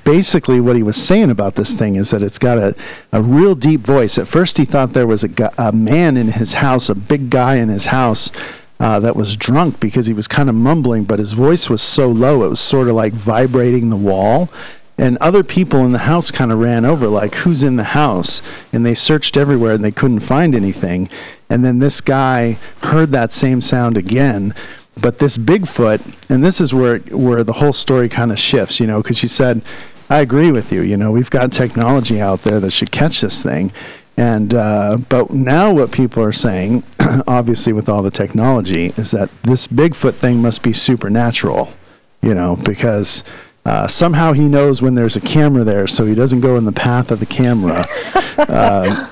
Basically, 0.04 0.60
what 0.60 0.76
he 0.76 0.82
was 0.82 0.98
saying 0.98 1.30
about 1.30 1.54
this 1.54 1.76
thing 1.76 1.94
is 1.94 2.10
that 2.10 2.24
it's 2.24 2.40
got 2.40 2.58
a, 2.58 2.76
a 3.12 3.22
real 3.22 3.54
deep 3.54 3.82
voice. 3.82 4.18
At 4.18 4.28
first, 4.28 4.58
he 4.58 4.66
thought 4.66 4.94
there 4.94 5.06
was 5.06 5.24
a, 5.24 5.28
gu- 5.28 5.52
a 5.60 5.72
man 5.72 6.18
in 6.18 6.30
his 6.30 6.54
house, 6.54 6.90
a 6.90 6.96
big 6.96 7.30
guy 7.30 7.58
in 7.58 7.70
his 7.70 7.86
house, 7.86 8.32
uh, 8.80 9.00
that 9.00 9.16
was 9.16 9.38
drunk 9.38 9.80
because 9.80 10.06
he 10.06 10.14
was 10.14 10.28
kind 10.28 10.50
of 10.50 10.56
mumbling, 10.56 11.06
but 11.06 11.20
his 11.20 11.34
voice 11.34 11.70
was 11.70 11.82
so 11.82 12.08
low 12.10 12.44
it 12.44 12.50
was 12.50 12.60
sort 12.60 12.88
of 12.88 12.96
like 12.96 13.14
vibrating 13.14 13.90
the 13.90 13.96
wall. 13.96 14.50
And 14.98 15.18
other 15.18 15.44
people 15.44 15.86
in 15.86 15.92
the 15.92 16.00
house 16.00 16.32
kind 16.32 16.54
of 16.54 16.60
ran 16.60 16.86
over, 16.86 17.08
like, 17.08 17.36
who's 17.36 17.64
in 17.64 17.76
the 17.76 17.84
house? 17.84 18.42
And 18.72 18.86
they 18.86 18.96
searched 18.96 19.36
everywhere 19.36 19.74
and 19.74 19.84
they 19.84 19.92
couldn't 19.92 20.22
find 20.22 20.56
anything. 20.56 21.10
And 21.50 21.66
then 21.66 21.80
this 21.80 22.00
guy 22.00 22.58
heard 22.82 23.12
that 23.12 23.34
same 23.34 23.60
sound 23.60 23.98
again. 23.98 24.54
But 25.00 25.18
this 25.18 25.38
Bigfoot, 25.38 26.16
and 26.30 26.44
this 26.44 26.62
is 26.62 26.74
where 26.74 27.00
where 27.00 27.44
the 27.44 27.54
whole 27.54 27.74
story 27.74 28.08
kind 28.08 28.32
of 28.32 28.40
shifts, 28.40 28.80
you 28.80 28.88
know, 28.88 29.02
because 29.02 29.18
she 29.18 29.28
said, 29.28 29.62
I 30.10 30.20
agree 30.20 30.52
with 30.52 30.72
you. 30.72 30.82
You 30.82 30.96
know, 30.96 31.12
we've 31.12 31.30
got 31.30 31.52
technology 31.52 32.22
out 32.22 32.44
there 32.44 32.62
that 32.62 32.72
should 32.72 32.92
catch 32.92 33.22
this 33.22 33.44
thing. 33.44 33.74
And 34.18 34.54
uh, 34.54 34.98
but 35.10 35.32
now 35.32 35.74
what 35.74 35.92
people 35.92 36.24
are 36.24 36.32
saying, 36.32 36.84
obviously 37.28 37.74
with 37.74 37.90
all 37.90 38.02
the 38.02 38.12
technology, 38.12 38.94
is 38.98 39.12
that 39.12 39.30
this 39.44 39.68
Bigfoot 39.68 40.14
thing 40.14 40.42
must 40.42 40.64
be 40.64 40.74
supernatural. 40.74 41.74
You 42.22 42.34
know, 42.34 42.56
because 42.56 43.24
uh, 43.66 43.88
somehow 43.88 44.34
he 44.34 44.48
knows 44.48 44.82
when 44.82 44.96
there's 44.96 45.16
a 45.16 45.22
camera 45.22 45.64
there, 45.64 45.86
so 45.86 46.06
he 46.06 46.16
doesn't 46.16 46.42
go 46.42 46.56
in 46.56 46.66
the 46.66 46.72
path 46.72 47.12
of 47.12 47.20
the 47.20 47.26
camera. 47.26 47.86
uh, 48.38 49.10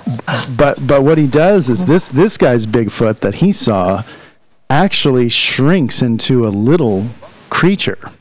but 0.57 0.85
but 0.87 1.03
what 1.03 1.17
he 1.17 1.27
does 1.27 1.69
is 1.69 1.85
this 1.85 2.07
this 2.07 2.37
guy's 2.37 2.65
Bigfoot 2.65 3.19
that 3.19 3.35
he 3.35 3.51
saw 3.51 4.03
actually 4.69 5.29
shrinks 5.29 6.01
into 6.01 6.47
a 6.47 6.49
little 6.49 7.05
creature 7.49 8.11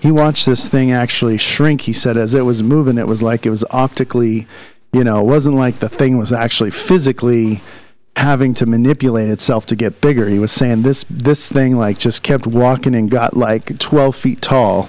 he 0.00 0.12
watched 0.12 0.46
this 0.46 0.68
thing 0.68 0.92
actually 0.92 1.38
shrink. 1.38 1.82
He 1.82 1.92
said 1.92 2.16
as 2.16 2.34
it 2.34 2.42
was 2.42 2.62
moving, 2.62 2.98
it 2.98 3.06
was 3.06 3.22
like 3.22 3.46
it 3.46 3.50
was 3.50 3.64
optically, 3.70 4.46
you 4.96 5.04
know, 5.04 5.20
it 5.20 5.24
wasn't 5.24 5.56
like 5.56 5.78
the 5.78 5.90
thing 5.90 6.16
was 6.16 6.32
actually 6.32 6.70
physically 6.70 7.60
having 8.16 8.54
to 8.54 8.64
manipulate 8.64 9.28
itself 9.28 9.66
to 9.66 9.76
get 9.76 10.00
bigger. 10.00 10.26
He 10.26 10.38
was 10.38 10.50
saying 10.50 10.82
this 10.82 11.04
this 11.10 11.50
thing 11.50 11.76
like 11.76 11.98
just 11.98 12.22
kept 12.22 12.46
walking 12.46 12.94
and 12.94 13.10
got 13.10 13.36
like 13.36 13.78
12 13.78 14.16
feet 14.16 14.40
tall 14.40 14.88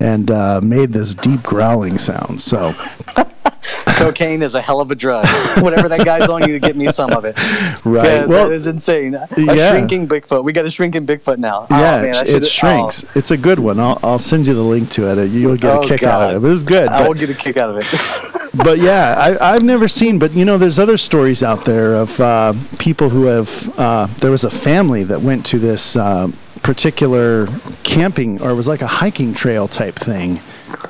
and 0.00 0.30
uh, 0.32 0.60
made 0.60 0.92
this 0.92 1.14
deep 1.14 1.44
growling 1.44 1.96
sound. 1.96 2.40
So 2.40 2.72
Cocaine 3.86 4.42
is 4.42 4.56
a 4.56 4.60
hell 4.60 4.80
of 4.80 4.90
a 4.90 4.96
drug. 4.96 5.26
Whatever 5.62 5.88
that 5.90 6.04
guy's 6.04 6.28
on 6.28 6.42
you 6.42 6.52
to 6.54 6.58
get 6.58 6.76
me 6.76 6.90
some 6.90 7.12
of 7.12 7.24
it. 7.24 7.38
right, 7.84 8.04
Yeah, 8.04 8.26
well, 8.26 8.48
that 8.48 8.52
is 8.52 8.66
insane. 8.66 9.14
A 9.14 9.28
yeah. 9.38 9.70
shrinking 9.70 10.08
Bigfoot. 10.08 10.42
We 10.42 10.52
got 10.52 10.66
a 10.66 10.70
shrinking 10.70 11.06
Bigfoot 11.06 11.38
now. 11.38 11.68
Oh, 11.70 11.76
man, 11.76 12.06
it, 12.06 12.28
it 12.28 12.46
shrinks. 12.46 13.04
It's 13.14 13.30
a 13.30 13.36
good 13.36 13.60
one. 13.60 13.78
I'll 13.78 14.00
I'll 14.02 14.18
send 14.18 14.48
you 14.48 14.54
the 14.54 14.62
link 14.62 14.90
to 14.90 15.06
it. 15.06 15.28
You'll 15.30 15.56
get 15.56 15.76
a 15.76 15.78
Oh, 15.78 15.86
kick 15.86 16.02
out 16.02 16.22
of 16.22 16.32
it. 16.32 16.44
It 16.44 16.48
was 16.48 16.64
good. 16.64 16.88
I 16.88 17.06
will 17.06 17.14
get 17.14 17.30
a 17.30 17.34
kick 17.34 17.56
out 17.56 17.70
of 17.70 17.76
it. 17.78 18.32
but 18.56 18.78
yeah, 18.78 19.14
I, 19.18 19.52
I've 19.52 19.62
never 19.62 19.88
seen. 19.88 20.18
But 20.18 20.32
you 20.32 20.44
know, 20.44 20.58
there's 20.58 20.78
other 20.78 20.96
stories 20.96 21.42
out 21.42 21.64
there 21.64 21.94
of 21.94 22.18
uh, 22.20 22.54
people 22.78 23.10
who 23.10 23.24
have. 23.24 23.78
Uh, 23.78 24.06
there 24.20 24.30
was 24.30 24.44
a 24.44 24.50
family 24.50 25.04
that 25.04 25.20
went 25.20 25.44
to 25.46 25.58
this 25.58 25.96
uh, 25.96 26.30
particular 26.62 27.46
camping, 27.82 28.40
or 28.42 28.50
it 28.50 28.54
was 28.54 28.68
like 28.68 28.82
a 28.82 28.86
hiking 28.86 29.34
trail 29.34 29.68
type 29.68 29.94
thing, 29.94 30.40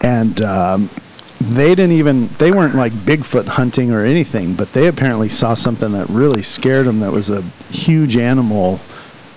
and 0.02 0.40
um, 0.40 0.90
they 1.40 1.74
didn't 1.74 1.92
even. 1.92 2.28
They 2.28 2.50
weren't 2.50 2.74
like 2.74 2.92
Bigfoot 2.92 3.46
hunting 3.46 3.92
or 3.92 4.04
anything, 4.04 4.54
but 4.54 4.72
they 4.72 4.86
apparently 4.86 5.28
saw 5.28 5.54
something 5.54 5.92
that 5.92 6.08
really 6.08 6.42
scared 6.42 6.86
them. 6.86 7.00
That 7.00 7.12
was 7.12 7.30
a 7.30 7.42
huge 7.70 8.16
animal. 8.16 8.80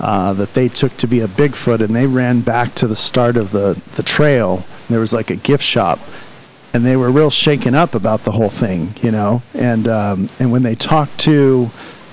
Uh, 0.02 0.32
that 0.32 0.54
they 0.54 0.70
took 0.70 0.96
to 0.96 1.08
be 1.08 1.20
a 1.20 1.28
Bigfoot, 1.28 1.82
and 1.82 1.94
they 1.94 2.08
ran 2.08 2.40
back 2.40 2.74
to 2.74 2.88
the 2.88 2.96
start 2.96 3.36
of 3.36 3.52
the, 3.52 3.78
the 3.98 4.04
trail. 4.04 4.64
There 4.90 5.02
was 5.02 5.12
like 5.12 5.30
a 5.30 5.36
gift 5.36 5.62
shop, 5.62 6.00
and 6.74 6.86
they 6.86 6.96
were 6.96 7.12
real 7.12 7.30
shaken 7.30 7.76
up 7.76 7.96
about 7.96 8.24
the 8.24 8.32
whole 8.32 8.50
thing, 8.50 8.94
you 9.02 9.12
know. 9.12 9.42
And 9.54 9.88
um, 9.88 10.30
and 10.40 10.52
when 10.52 10.64
they 10.64 10.76
talked 10.76 11.20
to, 11.22 11.70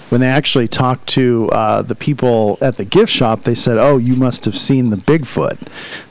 when 0.09 0.21
they 0.21 0.29
actually 0.29 0.69
talked 0.69 1.07
to 1.09 1.51
uh, 1.53 1.83
the 1.83 1.95
people 1.95 2.59
at 2.61 2.77
the 2.77 2.85
gift 2.85 3.13
shop, 3.13 3.43
they 3.43 3.55
said, 3.55 3.77
"Oh, 3.77 3.99
you 3.99 4.17
must 4.17 4.45
have 4.45 4.57
seen 4.57 4.91
the 4.91 4.97
Bigfoot." 4.97 5.59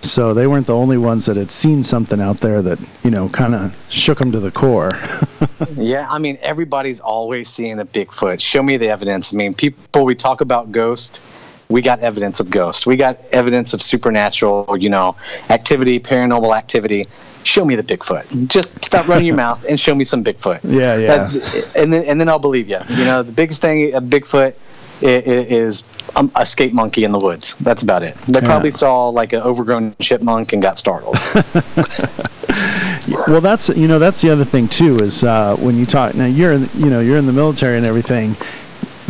So 0.01 0.33
they 0.33 0.47
weren't 0.47 0.67
the 0.67 0.75
only 0.75 0.97
ones 0.97 1.25
that 1.25 1.37
had 1.37 1.49
seen 1.51 1.83
something 1.83 2.21
out 2.21 2.39
there 2.39 2.61
that 2.61 2.79
you 3.03 3.11
know 3.11 3.29
kind 3.29 3.55
of 3.55 3.75
shook 3.89 4.19
them 4.19 4.31
to 4.31 4.39
the 4.39 4.51
core. 4.51 4.91
Yeah, 5.75 6.07
I 6.09 6.19
mean, 6.19 6.37
everybody's 6.41 6.99
always 6.99 7.47
seeing 7.47 7.79
a 7.79 7.85
Bigfoot. 7.85 8.41
Show 8.41 8.63
me 8.63 8.77
the 8.77 8.89
evidence. 8.89 9.33
I 9.33 9.37
mean, 9.37 9.53
people, 9.53 10.03
we 10.03 10.15
talk 10.15 10.41
about 10.41 10.71
ghost. 10.71 11.21
We 11.69 11.81
got 11.81 11.99
evidence 11.99 12.39
of 12.39 12.49
ghost. 12.49 12.85
We 12.85 12.95
got 12.95 13.19
evidence 13.31 13.73
of 13.73 13.81
supernatural, 13.81 14.77
you 14.77 14.89
know, 14.89 15.15
activity, 15.49 15.99
paranormal 15.99 16.55
activity. 16.55 17.05
Show 17.45 17.63
me 17.63 17.75
the 17.77 17.83
Bigfoot. 17.83 18.47
Just 18.47 18.83
stop 18.83 19.07
running 19.07 19.25
your 19.25 19.35
mouth 19.45 19.63
and 19.69 19.79
show 19.79 19.95
me 19.95 20.03
some 20.03 20.23
Bigfoot. 20.23 20.59
Yeah, 20.63 20.97
yeah. 20.97 21.27
That- 21.27 21.71
and 21.75 21.93
then 21.93 22.03
and 22.05 22.19
then 22.19 22.27
I'll 22.27 22.39
believe 22.39 22.67
you. 22.67 22.79
You 22.89 23.05
know, 23.05 23.23
the 23.23 23.31
biggest 23.31 23.61
thing 23.61 23.93
a 23.93 24.01
Bigfoot 24.01 24.53
is 25.01 25.83
um, 26.15 26.31
a 26.35 26.45
skate 26.45 26.73
monkey 26.73 27.03
in 27.03 27.11
the 27.11 27.19
woods. 27.19 27.55
That's 27.57 27.83
about 27.83 28.01
it. 28.03 28.15
They 28.27 28.39
Yeah. 28.39 28.45
probably 28.45 28.71
saw 28.71 29.09
like 29.09 29.33
an 29.33 29.41
overgrown 29.41 29.95
chipmunk 30.01 30.53
and 30.53 30.61
got 30.61 30.77
startled. 30.77 31.17
Well, 33.27 33.41
that's 33.41 33.69
you 33.69 33.87
know 33.87 33.99
that's 33.99 34.21
the 34.21 34.31
other 34.31 34.43
thing 34.43 34.67
too 34.67 34.95
is 34.95 35.23
uh, 35.23 35.55
when 35.57 35.77
you 35.77 35.85
talk 35.85 36.15
now 36.15 36.25
you're 36.25 36.53
in, 36.53 36.69
you 36.75 36.87
know 36.89 36.99
you're 37.01 37.17
in 37.17 37.27
the 37.27 37.33
military 37.33 37.77
and 37.77 37.85
everything. 37.85 38.35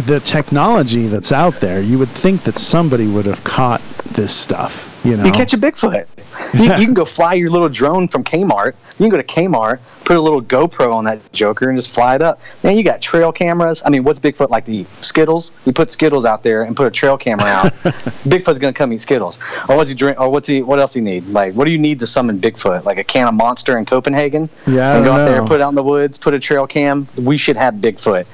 The 0.06 0.20
technology 0.20 1.08
that's 1.08 1.32
out 1.32 1.56
there, 1.62 1.80
you 1.80 1.98
would 2.00 2.10
think 2.10 2.44
that 2.44 2.58
somebody 2.58 3.08
would 3.08 3.26
have 3.26 3.44
caught 3.46 3.82
this 4.12 4.34
stuff. 4.36 5.00
You 5.06 5.16
know, 5.16 5.24
You 5.26 5.32
catch 5.32 5.54
a 5.54 5.58
Bigfoot. 5.58 6.08
You, 6.54 6.64
you 6.64 6.70
can 6.86 6.94
go 6.94 7.06
fly 7.06 7.34
your 7.34 7.50
little 7.50 7.70
drone 7.70 8.08
from 8.08 8.24
Kmart. 8.24 8.76
You 8.98 8.98
can 8.98 9.10
go 9.10 9.18
to 9.18 9.24
Kmart, 9.24 9.80
put 10.06 10.18
a 10.18 10.22
little 10.22 10.42
GoPro 10.42 10.94
on 10.94 11.04
that 11.06 11.34
joker, 11.34 11.70
and 11.70 11.78
just 11.78 11.94
fly 11.94 12.16
it 12.16 12.22
up. 12.22 12.40
Man, 12.64 12.78
you 12.78 12.84
got 12.84 13.02
trail 13.02 13.32
cameras. 13.32 13.82
I 13.86 13.90
mean, 13.90 14.04
what's 14.04 14.20
Bigfoot 14.20 14.50
like 14.50 14.66
to 14.66 14.74
eat? 14.74 14.88
Skittles. 15.02 15.52
You 15.66 15.74
put 15.74 15.92
Skittles 15.92 16.26
out 16.26 16.44
there 16.44 16.62
and 16.62 16.76
put 16.76 16.88
a 16.88 16.92
trail 16.92 17.18
camera 17.18 17.48
out. 17.48 17.74
Bigfoot's 18.24 18.60
gonna 18.60 18.74
come 18.74 18.94
eat 18.94 19.02
Skittles. 19.02 19.40
Or 19.68 19.76
what's 19.76 19.90
he 19.90 19.96
drink? 19.96 20.20
Or 20.20 20.30
what's 20.30 20.48
he? 20.48 20.62
What 20.62 20.80
else 20.80 20.94
he 20.94 21.02
need? 21.02 21.28
Like, 21.28 21.54
what 21.56 21.66
do 21.66 21.72
you 21.72 21.78
need 21.78 22.00
to 22.00 22.08
summon 22.08 22.40
Bigfoot? 22.40 22.86
Like 22.86 22.98
a 22.98 23.04
can 23.04 23.28
of 23.28 23.34
Monster 23.34 23.78
in 23.78 23.86
Copenhagen? 23.86 24.50
Yeah, 24.68 24.94
I 24.94 24.98
and 24.98 25.06
go 25.06 25.12
out 25.14 25.26
there, 25.26 25.44
put 25.44 25.56
it 25.56 25.62
out 25.62 25.70
in 25.70 25.76
the 25.76 25.84
woods, 25.84 26.18
put 26.18 26.34
a 26.34 26.40
trail 26.40 26.68
cam. 26.68 27.08
We 27.18 27.38
should 27.38 27.58
have 27.58 27.76
Bigfoot. 27.76 28.26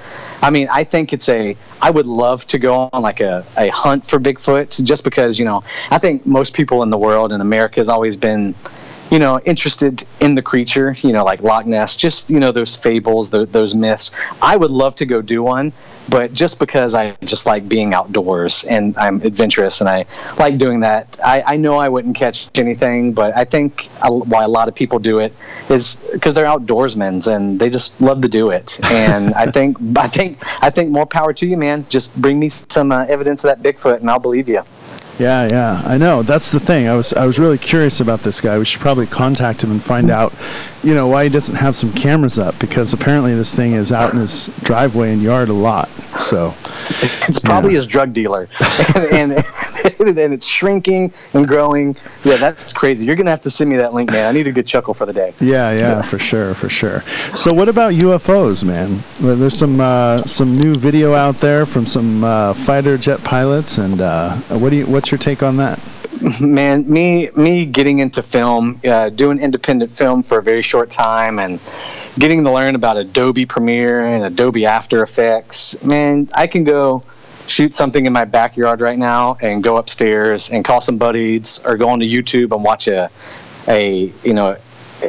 I 0.44 0.50
mean, 0.50 0.68
I 0.72 0.84
think 0.84 1.14
it's 1.14 1.30
a. 1.30 1.56
I 1.82 1.90
would 1.90 2.08
love 2.08 2.46
to 2.48 2.60
go 2.60 2.90
on 2.92 3.02
like 3.02 3.22
a, 3.22 3.46
a 3.58 3.70
hunt 3.70 4.08
for 4.08 4.20
Bigfoot, 4.20 4.84
just 4.84 5.04
because 5.04 5.40
you 5.40 5.46
know. 5.46 5.64
I 5.90 5.98
think 5.98 6.26
most 6.26 6.54
people 6.54 6.84
in 6.84 6.90
the 6.90 6.98
world 6.98 7.32
and 7.32 7.42
America 7.42 7.80
has 7.80 7.90
always 7.90 8.18
been, 8.18 8.56
you 9.12 9.20
know, 9.20 9.40
interested 9.42 10.04
in 10.22 10.36
the 10.36 10.42
creature. 10.42 10.96
You 11.02 11.12
know, 11.12 11.24
like 11.24 11.42
Loch 11.44 11.66
Ness, 11.66 11.96
just 11.96 12.30
you 12.30 12.40
know 12.40 12.52
those 12.52 12.76
fables, 12.76 13.30
tho- 13.30 13.46
those 13.46 13.76
myths. 13.76 14.12
I 14.42 14.56
would 14.56 14.72
love 14.72 14.96
to 14.96 15.06
go 15.06 15.22
do 15.22 15.44
one, 15.44 15.74
but 16.10 16.34
just 16.34 16.60
because 16.60 16.96
I 16.96 17.12
just 17.26 17.46
like 17.46 17.68
being 17.68 17.94
outdoors 17.94 18.64
and 18.64 18.98
I'm 18.98 19.22
adventurous 19.22 19.82
and 19.82 19.90
I 19.90 20.06
like 20.38 20.58
doing 20.58 20.80
that, 20.80 21.20
I, 21.24 21.44
I 21.46 21.56
know 21.58 21.78
I 21.78 21.90
wouldn't 21.90 22.16
catch 22.16 22.48
anything. 22.56 23.14
But 23.14 23.36
I 23.36 23.44
think 23.44 23.86
why 24.02 24.44
a 24.44 24.48
lot 24.48 24.68
of 24.70 24.76
people 24.76 24.98
do 24.98 25.20
it 25.20 25.34
is 25.70 26.10
because 26.14 26.34
they're 26.34 26.46
outdoorsmen 26.46 27.28
and 27.28 27.60
they 27.60 27.70
just 27.70 28.00
love 28.02 28.22
to 28.22 28.30
do 28.30 28.52
it. 28.52 28.80
And 28.92 29.34
I 29.34 29.50
think 29.50 29.78
I 29.98 30.08
think 30.08 30.38
I 30.64 30.70
think 30.70 30.92
more 30.92 31.06
power 31.06 31.34
to 31.34 31.46
you, 31.46 31.58
man. 31.58 31.86
Just 31.90 32.16
bring 32.22 32.40
me 32.40 32.50
some 32.50 32.92
uh, 32.92 33.06
evidence 33.06 33.44
of 33.44 33.50
that 33.50 33.64
Bigfoot, 33.64 34.00
and 34.00 34.10
I'll 34.10 34.20
believe 34.20 34.48
you. 34.48 34.64
Yeah, 35.22 35.48
yeah, 35.52 35.84
I 35.86 36.00
know. 36.00 36.24
That's 36.24 36.50
the 36.50 36.60
thing. 36.60 36.88
I 36.88 36.96
was 36.96 37.14
I 37.14 37.28
was 37.28 37.38
really 37.38 37.60
curious 37.60 38.00
about 38.00 38.22
this 38.22 38.42
guy. 38.42 38.58
We 38.58 38.66
should 38.66 38.82
probably 38.82 39.06
contact 39.06 39.64
him 39.64 39.70
and 39.70 39.80
find 39.80 40.10
out, 40.10 40.34
you 40.84 40.94
know, 40.96 41.08
why 41.08 41.24
he 41.26 41.30
doesn't 41.30 41.56
have 41.56 41.76
some 41.76 41.94
cameras 41.94 42.40
up 42.40 42.58
because 42.60 42.94
apparently 42.94 43.36
this 43.36 43.54
thing 43.54 43.74
is 43.74 43.92
out 43.92 44.14
in 44.14 44.20
his 44.20 44.48
driveway 44.64 45.14
and 45.14 45.22
yard 45.22 45.50
a 45.50 45.54
lot. 45.54 45.88
So, 46.20 46.54
It's 47.28 47.40
probably 47.40 47.74
his 47.76 47.88
drug 47.88 48.12
dealer, 48.14 48.50
and, 48.96 49.34
and 50.00 50.18
and 50.18 50.34
it's 50.34 50.46
shrinking 50.46 51.14
and 51.34 51.48
growing. 51.48 51.96
Yeah, 52.24 52.38
that's 52.38 52.74
crazy. 52.74 53.06
You're 53.06 53.16
gonna 53.16 53.30
have 53.30 53.42
to 53.42 53.52
send 53.52 53.70
me 53.70 53.78
that 53.78 53.94
link, 53.94 54.12
man. 54.12 54.28
I 54.28 54.32
need 54.32 54.48
a 54.48 54.52
good 54.52 54.68
chuckle 54.68 54.94
for 54.94 55.06
the 55.06 55.14
day. 55.14 55.34
yeah, 55.40 55.72
yeah, 55.72 56.02
for 56.02 56.20
sure, 56.20 56.54
for 56.54 56.68
sure. 56.70 57.02
So, 57.34 57.54
what 57.54 57.70
about 57.70 57.94
UFOs, 57.94 58.64
man? 58.64 59.02
Well, 59.22 59.36
There's 59.38 59.58
some 59.58 59.80
uh, 59.80 60.24
some 60.24 60.56
new 60.56 60.76
video 60.76 61.14
out 61.14 61.36
there 61.38 61.66
from 61.66 61.86
some 61.86 62.24
uh, 62.24 62.54
fighter 62.54 62.98
jet 62.98 63.24
pilots, 63.24 63.78
and 63.78 64.02
uh, 64.02 64.36
what 64.50 64.72
do 64.72 64.78
you? 64.78 64.86
What's 64.88 65.12
your 65.12 65.18
take 65.20 65.42
on 65.44 65.58
that? 65.58 65.80
Man 66.40 66.90
me 66.92 67.30
me 67.36 67.66
getting 67.66 68.00
into 68.00 68.22
film 68.22 68.80
uh, 68.86 69.10
doing 69.10 69.40
independent 69.40 69.92
film 69.92 70.22
for 70.22 70.38
a 70.38 70.44
very 70.44 70.62
short 70.62 70.92
time 70.92 71.40
and 71.40 71.60
getting 72.20 72.44
to 72.44 72.52
learn 72.52 72.76
about 72.76 72.98
adobe 72.98 73.46
premiere 73.46 74.06
and 74.06 74.24
adobe 74.24 74.66
after 74.66 75.02
effects 75.02 75.84
man 75.84 76.30
i 76.36 76.46
can 76.46 76.64
go 76.64 77.02
shoot 77.48 77.76
something 77.76 78.06
in 78.06 78.14
my 78.14 78.26
backyard 78.26 78.82
right 78.82 79.00
now 79.00 79.36
and 79.42 79.64
go 79.64 79.78
upstairs 79.78 80.52
and 80.52 80.64
call 80.64 80.80
some 80.80 80.98
buddies 80.98 81.60
or 81.66 81.76
go 81.76 81.90
onto 81.90 82.06
youtube 82.06 82.54
and 82.54 82.64
watch 82.64 82.88
a 82.88 83.10
a 83.68 84.12
you 84.24 84.34
know 84.34 84.56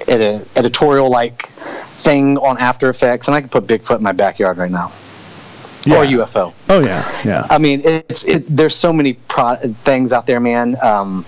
an 0.09 0.47
editorial 0.57 1.11
like 1.11 1.51
thing 1.99 2.39
on 2.39 2.57
after 2.59 2.89
effects 2.89 3.29
and 3.29 3.35
i 3.35 3.41
can 3.41 3.51
put 3.51 3.67
bigfoot 3.67 3.97
in 3.97 4.03
my 4.03 4.13
backyard 4.13 4.57
right 4.57 4.71
now 4.71 4.91
or 5.87 6.05
ufo 6.05 6.53
Oh 6.69 6.81
yeah, 6.81 7.23
yeah. 7.25 7.47
I 7.51 7.59
mean, 7.59 7.83
it's 7.85 8.25
it. 8.25 8.45
There's 8.49 8.75
so 8.75 8.93
many 8.93 9.15
pro- 9.15 9.57
things 9.57 10.13
out 10.13 10.27
there, 10.27 10.41
man. 10.41 10.77
Um, 10.83 11.25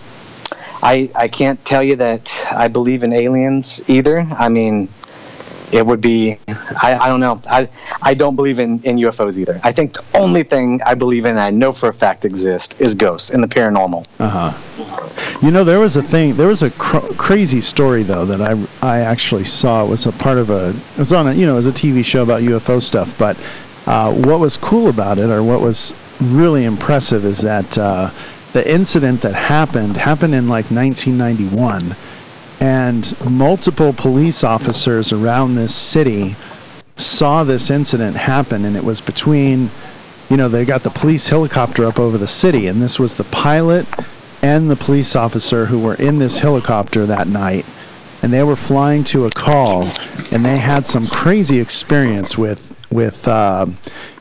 I 0.82 1.11
I 1.14 1.28
can't 1.28 1.62
tell 1.64 1.82
you 1.82 1.96
that 1.96 2.46
I 2.50 2.68
believe 2.68 3.02
in 3.02 3.12
aliens 3.12 3.82
either. 3.88 4.20
I 4.20 4.48
mean, 4.48 4.88
it 5.72 5.84
would 5.84 6.00
be 6.00 6.38
I, 6.48 6.96
I 7.00 7.09
don't 7.09 7.20
know. 7.20 7.40
I 7.50 7.68
I 8.02 8.14
don't 8.14 8.36
believe 8.36 8.59
in, 8.59 8.80
in 8.84 8.96
UFOs 8.96 9.38
either. 9.38 9.61
I 9.64 9.72
think 9.72 9.94
the 9.94 10.05
only 10.14 10.44
thing 10.44 10.80
I 10.86 10.94
believe 10.94 11.24
in, 11.24 11.36
I 11.36 11.50
know 11.50 11.72
for 11.72 11.88
a 11.88 11.94
fact 11.94 12.24
exists, 12.24 12.80
is 12.80 12.94
ghosts 12.94 13.30
and 13.30 13.42
the 13.42 13.48
paranormal. 13.48 14.07
Uh 14.20 14.52
huh. 14.52 15.40
You 15.42 15.50
know, 15.50 15.64
there 15.64 15.80
was 15.80 15.96
a 15.96 16.02
thing. 16.02 16.36
There 16.36 16.46
was 16.46 16.62
a 16.62 16.70
cr- 16.70 17.12
crazy 17.14 17.61
story 17.61 18.02
though 18.02 18.24
that 18.26 18.40
I 18.40 18.52
I 18.82 19.00
actually 19.00 19.44
saw. 19.44 19.84
It 19.84 19.88
was 19.88 20.07
a 20.07 20.12
part 20.12 20.38
of 20.38 20.50
a. 20.50 20.70
It 20.70 20.98
was 20.98 21.12
on 21.12 21.26
a 21.26 21.32
you 21.32 21.46
know 21.46 21.55
it 21.55 21.64
was 21.64 21.66
a 21.66 21.72
TV 21.72 22.05
show 22.05 22.22
about 22.22 22.42
UFO 22.42 22.80
stuff. 22.80 23.18
But 23.18 23.36
uh, 23.87 24.12
what 24.12 24.41
was 24.41 24.57
cool 24.57 24.89
about 24.89 25.18
it, 25.18 25.30
or 25.30 25.43
what 25.43 25.61
was 25.61 25.95
really 26.20 26.64
impressive, 26.64 27.24
is 27.24 27.41
that 27.41 27.76
uh, 27.76 28.11
the 28.53 28.70
incident 28.70 29.20
that 29.22 29.35
happened 29.35 29.97
happened 29.97 30.35
in 30.35 30.49
like 30.49 30.70
1991, 30.70 31.97
and 32.61 33.14
multiple 33.30 33.93
police 33.93 34.45
officers 34.45 35.12
around 35.12 35.55
this 35.55 35.74
city 35.74 36.37
saw 36.97 37.45
this 37.45 37.70
incident 37.70 38.16
happen, 38.16 38.64
and 38.64 38.76
it 38.76 38.85
was 38.85 39.01
between 39.01 39.70
you 40.30 40.37
know, 40.37 40.49
they 40.49 40.64
got 40.64 40.82
the 40.82 40.91
police 40.91 41.28
helicopter 41.28 41.85
up 41.85 41.99
over 41.99 42.16
the 42.16 42.28
city, 42.28 42.66
and 42.66 42.80
this 42.80 42.99
was 42.99 43.14
the 43.14 43.24
pilot 43.24 43.87
and 44.43 44.70
the 44.70 44.76
police 44.76 45.14
officer 45.14 45.66
who 45.66 45.78
were 45.78 45.95
in 45.95 46.18
this 46.18 46.39
helicopter 46.39 47.07
that 47.07 47.28
night. 47.28 47.66
And 48.22 48.32
they 48.32 48.43
were 48.43 48.57
flying 48.57 49.05
to 49.05 49.26
a 49.26 49.30
call, 49.30 49.85
and 50.32 50.45
they 50.45 50.59
had 50.59 50.87
some 50.87 51.07
crazy 51.07 51.61
experience 51.61 52.39
with, 52.39 52.74
with, 52.95 53.26
uh, 53.26 53.66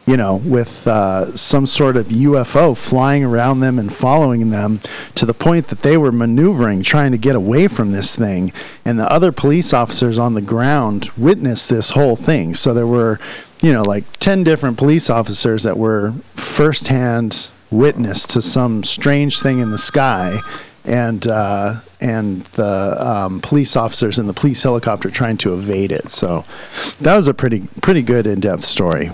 you 0.05 0.17
know, 0.17 0.37
with 0.37 0.85
uh, 0.87 1.33
some 1.35 1.65
sort 1.67 1.95
of 1.95 2.07
UFO 2.07 2.75
flying 2.75 3.23
around 3.23 3.59
them 3.59 3.77
and 3.77 3.93
following 3.93 4.49
them 4.49 4.81
to 5.15 5.25
the 5.25 5.33
point 5.33 5.67
that 5.67 5.83
they 5.83 5.95
were 5.95 6.11
maneuvering, 6.11 6.81
trying 6.81 7.11
to 7.11 7.17
get 7.17 7.35
away 7.35 7.67
from 7.67 7.91
this 7.91 8.15
thing. 8.15 8.51
And 8.83 8.99
the 8.99 9.09
other 9.09 9.31
police 9.31 9.73
officers 9.73 10.17
on 10.17 10.33
the 10.33 10.41
ground 10.41 11.11
witnessed 11.15 11.69
this 11.69 11.91
whole 11.91 12.15
thing. 12.15 12.55
So 12.55 12.73
there 12.73 12.87
were, 12.87 13.19
you 13.61 13.71
know, 13.71 13.83
like 13.83 14.05
10 14.17 14.43
different 14.43 14.77
police 14.77 15.09
officers 15.09 15.63
that 15.63 15.77
were 15.77 16.15
firsthand 16.33 17.49
witness 17.69 18.25
to 18.27 18.41
some 18.41 18.83
strange 18.83 19.39
thing 19.39 19.59
in 19.59 19.69
the 19.69 19.77
sky. 19.77 20.39
And 20.85 21.25
uh, 21.27 21.79
and 22.01 22.43
the 22.45 23.07
um, 23.07 23.39
police 23.39 23.75
officers 23.77 24.19
in 24.19 24.27
the 24.27 24.33
police 24.33 24.61
helicopter 24.61 25.09
trying 25.09 25.37
to 25.37 25.53
evade 25.53 25.91
it. 25.91 26.09
So 26.09 26.43
that 26.99 27.15
was 27.15 27.27
a 27.27 27.33
pretty 27.33 27.67
pretty 27.81 28.01
good 28.01 28.27
in 28.27 28.41
depth 28.41 28.65
story. 28.65 29.11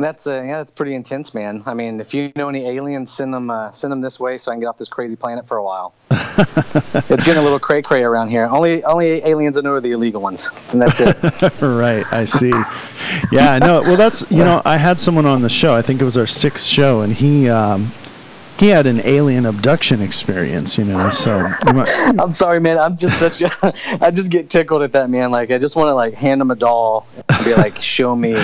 That's 0.00 0.26
uh, 0.26 0.42
yeah, 0.42 0.58
that's 0.58 0.70
pretty 0.70 0.94
intense, 0.94 1.34
man. 1.34 1.62
I 1.66 1.74
mean, 1.74 2.00
if 2.00 2.14
you 2.14 2.32
know 2.34 2.48
any 2.48 2.66
aliens, 2.66 3.12
send 3.12 3.34
them 3.34 3.50
uh, 3.50 3.70
send 3.72 3.92
them 3.92 4.00
this 4.00 4.18
way 4.18 4.38
so 4.38 4.50
I 4.50 4.54
can 4.54 4.60
get 4.60 4.66
off 4.66 4.78
this 4.78 4.88
crazy 4.88 5.16
planet 5.16 5.46
for 5.46 5.56
a 5.56 5.64
while. 5.64 5.94
it's 6.10 7.24
getting 7.24 7.36
a 7.36 7.42
little 7.42 7.60
cray 7.60 7.82
cray 7.82 8.02
around 8.02 8.28
here. 8.28 8.46
Only 8.46 8.82
only 8.84 9.24
aliens 9.24 9.58
I 9.58 9.60
know 9.60 9.74
are 9.74 9.80
the 9.80 9.92
illegal 9.92 10.22
ones, 10.22 10.48
and 10.72 10.80
that's 10.80 11.00
it. 11.00 11.16
right, 11.60 12.04
I 12.12 12.24
see. 12.24 12.52
Yeah, 13.32 13.58
no. 13.58 13.80
Well, 13.80 13.96
that's 13.96 14.28
you 14.30 14.38
know, 14.38 14.62
I 14.64 14.76
had 14.76 14.98
someone 14.98 15.26
on 15.26 15.42
the 15.42 15.48
show. 15.48 15.74
I 15.74 15.82
think 15.82 16.00
it 16.00 16.04
was 16.04 16.16
our 16.16 16.26
sixth 16.26 16.66
show, 16.66 17.02
and 17.02 17.12
he 17.12 17.48
um, 17.48 17.92
he 18.60 18.68
had 18.68 18.84
an 18.86 19.00
alien 19.06 19.46
abduction 19.46 20.02
experience. 20.02 20.76
You 20.76 20.84
know, 20.84 21.08
so 21.10 21.42
I'm 21.64 22.32
sorry, 22.32 22.60
man. 22.60 22.78
I'm 22.78 22.96
just 22.98 23.18
such 23.18 23.40
a. 23.40 23.50
I 24.04 24.10
just 24.10 24.30
get 24.30 24.50
tickled 24.50 24.82
at 24.82 24.92
that, 24.92 25.08
man. 25.08 25.30
Like 25.30 25.50
I 25.50 25.56
just 25.58 25.76
want 25.76 25.88
to 25.88 25.94
like 25.94 26.12
hand 26.12 26.40
him 26.42 26.50
a 26.50 26.54
doll 26.54 27.06
and 27.30 27.44
be 27.44 27.54
like, 27.54 27.80
"Show 27.82 28.14
me, 28.14 28.36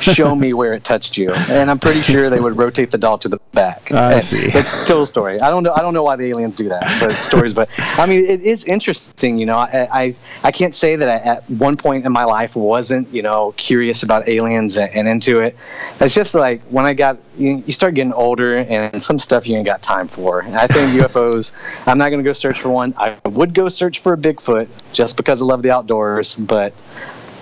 show 0.00 0.34
me 0.36 0.52
where 0.54 0.74
it 0.74 0.84
touched 0.84 1.16
you." 1.16 1.32
And 1.34 1.68
I'm 1.70 1.80
pretty 1.80 2.02
sure 2.02 2.30
they 2.30 2.38
would 2.40 2.56
rotate 2.56 2.92
the 2.92 2.98
doll 2.98 3.18
to 3.18 3.28
the 3.28 3.38
back. 3.52 3.90
I 3.92 4.14
And- 4.14 4.24
see. 4.24 4.50
But 4.52 4.64
total 4.86 5.06
story. 5.06 5.40
I 5.40 5.50
don't 5.50 5.64
know. 5.64 5.72
I 5.74 5.80
don't 5.82 5.92
know 5.92 6.04
why 6.04 6.14
the 6.16 6.26
aliens 6.26 6.54
do 6.54 6.68
that, 6.68 7.00
but 7.00 7.20
stories. 7.20 7.52
But 7.52 7.68
I 7.78 8.06
mean, 8.06 8.24
it, 8.24 8.42
it's 8.46 8.64
interesting. 8.64 9.38
You 9.38 9.46
know, 9.46 9.58
I, 9.58 9.88
I 9.92 10.14
I 10.44 10.52
can't 10.52 10.74
say 10.74 10.94
that 10.94 11.08
I, 11.08 11.16
at 11.16 11.50
one 11.50 11.76
point 11.76 12.06
in 12.06 12.12
my 12.12 12.24
life 12.24 12.54
wasn't 12.54 13.08
you 13.12 13.22
know 13.22 13.52
curious 13.56 14.04
about 14.04 14.28
aliens 14.28 14.76
and, 14.78 14.90
and 14.92 15.08
into 15.08 15.40
it. 15.40 15.56
It's 16.00 16.14
just 16.14 16.34
like 16.34 16.62
when 16.70 16.86
I 16.86 16.94
got 16.94 17.18
you, 17.36 17.62
you 17.66 17.72
start 17.72 17.94
getting 17.94 18.12
older 18.12 18.58
and 18.58 19.02
some 19.02 19.18
stuff 19.18 19.46
you 19.46 19.56
ain't 19.56 19.66
got 19.66 19.82
time 19.82 20.08
for. 20.08 20.40
And 20.40 20.56
I 20.56 20.66
think 20.66 20.92
UFOs. 21.00 21.52
I'm 21.86 21.98
not 21.98 22.08
going 22.10 22.22
to 22.22 22.28
go 22.28 22.32
search 22.32 22.60
for 22.60 22.68
one. 22.70 22.94
I 22.96 23.16
would 23.24 23.54
go 23.54 23.68
search 23.68 24.00
for 24.00 24.12
a 24.12 24.16
Bigfoot 24.16 24.68
just 24.92 25.16
because 25.16 25.42
I 25.42 25.44
love 25.44 25.62
the 25.62 25.70
outdoors, 25.70 26.34
but. 26.36 26.72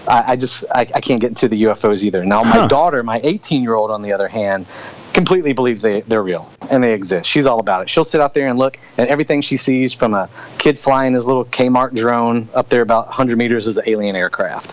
I, 0.05 0.32
I 0.32 0.36
just 0.36 0.64
I, 0.74 0.80
I 0.80 1.01
can't 1.01 1.20
get 1.20 1.28
into 1.28 1.47
the 1.47 1.62
UFOs 1.62 2.03
either. 2.03 2.24
Now 2.24 2.43
my 2.43 2.59
Huh. 2.62 2.66
daughter, 2.66 3.05
my 3.05 3.20
18 3.22 3.62
year 3.62 3.74
old, 3.76 3.93
on 3.93 4.03
the 4.03 4.12
other 4.12 4.26
hand, 4.26 4.66
completely 5.14 5.53
believes 5.53 5.80
they 5.80 6.01
they're 6.01 6.24
real 6.24 6.51
and 6.72 6.82
they 6.82 6.93
exist. 6.93 7.30
She's 7.30 7.47
all 7.47 7.61
about 7.61 7.82
it. 7.82 7.88
She'll 7.88 8.03
sit 8.03 8.20
out 8.20 8.34
there 8.34 8.49
and 8.49 8.59
look 8.59 8.80
at 8.99 9.07
everything 9.07 9.43
she 9.43 9.57
sees 9.57 9.93
from 9.93 10.12
a 10.12 10.28
kid 10.59 10.76
flying 10.76 11.14
his 11.14 11.24
little 11.24 11.45
Kmart 11.45 11.95
drone 11.95 12.49
up 12.53 12.66
there 12.66 12.82
about 12.82 13.07
100 13.07 13.38
meters 13.38 13.68
as 13.68 13.78
an 13.78 13.84
alien 13.86 14.16
aircraft. 14.16 14.72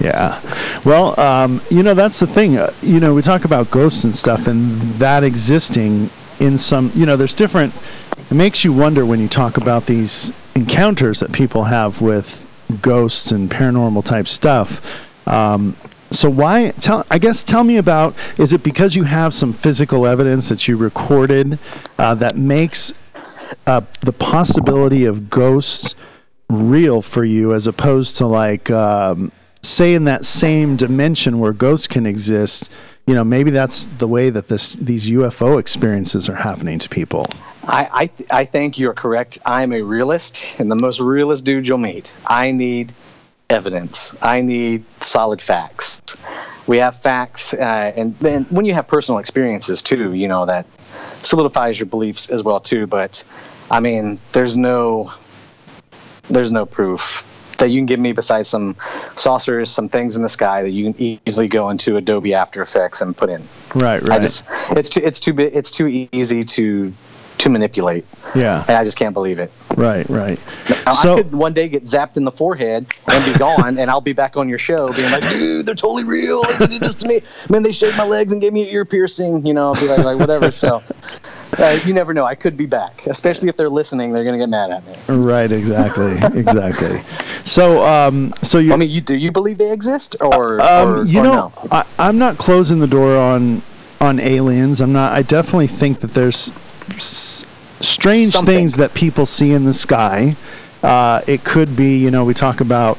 Yeah. 0.00 0.40
Well, 0.84 1.18
um, 1.18 1.60
you 1.70 1.82
know, 1.82 1.94
that's 1.94 2.20
the 2.20 2.26
thing. 2.26 2.58
Uh, 2.58 2.72
you 2.82 3.00
know, 3.00 3.14
we 3.14 3.22
talk 3.22 3.44
about 3.44 3.70
ghosts 3.70 4.04
and 4.04 4.14
stuff 4.14 4.46
and 4.46 4.80
that 4.98 5.24
existing 5.24 6.10
in 6.38 6.58
some, 6.58 6.92
you 6.94 7.06
know, 7.06 7.16
there's 7.16 7.34
different, 7.34 7.74
it 8.30 8.34
makes 8.34 8.64
you 8.64 8.72
wonder 8.72 9.06
when 9.06 9.20
you 9.20 9.28
talk 9.28 9.56
about 9.56 9.86
these 9.86 10.32
encounters 10.54 11.20
that 11.20 11.32
people 11.32 11.64
have 11.64 12.00
with 12.00 12.42
ghosts 12.82 13.30
and 13.30 13.50
paranormal 13.50 14.04
type 14.04 14.28
stuff. 14.28 14.84
Um, 15.26 15.76
so 16.10 16.30
why 16.30 16.70
tell 16.80 17.04
I 17.10 17.18
guess 17.18 17.42
tell 17.42 17.64
me 17.64 17.76
about 17.78 18.14
is 18.38 18.52
it 18.52 18.62
because 18.62 18.94
you 18.94 19.04
have 19.04 19.34
some 19.34 19.52
physical 19.52 20.06
evidence 20.06 20.48
that 20.48 20.68
you 20.68 20.76
recorded 20.76 21.58
uh, 21.98 22.14
that 22.14 22.36
makes 22.36 22.92
uh, 23.66 23.80
the 24.02 24.12
possibility 24.12 25.04
of 25.04 25.28
ghosts 25.28 25.94
real 26.48 27.02
for 27.02 27.24
you 27.24 27.52
as 27.52 27.66
opposed 27.66 28.16
to 28.16 28.26
like 28.26 28.70
um, 28.70 29.32
say 29.62 29.94
in 29.94 30.04
that 30.04 30.24
same 30.24 30.76
dimension 30.76 31.38
where 31.38 31.52
ghosts 31.52 31.86
can 31.86 32.06
exist 32.06 32.70
you 33.06 33.14
know 33.14 33.24
maybe 33.24 33.50
that's 33.50 33.86
the 33.86 34.08
way 34.08 34.30
that 34.30 34.48
this 34.48 34.74
these 34.74 35.10
UFO 35.10 35.58
experiences 35.58 36.28
are 36.28 36.34
happening 36.34 36.78
to 36.78 36.88
people 36.88 37.24
I, 37.68 37.88
I, 37.92 38.06
th- 38.06 38.30
I 38.30 38.44
think 38.44 38.78
you're 38.78 38.94
correct. 38.94 39.38
I'm 39.44 39.72
a 39.72 39.82
realist, 39.82 40.60
and 40.60 40.70
the 40.70 40.76
most 40.76 41.00
realist 41.00 41.44
dude 41.44 41.66
you'll 41.66 41.78
meet. 41.78 42.16
I 42.24 42.52
need 42.52 42.92
evidence. 43.50 44.16
I 44.22 44.40
need 44.40 44.84
solid 45.02 45.42
facts. 45.42 46.00
We 46.68 46.78
have 46.78 46.96
facts, 47.00 47.54
uh, 47.54 47.92
and 47.96 48.16
then 48.18 48.44
when 48.50 48.66
you 48.66 48.74
have 48.74 48.86
personal 48.86 49.18
experiences 49.18 49.82
too, 49.82 50.14
you 50.14 50.28
know 50.28 50.46
that 50.46 50.66
solidifies 51.22 51.78
your 51.78 51.86
beliefs 51.86 52.30
as 52.30 52.42
well 52.42 52.60
too. 52.60 52.86
But 52.86 53.22
I 53.70 53.80
mean, 53.80 54.20
there's 54.32 54.56
no, 54.56 55.12
there's 56.28 56.52
no 56.52 56.66
proof 56.66 57.24
that 57.58 57.70
you 57.70 57.78
can 57.78 57.86
give 57.86 58.00
me 58.00 58.12
besides 58.12 58.48
some 58.48 58.76
saucers, 59.16 59.70
some 59.70 59.88
things 59.88 60.16
in 60.16 60.22
the 60.22 60.28
sky 60.28 60.62
that 60.62 60.70
you 60.70 60.92
can 60.92 61.20
easily 61.26 61.48
go 61.48 61.70
into 61.70 61.96
Adobe 61.96 62.34
After 62.34 62.62
Effects 62.62 63.00
and 63.00 63.16
put 63.16 63.30
in. 63.30 63.42
right 63.74 64.02
I 64.02 64.06
right 64.06 64.22
just, 64.22 64.46
it's 64.70 64.90
too, 64.90 65.00
it's 65.02 65.20
too, 65.20 65.38
it's 65.38 65.70
too 65.70 66.08
easy 66.12 66.44
to, 66.44 66.92
to 67.38 67.50
manipulate, 67.50 68.06
yeah 68.34 68.64
and 68.66 68.76
I 68.78 68.84
just 68.84 68.96
can't 68.96 69.12
believe 69.12 69.38
it. 69.38 69.52
right 69.76 70.08
right 70.08 70.42
Now, 70.86 70.92
so 70.92 71.14
I 71.14 71.16
could 71.22 71.32
one 71.32 71.52
day 71.52 71.68
get 71.68 71.84
zapped 71.84 72.16
in 72.16 72.24
the 72.24 72.32
forehead 72.32 72.86
and 73.08 73.24
be 73.30 73.38
gone, 73.38 73.78
and 73.78 73.90
I'll 73.90 74.00
be 74.00 74.14
back 74.14 74.38
on 74.38 74.48
your 74.48 74.56
show 74.56 74.90
being 74.94 75.10
like, 75.10 75.22
dude, 75.22 75.66
they're 75.66 75.74
totally 75.74 76.04
real. 76.04 76.42
They 76.58 76.66
did 76.66 76.80
this 76.80 76.94
to 76.94 77.06
me. 77.06 77.20
Man, 77.50 77.62
they 77.62 77.72
shaved 77.72 77.96
my 77.98 78.04
legs 78.04 78.32
and 78.32 78.40
gave 78.40 78.54
me 78.54 78.62
an 78.62 78.68
ear 78.68 78.86
piercing. 78.86 79.44
You 79.44 79.52
know, 79.52 79.66
I'll 79.68 79.80
be 79.80 79.86
like, 79.86 79.98
like 79.98 80.18
whatever. 80.18 80.50
So 80.50 80.82
uh, 81.58 81.78
you 81.84 81.92
never 81.94 82.12
know. 82.14 82.24
I 82.24 82.34
could 82.34 82.56
be 82.56 82.66
back, 82.66 83.06
especially 83.06 83.48
if 83.48 83.56
they're 83.56 83.68
listening. 83.70 84.12
They're 84.12 84.24
gonna 84.24 84.38
get 84.38 84.48
mad 84.48 84.70
at 84.70 84.86
me. 84.86 84.94
right 85.22 85.50
exactly 85.50 86.16
exactly 86.40 87.00
so 87.44 87.84
um 87.86 88.34
so 88.42 88.58
you 88.58 88.72
I 88.72 88.76
mean, 88.76 88.90
you 88.90 89.00
do 89.00 89.14
you 89.16 89.30
believe 89.32 89.58
they 89.58 89.72
exist, 89.72 90.16
or, 90.20 90.60
Um, 90.62 90.88
or 91.00 91.04
you 91.04 91.20
or 91.20 91.22
know, 91.24 91.32
no? 91.32 91.52
I, 91.70 91.84
I'm 91.98 92.18
not 92.18 92.38
closing 92.38 92.78
the 92.80 92.86
door 92.86 93.16
on 93.16 93.62
on 94.00 94.20
aliens. 94.20 94.80
I'm 94.80 94.92
not. 94.92 95.12
I 95.12 95.22
definitely 95.22 95.68
think 95.68 96.00
that 96.00 96.12
there's 96.14 96.50
s- 96.94 97.44
strange 97.80 98.32
Something. 98.32 98.54
things 98.54 98.76
that 98.76 98.92
people 98.94 99.24
see 99.26 99.52
in 99.52 99.64
the 99.64 99.72
sky. 99.72 100.36
Uh, 100.82 101.22
it 101.26 101.44
could 101.44 101.74
be, 101.76 101.96
you 101.98 102.10
know, 102.10 102.24
we 102.24 102.34
talk 102.34 102.60
about, 102.60 102.98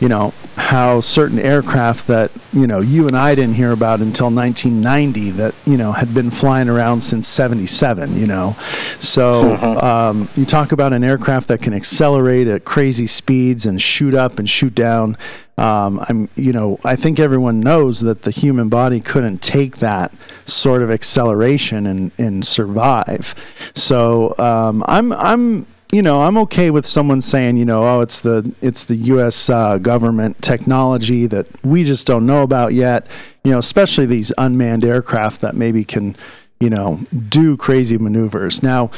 you 0.00 0.08
know, 0.08 0.34
how 0.56 1.00
certain 1.00 1.38
aircraft 1.38 2.06
that 2.06 2.30
you 2.52 2.66
know 2.66 2.80
you 2.80 3.06
and 3.06 3.16
I 3.16 3.34
didn't 3.34 3.54
hear 3.54 3.72
about 3.72 4.00
until 4.00 4.30
1990 4.30 5.30
that 5.32 5.54
you 5.66 5.76
know 5.76 5.92
had 5.92 6.14
been 6.14 6.30
flying 6.30 6.68
around 6.68 7.00
since 7.00 7.28
77. 7.28 8.18
You 8.18 8.26
know, 8.26 8.56
so 9.00 9.54
um, 9.56 10.28
you 10.36 10.44
talk 10.44 10.72
about 10.72 10.92
an 10.92 11.04
aircraft 11.04 11.48
that 11.48 11.62
can 11.62 11.74
accelerate 11.74 12.46
at 12.46 12.64
crazy 12.64 13.06
speeds 13.06 13.66
and 13.66 13.80
shoot 13.80 14.14
up 14.14 14.38
and 14.38 14.48
shoot 14.48 14.74
down. 14.74 15.16
Um, 15.56 16.04
I'm, 16.08 16.28
you 16.34 16.52
know, 16.52 16.80
I 16.84 16.96
think 16.96 17.20
everyone 17.20 17.60
knows 17.60 18.00
that 18.00 18.22
the 18.22 18.32
human 18.32 18.68
body 18.68 19.00
couldn't 19.00 19.38
take 19.38 19.76
that 19.76 20.12
sort 20.46 20.82
of 20.82 20.90
acceleration 20.90 21.86
and, 21.86 22.10
and 22.18 22.44
survive. 22.44 23.34
So 23.74 24.36
um, 24.38 24.84
I'm, 24.88 25.12
I'm, 25.12 25.66
you 25.94 26.02
know, 26.02 26.22
I'm 26.22 26.36
okay 26.38 26.70
with 26.70 26.86
someone 26.86 27.20
saying, 27.20 27.56
you 27.56 27.64
know, 27.64 27.84
oh, 27.84 28.00
it's 28.00 28.18
the 28.18 28.52
it's 28.60 28.84
the 28.84 28.96
U.S. 28.96 29.48
Uh, 29.48 29.78
government 29.78 30.42
technology 30.42 31.26
that 31.26 31.46
we 31.64 31.84
just 31.84 32.06
don't 32.06 32.26
know 32.26 32.42
about 32.42 32.74
yet. 32.74 33.06
You 33.44 33.52
know, 33.52 33.58
especially 33.58 34.06
these 34.06 34.32
unmanned 34.36 34.84
aircraft 34.84 35.40
that 35.42 35.54
maybe 35.54 35.84
can, 35.84 36.16
you 36.58 36.68
know, 36.68 37.06
do 37.28 37.56
crazy 37.56 37.96
maneuvers. 37.96 38.62
Now, 38.62 38.90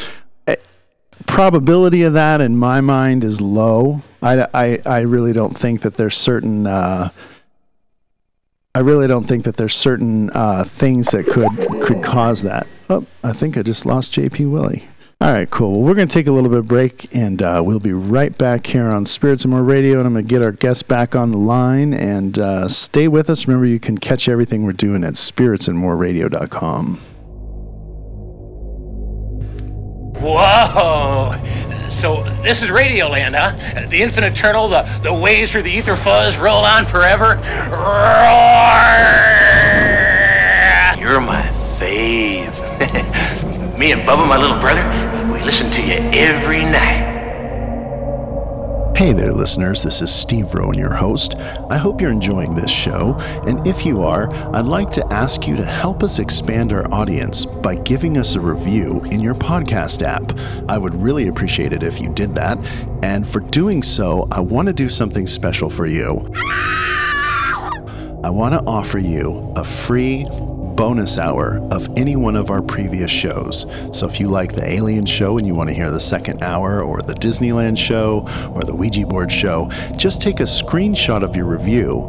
probability 1.26 2.02
of 2.02 2.14
that 2.14 2.40
in 2.40 2.56
my 2.56 2.80
mind 2.80 3.24
is 3.24 3.40
low. 3.40 4.02
I, 4.22 4.46
I, 4.54 4.82
I 4.86 4.98
really 5.00 5.32
don't 5.32 5.58
think 5.58 5.82
that 5.82 5.96
there's 5.96 6.16
certain 6.16 6.66
uh, 6.66 7.10
I 8.74 8.80
really 8.80 9.06
don't 9.06 9.24
think 9.24 9.44
that 9.44 9.56
there's 9.56 9.74
certain 9.74 10.30
uh, 10.30 10.64
things 10.64 11.08
that 11.08 11.26
could 11.26 11.50
could 11.82 12.02
cause 12.02 12.42
that. 12.42 12.66
Oh, 12.88 13.06
I 13.22 13.32
think 13.32 13.56
I 13.56 13.62
just 13.62 13.84
lost 13.84 14.12
JP 14.12 14.50
Willie. 14.50 14.88
All 15.18 15.32
right, 15.32 15.48
cool. 15.48 15.72
Well, 15.72 15.80
we're 15.80 15.94
going 15.94 16.08
to 16.08 16.12
take 16.12 16.26
a 16.26 16.32
little 16.32 16.50
bit 16.50 16.58
of 16.58 16.66
break, 16.66 17.08
and 17.14 17.40
uh, 17.40 17.62
we'll 17.64 17.80
be 17.80 17.94
right 17.94 18.36
back 18.36 18.66
here 18.66 18.84
on 18.84 19.06
Spirits 19.06 19.44
and 19.44 19.50
More 19.50 19.62
Radio. 19.62 19.96
And 19.96 20.06
I'm 20.06 20.12
going 20.12 20.26
to 20.26 20.28
get 20.28 20.42
our 20.42 20.52
guests 20.52 20.82
back 20.82 21.16
on 21.16 21.30
the 21.30 21.38
line 21.38 21.94
and 21.94 22.38
uh, 22.38 22.68
stay 22.68 23.08
with 23.08 23.30
us. 23.30 23.48
Remember, 23.48 23.64
you 23.64 23.80
can 23.80 23.96
catch 23.96 24.28
everything 24.28 24.62
we're 24.64 24.72
doing 24.72 25.04
at 25.04 25.14
spiritsandmoreradio.com. 25.14 27.00
Whoa! 30.20 31.34
So 31.90 32.22
this 32.42 32.60
is 32.60 32.68
Radioland, 32.68 33.36
huh? 33.38 33.86
The 33.88 34.02
infinite 34.02 34.36
turtle, 34.36 34.68
the, 34.68 34.82
the 35.02 35.14
waves 35.14 35.50
through 35.50 35.62
the 35.62 35.72
ether 35.72 35.96
fuzz 35.96 36.36
roll 36.36 36.62
on 36.62 36.84
forever. 36.84 37.36
Roar! 37.70 38.76
You're 41.00 41.22
my 41.22 41.48
fave. 41.78 42.52
Me 43.78 43.92
and 43.92 44.00
Bubba, 44.02 44.26
my 44.26 44.38
little 44.38 44.58
brother, 44.58 44.82
we 45.30 45.38
listen 45.44 45.70
to 45.70 45.82
you 45.82 45.92
every 46.14 46.60
night. 46.60 47.04
Hey 48.96 49.12
there, 49.12 49.32
listeners. 49.32 49.82
This 49.82 50.00
is 50.00 50.10
Steve 50.10 50.54
Rowan, 50.54 50.78
your 50.78 50.94
host. 50.94 51.34
I 51.68 51.76
hope 51.76 52.00
you're 52.00 52.10
enjoying 52.10 52.54
this 52.54 52.70
show. 52.70 53.12
And 53.46 53.66
if 53.66 53.84
you 53.84 54.02
are, 54.02 54.32
I'd 54.56 54.64
like 54.64 54.92
to 54.92 55.06
ask 55.12 55.46
you 55.46 55.56
to 55.56 55.64
help 55.64 56.02
us 56.02 56.18
expand 56.18 56.72
our 56.72 56.90
audience 56.90 57.44
by 57.44 57.74
giving 57.74 58.16
us 58.16 58.34
a 58.34 58.40
review 58.40 59.02
in 59.12 59.20
your 59.20 59.34
podcast 59.34 60.00
app. 60.00 60.32
I 60.70 60.78
would 60.78 60.94
really 60.94 61.28
appreciate 61.28 61.74
it 61.74 61.82
if 61.82 62.00
you 62.00 62.08
did 62.08 62.34
that. 62.34 62.56
And 63.02 63.28
for 63.28 63.40
doing 63.40 63.82
so, 63.82 64.26
I 64.32 64.40
want 64.40 64.68
to 64.68 64.72
do 64.72 64.88
something 64.88 65.26
special 65.26 65.68
for 65.68 65.84
you. 65.84 66.32
I 68.24 68.30
want 68.30 68.54
to 68.54 68.62
offer 68.66 68.98
you 68.98 69.52
a 69.54 69.64
free 69.64 70.26
bonus 70.76 71.18
hour 71.18 71.58
of 71.70 71.90
any 71.96 72.16
one 72.16 72.36
of 72.36 72.50
our 72.50 72.62
previous 72.62 73.10
shows. 73.10 73.66
So 73.92 74.06
if 74.06 74.20
you 74.20 74.28
like 74.28 74.54
the 74.54 74.68
Alien 74.68 75.06
show 75.06 75.38
and 75.38 75.46
you 75.46 75.54
want 75.54 75.70
to 75.70 75.74
hear 75.74 75.90
the 75.90 76.00
second 76.00 76.42
hour, 76.42 76.82
or 76.82 77.00
the 77.00 77.14
Disneyland 77.14 77.78
show, 77.78 78.26
or 78.54 78.62
the 78.62 78.74
Ouija 78.74 79.06
board 79.06 79.32
show, 79.32 79.70
just 79.96 80.20
take 80.20 80.40
a 80.40 80.44
screenshot 80.44 81.22
of 81.22 81.34
your 81.34 81.46
review 81.46 82.08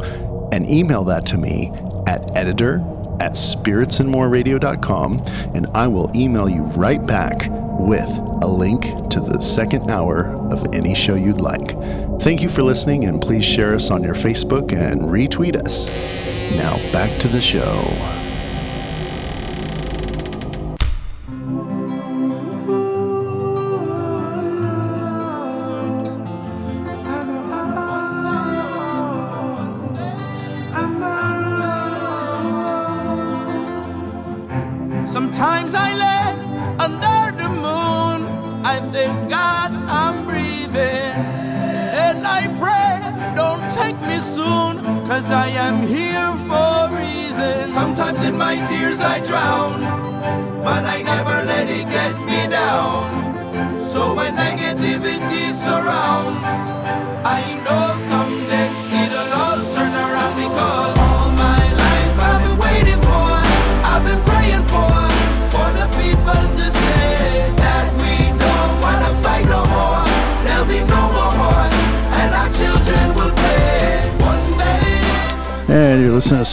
and 0.52 0.68
email 0.68 1.04
that 1.04 1.26
to 1.26 1.38
me 1.38 1.72
at 2.06 2.36
editor 2.36 2.76
at 3.20 3.32
spiritsandmoreradio.com 3.32 5.24
and 5.54 5.66
I 5.74 5.86
will 5.88 6.10
email 6.14 6.48
you 6.48 6.62
right 6.62 7.04
back 7.04 7.48
with 7.50 8.08
a 8.42 8.46
link 8.46 8.82
to 9.10 9.20
the 9.20 9.40
second 9.40 9.90
hour 9.90 10.26
of 10.52 10.74
any 10.74 10.94
show 10.94 11.14
you'd 11.14 11.40
like. 11.40 11.72
Thank 12.20 12.42
you 12.42 12.48
for 12.48 12.62
listening 12.62 13.04
and 13.04 13.20
please 13.20 13.44
share 13.44 13.74
us 13.74 13.90
on 13.90 14.02
your 14.02 14.14
Facebook 14.14 14.72
and 14.72 15.02
retweet 15.02 15.56
us. 15.56 15.86
Now 16.56 16.76
back 16.92 17.18
to 17.20 17.28
the 17.28 17.40
show. 17.40 18.27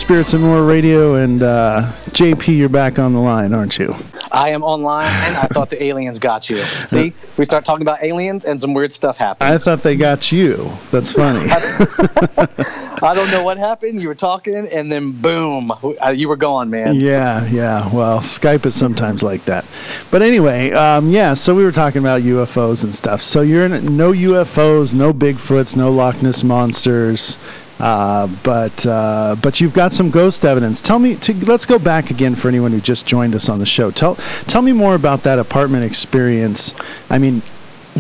Spirits 0.06 0.34
and 0.34 0.44
More 0.44 0.64
Radio, 0.64 1.16
and 1.16 1.42
uh, 1.42 1.92
JP, 2.12 2.56
you're 2.56 2.70
back 2.70 3.00
on 3.00 3.14
the 3.14 3.20
line, 3.20 3.56
aren't 3.56 3.80
you? 3.80 3.96
I 4.32 4.50
am 4.50 4.64
online. 4.64 5.08
I 5.08 5.48
thought 5.48 5.70
the 5.70 5.84
aliens 5.84 6.20
got 6.20 6.48
you. 6.48 6.64
See, 6.86 7.12
we 7.38 7.46
start 7.46 7.66
talking 7.66 7.82
about 7.82 8.04
aliens, 8.04 8.46
and 8.46 8.62
some 8.62 8.76
weird 8.76 8.94
stuff 8.94 9.18
happens. 9.18 9.50
I 9.50 9.58
thought 9.58 9.82
they 9.82 9.96
got 9.96 10.32
you. 10.32 10.70
That's 10.92 11.12
funny. 11.12 11.50
I 11.50 13.16
don't 13.16 13.32
know 13.32 13.42
what 13.44 13.58
happened. 13.58 14.00
You 14.00 14.08
were 14.08 14.14
talking, 14.14 14.68
and 14.72 14.92
then 14.92 15.12
boom, 15.12 15.72
uh, 15.72 16.12
you 16.12 16.30
were 16.30 16.36
gone, 16.36 16.70
man. 16.70 16.98
Yeah, 16.98 17.44
yeah. 17.48 17.92
Well, 17.92 18.20
Skype 18.20 18.68
is 18.68 18.76
sometimes 18.76 19.24
like 19.24 19.46
that. 19.46 19.66
But 20.12 20.22
anyway, 20.22 20.70
um, 20.74 21.10
yeah. 21.10 21.34
So 21.34 21.56
we 21.56 21.64
were 21.64 21.72
talking 21.72 21.98
about 21.98 22.22
UFOs 22.22 22.84
and 22.84 22.94
stuff. 22.94 23.24
So 23.24 23.42
you're 23.42 23.66
in 23.66 23.98
no 23.98 24.12
UFOs, 24.12 24.94
no 24.94 25.12
Bigfoots, 25.12 25.76
no 25.76 25.92
Loch 25.92 26.22
Ness 26.22 26.44
monsters. 26.44 27.40
Uh, 27.80 28.28
but 28.44 28.86
uh, 28.86 29.36
but 29.42 29.60
you've 29.60 29.74
got 29.74 29.92
some 29.92 30.10
ghost 30.10 30.46
evidence. 30.46 30.80
Tell 30.80 31.00
me. 31.00 31.16
To, 31.16 31.34
let's 31.46 31.66
go 31.66 31.78
back 31.78 32.10
again 32.10 32.36
for 32.36 32.48
anyone 32.48 32.72
who 32.72 32.80
just 32.80 33.06
joined 33.06 33.36
us 33.36 33.50
on 33.50 33.60
the 33.60 33.66
show. 33.66 33.92
Tell 33.92 34.16
tell 34.48 34.62
me 34.62 34.72
more 34.72 34.96
about 34.96 35.24
that 35.24 35.40
apartment 35.40 35.84
experience. 35.84 36.74
I 37.10 37.18
mean, 37.18 37.42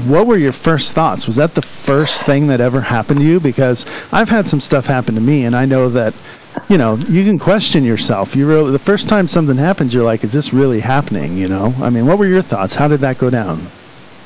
what 0.05 0.28
were 0.28 0.38
your 0.38 0.53
first 0.53 0.93
thoughts? 0.93 1.28
Was 1.28 1.36
that 1.36 1.55
the 1.55 1.61
first 1.61 2.26
thing 2.26 2.47
that 2.47 2.61
ever 2.61 2.82
happened 2.82 3.19
to 3.19 3.26
you? 3.26 3.39
Because 3.39 3.86
I've 4.11 4.30
had 4.30 4.47
some 4.47 4.61
stuff 4.61 4.86
happen 4.86 5.15
to 5.15 5.21
me, 5.21 5.43
and 5.43 5.55
I 5.55 5.65
know 5.65 5.89
that 5.89 6.13
you 6.69 6.78
know 6.78 6.95
you 6.95 7.26
can 7.26 7.38
question 7.38 7.84
yourself. 7.84 8.34
You 8.34 8.47
really 8.47 8.71
the 8.71 8.80
first 8.80 9.09
time 9.09 9.28
something 9.28 9.57
happens, 9.57 9.93
you're 9.93 10.05
like, 10.05 10.23
"Is 10.23 10.32
this 10.32 10.53
really 10.53 10.80
happening?" 10.80 11.38
You 11.38 11.49
know. 11.49 11.73
I 11.82 11.89
mean, 11.89 12.05
what 12.05 12.17
were 12.17 12.28
your 12.28 12.41
thoughts? 12.41 12.76
How 12.76 12.88
did 12.88 13.01
that 13.01 13.17
go 13.17 13.30
down? 13.30 13.67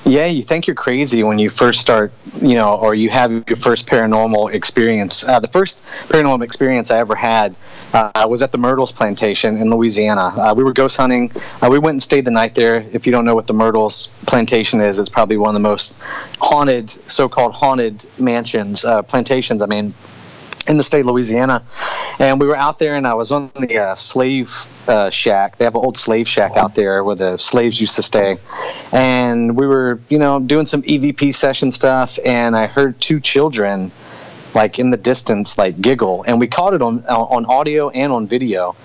Yeah, 0.09 0.25
you 0.25 0.41
think 0.41 0.65
you're 0.65 0.75
crazy 0.75 1.23
when 1.23 1.37
you 1.37 1.51
first 1.51 1.79
start, 1.79 2.11
you 2.41 2.55
know, 2.55 2.75
or 2.77 2.95
you 2.95 3.11
have 3.11 3.31
your 3.47 3.57
first 3.57 3.85
paranormal 3.85 4.51
experience. 4.51 5.27
Uh, 5.27 5.39
the 5.39 5.47
first 5.47 5.85
paranormal 6.07 6.43
experience 6.43 6.89
I 6.89 6.97
ever 6.97 7.13
had 7.13 7.55
uh, 7.93 8.25
was 8.27 8.41
at 8.41 8.51
the 8.51 8.57
Myrtles 8.57 8.91
Plantation 8.91 9.57
in 9.57 9.69
Louisiana. 9.69 10.33
Uh, 10.35 10.53
we 10.55 10.63
were 10.63 10.73
ghost 10.73 10.97
hunting. 10.97 11.31
Uh, 11.61 11.67
we 11.69 11.77
went 11.77 11.93
and 11.93 12.01
stayed 12.01 12.25
the 12.25 12.31
night 12.31 12.55
there. 12.55 12.87
If 12.91 13.05
you 13.05 13.11
don't 13.11 13.23
know 13.23 13.35
what 13.35 13.45
the 13.45 13.53
Myrtles 13.53 14.07
Plantation 14.25 14.81
is, 14.81 14.97
it's 14.97 15.09
probably 15.09 15.37
one 15.37 15.49
of 15.49 15.53
the 15.53 15.69
most 15.69 15.95
haunted, 16.41 16.89
so-called 16.89 17.53
haunted 17.53 18.03
mansions, 18.17 18.83
uh, 18.83 19.03
plantations. 19.03 19.61
I 19.61 19.67
mean, 19.67 19.93
in 20.69 20.77
the 20.77 20.83
state 20.83 21.01
of 21.01 21.07
Louisiana, 21.07 21.63
and 22.19 22.39
we 22.39 22.47
were 22.47 22.55
out 22.55 22.79
there, 22.79 22.95
and 22.95 23.07
I 23.07 23.15
was 23.15 23.31
on 23.31 23.51
the 23.59 23.77
uh, 23.77 23.95
slave 23.95 24.65
uh, 24.87 25.09
shack. 25.09 25.57
They 25.57 25.65
have 25.65 25.75
an 25.75 25.81
old 25.83 25.97
slave 25.97 26.27
shack 26.27 26.55
out 26.55 26.75
there 26.75 27.03
where 27.03 27.15
the 27.15 27.37
slaves 27.37 27.81
used 27.81 27.95
to 27.95 28.03
stay, 28.03 28.37
and 28.91 29.57
we 29.57 29.65
were, 29.65 29.99
you 30.09 30.19
know, 30.19 30.39
doing 30.39 30.67
some 30.67 30.83
EVP 30.83 31.33
session 31.33 31.71
stuff, 31.71 32.19
and 32.23 32.55
I 32.55 32.67
heard 32.67 33.01
two 33.01 33.19
children, 33.19 33.91
like 34.53 34.77
in 34.77 34.91
the 34.91 34.97
distance, 34.97 35.57
like 35.57 35.81
giggle, 35.81 36.23
and 36.27 36.39
we 36.39 36.47
caught 36.47 36.75
it 36.75 36.83
on 36.83 37.03
on 37.07 37.45
audio 37.47 37.89
and 37.89 38.13
on 38.13 38.27
video 38.27 38.75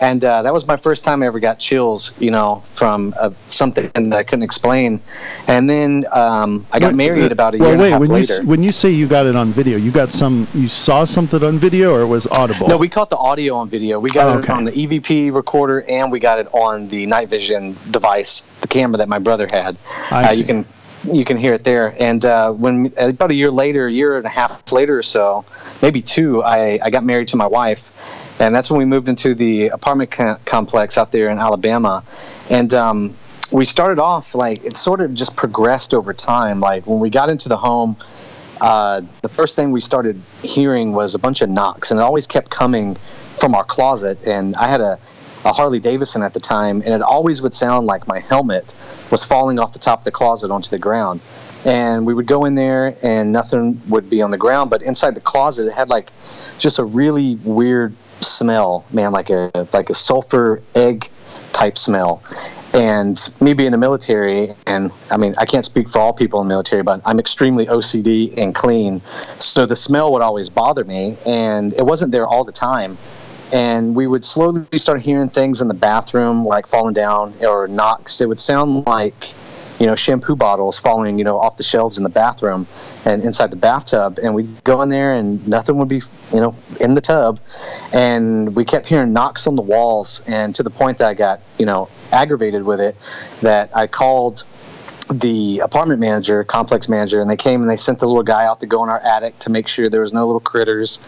and 0.00 0.24
uh, 0.24 0.42
that 0.42 0.52
was 0.52 0.66
my 0.66 0.76
first 0.76 1.04
time 1.04 1.22
I 1.22 1.26
ever 1.26 1.40
got 1.40 1.58
chills, 1.58 2.18
you 2.20 2.30
know, 2.30 2.62
from 2.64 3.14
uh, 3.18 3.30
something 3.48 3.90
that 3.94 4.12
I 4.12 4.22
couldn't 4.22 4.42
explain. 4.42 5.00
And 5.46 5.68
then 5.68 6.06
um, 6.12 6.66
I 6.72 6.78
got 6.78 6.88
Wait, 6.88 6.96
married 6.96 7.32
about 7.32 7.54
a 7.54 7.58
well, 7.58 7.68
year 7.68 7.72
and 7.74 7.82
wait, 7.82 7.88
a 7.88 7.92
half 7.92 8.00
when 8.00 8.10
later. 8.10 8.40
You, 8.42 8.48
when 8.48 8.62
you 8.62 8.72
say 8.72 8.90
you 8.90 9.06
got 9.08 9.26
it 9.26 9.36
on 9.36 9.48
video, 9.48 9.76
you 9.76 9.90
got 9.90 10.10
some, 10.12 10.46
you 10.54 10.68
saw 10.68 11.04
something 11.04 11.42
on 11.42 11.58
video, 11.58 11.92
or 11.92 12.02
it 12.02 12.06
was 12.06 12.26
audible? 12.28 12.68
no, 12.68 12.76
we 12.76 12.88
caught 12.88 13.10
the 13.10 13.16
audio 13.16 13.56
on 13.56 13.68
video. 13.68 13.98
We 13.98 14.10
got 14.10 14.28
Oh, 14.28 14.38
it 14.38 14.50
on 14.50 14.64
the 14.64 14.72
EVP 14.72 15.34
recorder, 15.34 15.82
and 15.88 16.12
we 16.12 16.20
got 16.20 16.38
it 16.38 16.48
on 16.52 16.88
the 16.88 17.06
night 17.06 17.28
vision 17.28 17.76
device, 17.90 18.40
the 18.60 18.68
camera 18.68 18.98
that 18.98 19.08
my 19.08 19.18
brother 19.18 19.48
had. 19.50 19.76
I 20.10 20.24
uh, 20.24 20.28
see. 20.28 20.40
you 20.40 20.44
can 20.46 20.64
you 21.12 21.24
can 21.24 21.36
hear 21.36 21.54
it 21.54 21.64
there. 21.64 21.94
And 21.98 22.24
uh, 22.24 22.52
when 22.52 22.92
about 22.96 23.30
a 23.30 23.34
year 23.34 23.50
later, 23.50 23.86
a 23.86 23.92
year 23.92 24.16
and 24.16 24.26
a 24.26 24.30
half 24.30 24.70
later 24.72 24.98
or 24.98 25.02
so, 25.02 25.44
maybe 25.82 26.02
two, 26.02 26.42
I, 26.42 26.78
I 26.82 26.90
got 26.90 27.04
married 27.04 27.28
to 27.28 27.36
my 27.36 27.46
wife, 27.46 27.90
and 28.38 28.54
that's 28.54 28.70
when 28.70 28.78
we 28.78 28.84
moved 28.84 29.08
into 29.08 29.34
the 29.34 29.68
apartment 29.68 30.10
co- 30.10 30.38
complex 30.44 30.98
out 30.98 31.12
there 31.12 31.28
in 31.30 31.38
Alabama, 31.38 32.02
and. 32.50 32.72
Um, 32.74 33.14
we 33.50 33.64
started 33.64 33.98
off 33.98 34.34
like 34.34 34.64
it 34.64 34.76
sort 34.76 35.00
of 35.00 35.14
just 35.14 35.34
progressed 35.34 35.94
over 35.94 36.12
time. 36.12 36.60
Like 36.60 36.86
when 36.86 37.00
we 37.00 37.08
got 37.08 37.30
into 37.30 37.48
the 37.48 37.56
home, 37.56 37.96
uh, 38.60 39.02
the 39.22 39.28
first 39.28 39.56
thing 39.56 39.70
we 39.70 39.80
started 39.80 40.20
hearing 40.42 40.92
was 40.92 41.14
a 41.14 41.18
bunch 41.18 41.42
of 41.42 41.48
knocks, 41.48 41.90
and 41.90 42.00
it 42.00 42.02
always 42.02 42.26
kept 42.26 42.50
coming 42.50 42.96
from 43.38 43.54
our 43.54 43.64
closet. 43.64 44.18
And 44.26 44.56
I 44.56 44.68
had 44.68 44.80
a, 44.80 44.98
a 45.44 45.52
Harley 45.52 45.80
Davidson 45.80 46.22
at 46.22 46.34
the 46.34 46.40
time, 46.40 46.82
and 46.84 46.92
it 46.92 47.02
always 47.02 47.40
would 47.42 47.54
sound 47.54 47.86
like 47.86 48.06
my 48.06 48.20
helmet 48.20 48.74
was 49.10 49.24
falling 49.24 49.58
off 49.58 49.72
the 49.72 49.78
top 49.78 50.00
of 50.00 50.04
the 50.04 50.10
closet 50.10 50.50
onto 50.50 50.70
the 50.70 50.78
ground. 50.78 51.20
And 51.64 52.06
we 52.06 52.14
would 52.14 52.26
go 52.26 52.44
in 52.44 52.54
there, 52.54 52.96
and 53.02 53.32
nothing 53.32 53.80
would 53.88 54.10
be 54.10 54.22
on 54.22 54.30
the 54.30 54.36
ground, 54.36 54.70
but 54.70 54.82
inside 54.82 55.14
the 55.14 55.20
closet, 55.20 55.68
it 55.68 55.72
had 55.72 55.88
like 55.88 56.10
just 56.58 56.78
a 56.78 56.84
really 56.84 57.36
weird 57.36 57.94
smell, 58.20 58.84
man, 58.92 59.12
like 59.12 59.30
a 59.30 59.50
like 59.72 59.90
a 59.90 59.94
sulfur 59.94 60.62
egg 60.74 61.08
type 61.52 61.78
smell. 61.78 62.22
And 62.74 63.18
me 63.40 63.54
being 63.54 63.68
in 63.68 63.72
the 63.72 63.78
military, 63.78 64.52
and 64.66 64.92
I 65.10 65.16
mean, 65.16 65.34
I 65.38 65.46
can't 65.46 65.64
speak 65.64 65.88
for 65.88 66.00
all 66.00 66.12
people 66.12 66.42
in 66.42 66.48
the 66.48 66.52
military, 66.52 66.82
but 66.82 67.00
I'm 67.06 67.18
extremely 67.18 67.64
OCD 67.66 68.36
and 68.36 68.54
clean. 68.54 69.00
So 69.38 69.64
the 69.64 69.74
smell 69.74 70.12
would 70.12 70.20
always 70.20 70.50
bother 70.50 70.84
me, 70.84 71.16
and 71.26 71.72
it 71.72 71.86
wasn't 71.86 72.12
there 72.12 72.26
all 72.26 72.44
the 72.44 72.52
time. 72.52 72.98
And 73.52 73.94
we 73.96 74.06
would 74.06 74.22
slowly 74.22 74.66
start 74.76 75.00
hearing 75.00 75.30
things 75.30 75.62
in 75.62 75.68
the 75.68 75.74
bathroom, 75.74 76.44
like 76.44 76.66
falling 76.66 76.92
down 76.92 77.32
or 77.40 77.66
knocks. 77.68 78.20
It 78.20 78.28
would 78.28 78.40
sound 78.40 78.86
like, 78.86 79.32
you 79.78 79.86
know, 79.86 79.94
shampoo 79.94 80.36
bottles 80.36 80.78
falling, 80.78 81.18
you 81.18 81.24
know, 81.24 81.38
off 81.38 81.56
the 81.56 81.62
shelves 81.62 81.98
in 81.98 82.02
the 82.02 82.10
bathroom 82.10 82.66
and 83.04 83.22
inside 83.22 83.50
the 83.50 83.56
bathtub. 83.56 84.18
And 84.22 84.34
we'd 84.34 84.64
go 84.64 84.82
in 84.82 84.88
there, 84.88 85.14
and 85.14 85.46
nothing 85.46 85.76
would 85.78 85.88
be, 85.88 86.02
you 86.32 86.40
know, 86.40 86.54
in 86.80 86.94
the 86.94 87.00
tub. 87.00 87.40
And 87.92 88.54
we 88.56 88.64
kept 88.64 88.86
hearing 88.86 89.12
knocks 89.12 89.46
on 89.46 89.56
the 89.56 89.62
walls, 89.62 90.22
and 90.26 90.54
to 90.56 90.62
the 90.62 90.70
point 90.70 90.98
that 90.98 91.08
I 91.08 91.14
got, 91.14 91.40
you 91.58 91.66
know, 91.66 91.88
aggravated 92.12 92.64
with 92.64 92.80
it, 92.80 92.96
that 93.40 93.70
I 93.76 93.86
called 93.86 94.44
the 95.10 95.60
apartment 95.60 96.00
manager, 96.00 96.44
complex 96.44 96.88
manager, 96.88 97.20
and 97.20 97.30
they 97.30 97.36
came 97.36 97.60
and 97.60 97.70
they 97.70 97.76
sent 97.76 97.98
the 97.98 98.06
little 98.06 98.22
guy 98.22 98.44
out 98.44 98.60
to 98.60 98.66
go 98.66 98.82
in 98.84 98.90
our 98.90 99.00
attic 99.00 99.38
to 99.40 99.50
make 99.50 99.66
sure 99.66 99.88
there 99.88 100.02
was 100.02 100.12
no 100.12 100.26
little 100.26 100.40
critters. 100.40 100.98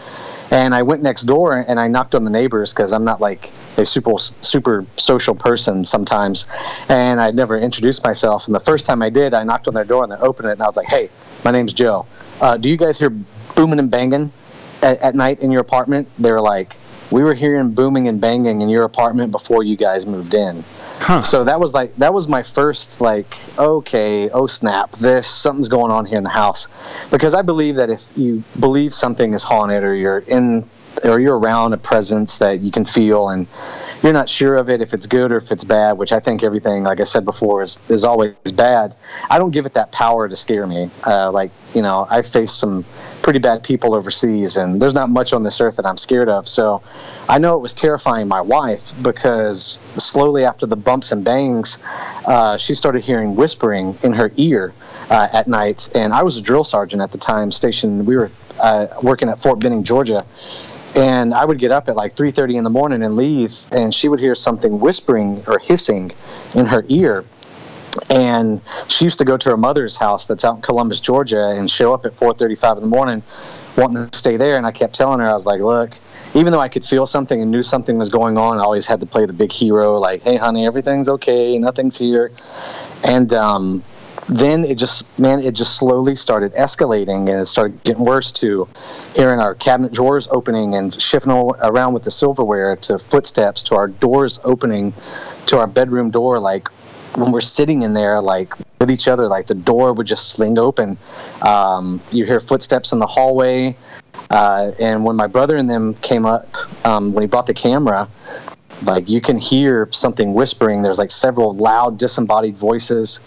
And 0.49 0.73
I 0.73 0.81
went 0.81 1.03
next 1.03 1.23
door 1.23 1.63
and 1.67 1.79
I 1.79 1.87
knocked 1.87 2.15
on 2.15 2.23
the 2.23 2.29
neighbors 2.29 2.73
because 2.73 2.93
I'm 2.93 3.03
not 3.03 3.21
like 3.21 3.51
a 3.77 3.85
super 3.85 4.17
super 4.17 4.85
social 4.97 5.35
person 5.35 5.85
sometimes, 5.85 6.47
and 6.89 7.21
I'd 7.21 7.35
never 7.35 7.59
introduced 7.59 8.03
myself. 8.03 8.47
And 8.47 8.55
the 8.55 8.59
first 8.59 8.85
time 8.85 9.01
I 9.01 9.09
did, 9.09 9.33
I 9.33 9.43
knocked 9.43 9.67
on 9.67 9.73
their 9.73 9.85
door 9.85 10.03
and 10.03 10.11
they 10.11 10.17
opened 10.17 10.49
it, 10.49 10.53
and 10.53 10.61
I 10.61 10.65
was 10.65 10.75
like, 10.75 10.87
"Hey, 10.87 11.09
my 11.45 11.51
name's 11.51 11.73
Joe. 11.73 12.05
Uh, 12.41 12.57
do 12.57 12.69
you 12.69 12.77
guys 12.77 12.97
hear 12.97 13.11
booming 13.55 13.79
and 13.79 13.91
banging 13.91 14.31
at, 14.81 14.99
at 14.99 15.15
night 15.15 15.41
in 15.41 15.51
your 15.51 15.61
apartment?" 15.61 16.07
They 16.17 16.31
were 16.31 16.41
like, 16.41 16.75
"We 17.11 17.23
were 17.23 17.33
hearing 17.33 17.71
booming 17.71 18.07
and 18.07 18.19
banging 18.19 18.61
in 18.61 18.69
your 18.69 18.83
apartment 18.83 19.31
before 19.31 19.63
you 19.63 19.75
guys 19.75 20.05
moved 20.05 20.33
in." 20.33 20.63
So 21.21 21.43
that 21.43 21.59
was 21.59 21.73
like 21.73 21.95
that 21.97 22.13
was 22.13 22.27
my 22.27 22.43
first 22.43 23.01
like 23.01 23.35
okay 23.57 24.29
oh 24.29 24.47
snap 24.47 24.91
this 24.93 25.27
something's 25.27 25.67
going 25.67 25.91
on 25.91 26.05
here 26.05 26.17
in 26.17 26.23
the 26.23 26.29
house. 26.29 26.67
Because 27.09 27.33
I 27.33 27.41
believe 27.41 27.75
that 27.75 27.89
if 27.89 28.09
you 28.15 28.43
believe 28.59 28.93
something 28.93 29.33
is 29.33 29.43
haunted 29.43 29.83
or 29.83 29.95
you're 29.95 30.19
in 30.19 30.69
or 31.03 31.19
you're 31.19 31.37
around 31.37 31.73
a 31.73 31.77
presence 31.77 32.37
that 32.37 32.59
you 32.59 32.69
can 32.69 32.85
feel 32.85 33.29
and 33.29 33.47
you're 34.03 34.13
not 34.13 34.29
sure 34.29 34.55
of 34.55 34.69
it 34.69 34.81
if 34.81 34.93
it's 34.93 35.07
good 35.07 35.31
or 35.31 35.37
if 35.37 35.51
it's 35.51 35.63
bad 35.63 35.97
which 35.97 36.11
I 36.11 36.19
think 36.19 36.43
everything 36.43 36.83
like 36.83 36.99
I 36.99 37.05
said 37.05 37.25
before 37.25 37.63
is 37.63 37.79
is 37.89 38.03
always 38.03 38.35
bad 38.53 38.95
I 39.29 39.39
don't 39.39 39.51
give 39.51 39.65
it 39.65 39.73
that 39.73 39.91
power 39.91 40.27
to 40.27 40.35
scare 40.35 40.67
me. 40.67 40.89
Uh, 41.05 41.31
like 41.31 41.51
you 41.73 41.81
know 41.81 42.07
I 42.09 42.21
faced 42.21 42.59
some 42.59 42.85
pretty 43.21 43.39
bad 43.39 43.63
people 43.63 43.93
overseas 43.93 44.57
and 44.57 44.81
there's 44.81 44.93
not 44.93 45.09
much 45.09 45.33
on 45.33 45.43
this 45.43 45.61
earth 45.61 45.75
that 45.75 45.85
I'm 45.85 45.97
scared 45.97 46.29
of 46.29 46.47
so 46.47 46.81
I 47.29 47.37
know 47.37 47.55
it 47.55 47.61
was 47.61 47.73
terrifying 47.73 48.27
my 48.27 48.41
wife 48.41 48.91
because 49.01 49.79
slowly 49.95 50.43
after 50.43 50.65
the 50.65 50.75
bumps 50.75 51.11
and 51.11 51.23
bangs, 51.23 51.79
uh, 52.25 52.57
she 52.57 52.75
started 52.75 53.05
hearing 53.05 53.35
whispering 53.35 53.97
in 54.03 54.13
her 54.13 54.31
ear 54.35 54.73
uh, 55.09 55.29
at 55.31 55.47
night. 55.47 55.89
And 55.95 56.13
I 56.13 56.23
was 56.23 56.37
a 56.37 56.41
drill 56.41 56.63
sergeant 56.63 57.01
at 57.01 57.11
the 57.11 57.17
time, 57.17 57.51
stationed. 57.51 58.05
We 58.05 58.17
were 58.17 58.31
uh, 58.59 58.87
working 59.01 59.29
at 59.29 59.39
Fort 59.39 59.59
Benning, 59.59 59.83
Georgia. 59.83 60.19
And 60.93 61.33
I 61.33 61.45
would 61.45 61.57
get 61.57 61.71
up 61.71 61.87
at 61.87 61.95
like 61.95 62.17
3:30 62.17 62.57
in 62.57 62.63
the 62.65 62.69
morning 62.69 63.01
and 63.01 63.15
leave, 63.15 63.57
and 63.71 63.93
she 63.93 64.09
would 64.09 64.19
hear 64.19 64.35
something 64.35 64.77
whispering 64.81 65.41
or 65.47 65.57
hissing 65.57 66.11
in 66.53 66.65
her 66.65 66.83
ear 66.89 67.23
and 68.09 68.61
she 68.87 69.05
used 69.05 69.19
to 69.19 69.25
go 69.25 69.37
to 69.37 69.49
her 69.49 69.57
mother's 69.57 69.97
house 69.97 70.25
that's 70.25 70.45
out 70.45 70.57
in 70.57 70.61
Columbus, 70.61 70.99
Georgia, 70.99 71.49
and 71.49 71.69
show 71.69 71.93
up 71.93 72.05
at 72.05 72.15
4:35 72.15 72.77
in 72.77 72.83
the 72.83 72.89
morning, 72.89 73.23
wanting 73.77 74.07
to 74.09 74.17
stay 74.17 74.37
there. 74.37 74.57
And 74.57 74.65
I 74.65 74.71
kept 74.71 74.95
telling 74.95 75.19
her, 75.19 75.27
I 75.27 75.33
was 75.33 75.45
like, 75.45 75.61
"Look, 75.61 75.91
even 76.33 76.51
though 76.51 76.59
I 76.59 76.69
could 76.69 76.85
feel 76.85 77.05
something 77.05 77.41
and 77.41 77.51
knew 77.51 77.63
something 77.63 77.97
was 77.97 78.09
going 78.09 78.37
on, 78.37 78.59
I 78.59 78.63
always 78.63 78.87
had 78.87 78.99
to 79.01 79.05
play 79.05 79.25
the 79.25 79.33
big 79.33 79.51
hero, 79.51 79.97
like, 79.97 80.21
"Hey, 80.21 80.37
honey, 80.37 80.65
everything's 80.65 81.09
okay, 81.09 81.57
nothing's 81.57 81.97
here." 81.97 82.31
And 83.03 83.33
um, 83.33 83.83
then 84.29 84.63
it 84.63 84.77
just, 84.77 85.19
man, 85.19 85.39
it 85.39 85.53
just 85.53 85.75
slowly 85.75 86.15
started 86.15 86.53
escalating, 86.53 87.29
and 87.29 87.41
it 87.41 87.45
started 87.47 87.83
getting 87.83 88.05
worse. 88.05 88.31
To 88.33 88.67
hearing 89.15 89.39
our 89.39 89.55
cabinet 89.55 89.91
drawers 89.91 90.27
opening 90.31 90.75
and 90.75 90.93
shifting 91.01 91.31
around 91.31 91.93
with 91.93 92.03
the 92.03 92.11
silverware, 92.11 92.75
to 92.77 92.97
footsteps, 92.97 93.63
to 93.63 93.75
our 93.75 93.87
doors 93.87 94.39
opening, 94.43 94.93
to 95.47 95.59
our 95.59 95.67
bedroom 95.67 96.11
door, 96.11 96.39
like 96.39 96.69
when 97.15 97.31
we're 97.31 97.41
sitting 97.41 97.81
in 97.83 97.93
there 97.93 98.21
like 98.21 98.53
with 98.79 98.89
each 98.89 99.07
other 99.07 99.27
like 99.27 99.47
the 99.47 99.55
door 99.55 99.93
would 99.93 100.07
just 100.07 100.29
sling 100.29 100.57
open 100.57 100.97
um, 101.41 102.01
you 102.11 102.25
hear 102.25 102.39
footsteps 102.39 102.91
in 102.91 102.99
the 102.99 103.07
hallway 103.07 103.75
uh, 104.29 104.71
and 104.79 105.03
when 105.03 105.15
my 105.15 105.27
brother 105.27 105.57
and 105.57 105.69
them 105.69 105.93
came 105.95 106.25
up 106.25 106.55
um, 106.85 107.13
when 107.13 107.21
he 107.21 107.27
brought 107.27 107.47
the 107.47 107.53
camera 107.53 108.07
like 108.83 109.07
you 109.07 109.21
can 109.21 109.37
hear 109.37 109.87
something 109.91 110.33
whispering. 110.33 110.81
There's 110.81 110.97
like 110.97 111.11
several 111.11 111.53
loud, 111.53 111.97
disembodied 111.97 112.57
voices, 112.57 113.19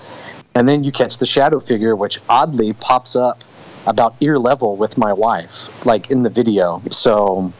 and 0.54 0.68
then 0.68 0.84
you 0.84 0.92
catch 0.92 1.18
the 1.18 1.26
shadow 1.26 1.60
figure, 1.60 1.94
which 1.96 2.20
oddly 2.28 2.72
pops 2.72 3.16
up 3.16 3.44
about 3.86 4.16
ear 4.20 4.38
level 4.38 4.76
with 4.76 4.96
my 4.96 5.12
wife, 5.12 5.84
like 5.84 6.10
in 6.10 6.22
the 6.22 6.30
video. 6.30 6.82
So 6.90 7.52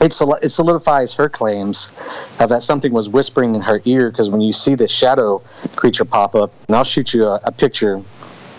it, 0.00 0.12
soli- 0.12 0.38
it 0.42 0.50
solidifies 0.50 1.14
her 1.14 1.28
claims 1.28 1.92
uh, 2.38 2.46
that 2.46 2.62
something 2.62 2.92
was 2.92 3.08
whispering 3.08 3.54
in 3.54 3.60
her 3.62 3.82
ear 3.84 4.10
because 4.10 4.30
when 4.30 4.40
you 4.40 4.52
see 4.52 4.74
this 4.74 4.90
shadow 4.90 5.38
creature 5.76 6.04
pop 6.04 6.34
up, 6.34 6.52
and 6.68 6.76
I'll 6.76 6.84
shoot 6.84 7.12
you 7.12 7.26
a, 7.26 7.40
a 7.44 7.52
picture 7.52 8.02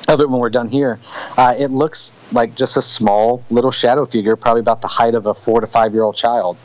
of 0.08 0.22
it 0.22 0.30
when 0.30 0.40
we're 0.40 0.50
done 0.50 0.68
here, 0.68 1.00
uh, 1.38 1.56
it 1.58 1.72
looks 1.72 2.16
like 2.32 2.56
just 2.56 2.78
a 2.78 2.82
small 2.82 3.44
little 3.50 3.72
shadow 3.72 4.06
figure, 4.06 4.36
probably 4.36 4.62
about 4.62 4.82
the 4.82 4.88
height 4.88 5.16
of 5.16 5.26
a 5.28 5.34
four 5.34 5.62
to 5.62 5.68
five 5.68 5.94
year 5.94 6.04
old 6.04 6.16
child. 6.16 6.58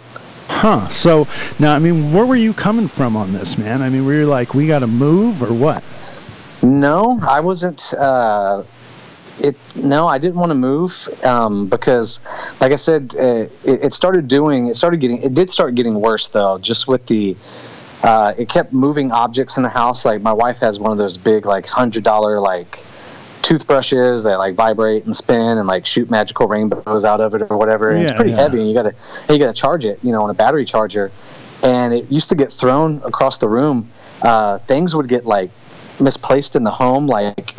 Huh. 0.49 0.89
So 0.89 1.27
now, 1.59 1.75
I 1.75 1.79
mean, 1.79 2.13
where 2.13 2.27
were 2.27 2.37
you 2.37 2.53
coming 2.53 2.89
from 2.89 3.17
on 3.17 3.33
this, 3.33 3.57
man? 3.57 3.83
I 3.83 3.89
mean, 3.89 4.05
were 4.05 4.15
you 4.15 4.27
like, 4.27 4.55
we 4.55 4.67
got 4.67 4.81
to 4.81 4.87
move 4.87 5.43
or 5.43 5.53
what? 5.55 5.83
No, 6.63 7.21
I 7.23 7.41
wasn't. 7.41 7.95
Uh, 7.95 8.63
it 9.41 9.57
no, 9.77 10.07
I 10.07 10.19
didn't 10.19 10.37
want 10.37 10.51
to 10.51 10.57
move 10.57 11.09
um, 11.25 11.67
because, 11.69 12.21
like 12.61 12.73
I 12.73 12.77
said, 12.77 13.15
uh, 13.19 13.47
it, 13.65 13.85
it 13.85 13.95
started 13.95 14.29
doing. 14.29 14.69
It 14.69 14.75
started 14.75 14.99
getting. 15.01 15.23
It 15.23 15.35
did 15.35 15.51
start 15.51 15.75
getting 15.75 15.95
worse 15.95 16.29
though, 16.29 16.59
just 16.59 16.89
with 16.89 17.07
the. 17.07 17.37
Uh, 18.03 18.35
it 18.37 18.51
kept 18.51 18.73
moving 18.73 19.13
objects 19.13 19.57
in 19.57 19.63
the 19.63 19.69
house. 19.69 20.05
Like 20.05 20.21
my 20.21 20.33
wife 20.33 20.59
has 20.59 20.79
one 20.79 20.93
of 20.93 20.99
those 20.99 21.17
big, 21.17 21.47
like 21.47 21.67
hundred 21.67 22.05
dollar, 22.05 22.39
like 22.39 22.85
toothbrushes 23.43 24.25
that 24.25 24.39
like 24.39 24.55
vibrate 24.55 25.05
and 25.05 25.17
spin 25.17 25.59
and 25.59 25.67
like 25.67 25.85
shoot 25.85 26.11
magical 26.11 26.47
rainbows 26.47 27.05
out 27.05 27.21
of 27.21 27.35
it 27.35 27.43
or 27.51 27.57
whatever. 27.57 27.91
And 27.91 28.03
it's 28.03 28.13
pretty 28.13 28.31
yeah. 28.31 28.37
heavy, 28.37 28.61
and 28.61 28.69
you 28.69 28.75
gotta 28.75 28.95
and 29.29 29.31
you 29.31 29.39
gotta 29.39 29.53
charge 29.53 29.85
it, 29.85 29.99
you 30.03 30.13
know, 30.13 30.23
on 30.23 30.31
a 30.31 30.35
battery 30.35 30.65
charger. 30.65 31.11
And 31.63 31.95
it 31.95 32.11
used 32.11 32.29
to 32.29 32.35
get 32.35 32.53
thrown 32.53 33.03
across 33.05 33.39
the 33.39 33.49
room. 33.49 33.89
Uh, 34.21 34.59
things 34.59 34.95
would 34.95 35.09
get 35.09 35.25
like 35.25 35.51
misplaced 36.01 36.57
in 36.57 36.65
the 36.65 36.71
home, 36.71 37.07
like 37.07 37.55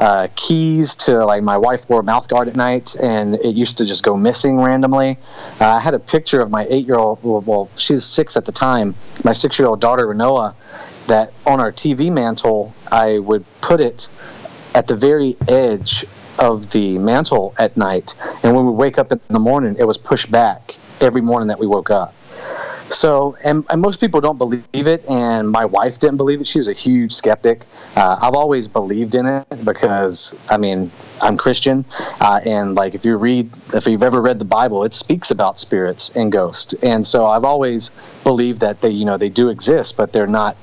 uh, 0.00 0.28
keys 0.34 0.94
to 0.96 1.24
like 1.26 1.42
my 1.42 1.58
wife 1.58 1.88
wore 1.88 2.00
a 2.00 2.02
mouth 2.02 2.26
guard 2.26 2.48
at 2.48 2.56
night, 2.56 2.96
and 2.96 3.36
it 3.36 3.54
used 3.54 3.76
to 3.78 3.84
just 3.84 4.02
go 4.02 4.16
missing 4.16 4.58
randomly. 4.58 5.18
Uh, 5.60 5.66
I 5.66 5.80
had 5.80 5.92
a 5.92 5.98
picture 5.98 6.40
of 6.40 6.50
my 6.50 6.66
eight-year-old. 6.70 7.18
Well, 7.22 7.68
she 7.76 7.92
was 7.92 8.06
six 8.06 8.36
at 8.36 8.46
the 8.46 8.52
time. 8.52 8.94
My 9.24 9.32
six-year-old 9.32 9.80
daughter 9.80 10.06
Renoa. 10.06 10.54
That 11.06 11.32
on 11.44 11.58
our 11.58 11.72
TV 11.72 12.10
mantle, 12.10 12.72
I 12.92 13.18
would 13.18 13.44
put 13.60 13.80
it 13.80 14.08
at 14.76 14.86
the 14.86 14.94
very 14.94 15.36
edge 15.48 16.04
of 16.38 16.70
the 16.70 16.98
mantle 16.98 17.52
at 17.58 17.76
night, 17.76 18.14
and 18.42 18.54
when 18.54 18.64
we 18.64 18.72
wake 18.72 18.96
up 18.96 19.12
in 19.12 19.20
the 19.28 19.40
morning, 19.40 19.76
it 19.78 19.84
was 19.84 19.98
pushed 19.98 20.30
back 20.30 20.76
every 21.00 21.20
morning 21.20 21.48
that 21.48 21.58
we 21.58 21.66
woke 21.66 21.90
up. 21.90 22.14
So, 22.90 23.36
and, 23.44 23.64
and 23.70 23.80
most 23.80 24.00
people 24.00 24.20
don't 24.20 24.36
believe 24.36 24.64
it, 24.74 25.08
and 25.08 25.48
my 25.48 25.64
wife 25.64 26.00
didn't 26.00 26.16
believe 26.16 26.40
it. 26.40 26.46
She 26.48 26.58
was 26.58 26.66
a 26.66 26.72
huge 26.72 27.12
skeptic. 27.12 27.62
Uh, 27.94 28.18
I've 28.20 28.34
always 28.34 28.66
believed 28.66 29.14
in 29.14 29.26
it 29.26 29.46
because, 29.64 30.36
I 30.50 30.56
mean, 30.56 30.90
I'm 31.22 31.36
Christian, 31.36 31.84
uh, 32.20 32.40
and 32.44 32.74
like 32.74 32.96
if 32.96 33.04
you 33.04 33.16
read, 33.16 33.48
if 33.74 33.86
you've 33.86 34.02
ever 34.02 34.20
read 34.20 34.40
the 34.40 34.44
Bible, 34.44 34.82
it 34.82 34.92
speaks 34.92 35.30
about 35.30 35.56
spirits 35.56 36.16
and 36.16 36.32
ghosts, 36.32 36.74
and 36.82 37.06
so 37.06 37.26
I've 37.26 37.44
always 37.44 37.90
believed 38.24 38.60
that 38.60 38.80
they, 38.80 38.90
you 38.90 39.04
know, 39.04 39.16
they 39.16 39.28
do 39.28 39.50
exist, 39.50 39.96
but 39.96 40.12
they're 40.12 40.26
not 40.26 40.56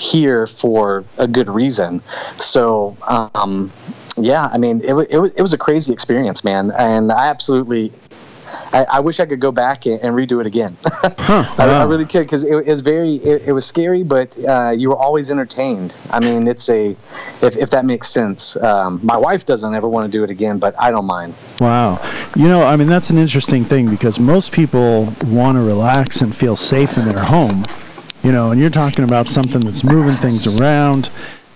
here 0.00 0.48
for 0.48 1.04
a 1.18 1.28
good 1.28 1.48
reason. 1.48 2.02
So, 2.36 2.96
um, 3.06 3.70
yeah, 4.16 4.48
I 4.52 4.58
mean, 4.58 4.80
it, 4.82 4.94
it, 5.08 5.34
it 5.36 5.42
was 5.42 5.52
a 5.52 5.58
crazy 5.58 5.92
experience, 5.92 6.42
man, 6.42 6.72
and 6.76 7.12
I 7.12 7.28
absolutely. 7.28 7.92
I, 8.72 8.84
I 8.84 9.00
wish 9.00 9.20
I 9.20 9.26
could 9.26 9.40
go 9.40 9.52
back 9.52 9.86
and, 9.86 10.00
and 10.00 10.14
redo 10.14 10.40
it 10.40 10.46
again. 10.46 10.76
I, 10.84 11.56
I 11.58 11.84
really 11.84 12.06
could 12.06 12.22
because 12.22 12.44
it, 12.44 12.52
it 12.52 12.66
was 12.66 12.80
very, 12.80 13.16
it, 13.16 13.48
it 13.48 13.52
was 13.52 13.66
scary, 13.66 14.02
but 14.02 14.38
uh, 14.46 14.70
you 14.70 14.90
were 14.90 14.96
always 14.96 15.30
entertained. 15.30 15.98
I 16.10 16.20
mean, 16.20 16.46
it's 16.46 16.68
a, 16.68 16.90
if, 17.42 17.56
if 17.56 17.70
that 17.70 17.84
makes 17.84 18.08
sense. 18.08 18.56
Um, 18.56 19.00
my 19.02 19.16
wife 19.16 19.44
doesn't 19.44 19.74
ever 19.74 19.88
want 19.88 20.04
to 20.04 20.10
do 20.10 20.22
it 20.24 20.30
again, 20.30 20.58
but 20.58 20.74
I 20.78 20.90
don't 20.90 21.06
mind. 21.06 21.34
Wow. 21.60 22.00
You 22.36 22.48
know, 22.48 22.62
I 22.64 22.76
mean, 22.76 22.88
that's 22.88 23.10
an 23.10 23.18
interesting 23.18 23.64
thing 23.64 23.90
because 23.90 24.20
most 24.20 24.52
people 24.52 25.12
want 25.26 25.56
to 25.56 25.62
relax 25.62 26.20
and 26.20 26.34
feel 26.34 26.56
safe 26.56 26.96
in 26.96 27.04
their 27.04 27.24
home. 27.24 27.64
You 28.22 28.32
know, 28.32 28.50
and 28.50 28.60
you're 28.60 28.70
talking 28.70 29.04
about 29.04 29.28
something 29.28 29.60
that's 29.60 29.84
moving 29.84 30.16
things 30.16 30.46
around. 30.46 31.10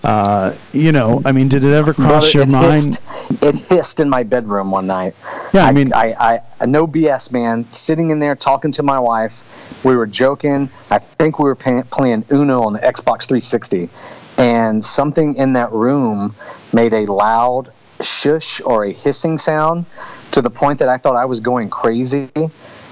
Uh, 0.05 0.55
you 0.71 0.91
know, 0.91 1.19
I 1.25 1.31
mean, 1.31 1.49
did 1.49 1.63
it 1.63 1.73
ever 1.73 1.91
cross 1.91 2.31
Brother, 2.31 2.31
your 2.31 2.43
it 2.43 2.49
mind? 2.49 2.85
Hissed, 2.85 3.43
it 3.43 3.55
hissed 3.55 3.99
in 3.99 4.07
my 4.07 4.21
bedroom 4.21 4.69
one 4.69 4.85
night. 4.85 5.15
Yeah, 5.51 5.65
I 5.65 5.71
mean- 5.71 5.93
I, 5.93 6.41
I, 6.59 6.65
no 6.67 6.85
BS, 6.85 7.31
man. 7.31 7.65
Sitting 7.71 8.11
in 8.11 8.19
there 8.19 8.35
talking 8.35 8.71
to 8.73 8.83
my 8.83 8.99
wife, 8.99 9.43
we 9.83 9.95
were 9.95 10.05
joking. 10.05 10.69
I 10.91 10.99
think 10.99 11.39
we 11.39 11.45
were 11.45 11.55
pay, 11.55 11.81
playing 11.89 12.23
Uno 12.31 12.61
on 12.61 12.73
the 12.73 12.79
Xbox 12.79 13.25
360, 13.27 13.89
and 14.37 14.85
something 14.85 15.35
in 15.37 15.53
that 15.53 15.71
room 15.71 16.35
made 16.71 16.93
a 16.93 17.11
loud 17.11 17.69
shush 18.01 18.61
or 18.61 18.83
a 18.85 18.91
hissing 18.91 19.39
sound 19.39 19.85
to 20.33 20.41
the 20.43 20.51
point 20.51 20.77
that 20.79 20.89
I 20.89 20.99
thought 20.99 21.15
I 21.15 21.25
was 21.25 21.39
going 21.39 21.71
crazy. 21.71 22.29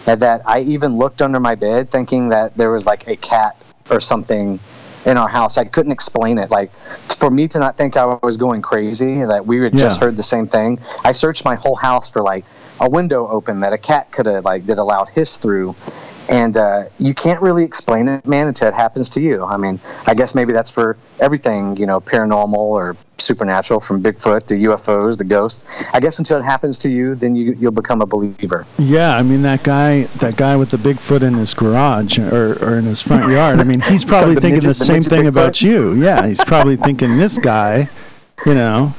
And 0.06 0.20
that 0.20 0.42
I 0.48 0.62
even 0.62 0.98
looked 0.98 1.22
under 1.22 1.40
my 1.40 1.56
bed 1.56 1.90
thinking 1.90 2.30
that 2.30 2.58
there 2.58 2.72
was 2.72 2.86
like 2.86 3.08
a 3.08 3.16
cat 3.16 3.56
or 3.90 4.02
something 4.02 4.60
in 5.06 5.18
our 5.18 5.28
house. 5.28 5.58
I 5.58 5.66
couldn't 5.66 5.92
explain 5.92 6.38
it. 6.38 6.52
Like 6.52 6.72
for 6.72 7.30
me 7.30 7.48
to 7.50 7.60
not 7.60 7.78
think 7.78 7.98
I 7.98 8.18
was 8.22 8.38
going 8.38 8.62
crazy, 8.62 9.24
that 9.24 9.46
we 9.46 9.60
had 9.60 9.78
just 9.78 10.00
heard 10.00 10.18
the 10.18 10.24
same 10.24 10.48
thing. 10.48 10.80
I 11.04 11.12
searched 11.12 11.46
my 11.46 11.56
whole 11.56 11.76
house 11.76 12.10
for 12.10 12.22
like 12.22 12.46
a 12.80 12.90
window 12.90 13.28
open 13.28 13.62
that 13.62 13.74
a 13.74 13.78
cat 13.78 14.12
could 14.12 14.26
have 14.26 14.46
like 14.46 14.66
did 14.66 14.78
a 14.78 14.84
loud 14.84 15.10
hiss 15.10 15.38
through. 15.38 15.76
And 16.30 16.56
uh, 16.58 16.84
you 17.00 17.14
can't 17.14 17.42
really 17.42 17.64
explain 17.64 18.08
it, 18.08 18.26
man, 18.26 18.48
until 18.48 18.68
it 18.68 18.74
happens 18.74 19.10
to 19.10 19.22
you. 19.22 19.44
I 19.44 19.58
mean, 19.58 19.80
I 20.08 20.14
guess 20.14 20.36
maybe 20.36 20.54
that's 20.54 20.70
for 20.70 20.98
everything, 21.20 21.76
you 21.78 21.86
know, 21.86 22.00
paranormal 22.00 22.54
or 22.56 22.96
supernatural, 23.18 23.80
from 23.80 24.02
Bigfoot 24.04 24.46
to 24.48 24.56
UFOs 24.56 25.18
to 25.18 25.24
ghosts. 25.24 25.64
I 25.94 26.00
guess 26.00 26.20
until 26.20 26.38
it 26.40 26.44
happens 26.44 26.78
to 26.80 26.90
you, 26.90 27.16
then 27.16 27.36
you 27.36 27.54
you'll 27.60 27.72
become 27.72 28.02
a 28.02 28.06
believer. 28.06 28.66
Yeah, 28.78 29.16
I 29.16 29.24
mean 29.24 29.42
that 29.44 29.64
guy, 29.64 30.04
that 30.20 30.36
guy 30.36 30.56
with 30.56 30.70
the 30.72 30.78
Bigfoot 30.78 31.22
in 31.22 31.34
his 31.36 31.54
garage 31.54 32.18
or, 32.20 32.54
or 32.64 32.78
in 32.78 32.86
his 32.86 33.02
front 33.02 33.32
yard. 33.32 33.60
I 33.60 33.64
mean, 33.64 33.82
he's 33.82 34.04
probably 34.12 34.36
the 34.36 34.42
thinking 34.42 34.64
midget- 34.64 34.64
the 34.64 34.80
the 34.80 34.86
same 34.86 34.96
midget 34.96 35.10
thing 35.10 35.24
Bigfoot? 35.24 35.28
about 35.30 35.62
you. 35.62 35.94
Yeah, 35.94 36.26
he's 36.28 36.44
probably 36.44 36.76
thinking 36.78 37.18
this 37.18 37.38
guy. 37.38 37.90
You 38.46 38.56
know, 38.56 38.94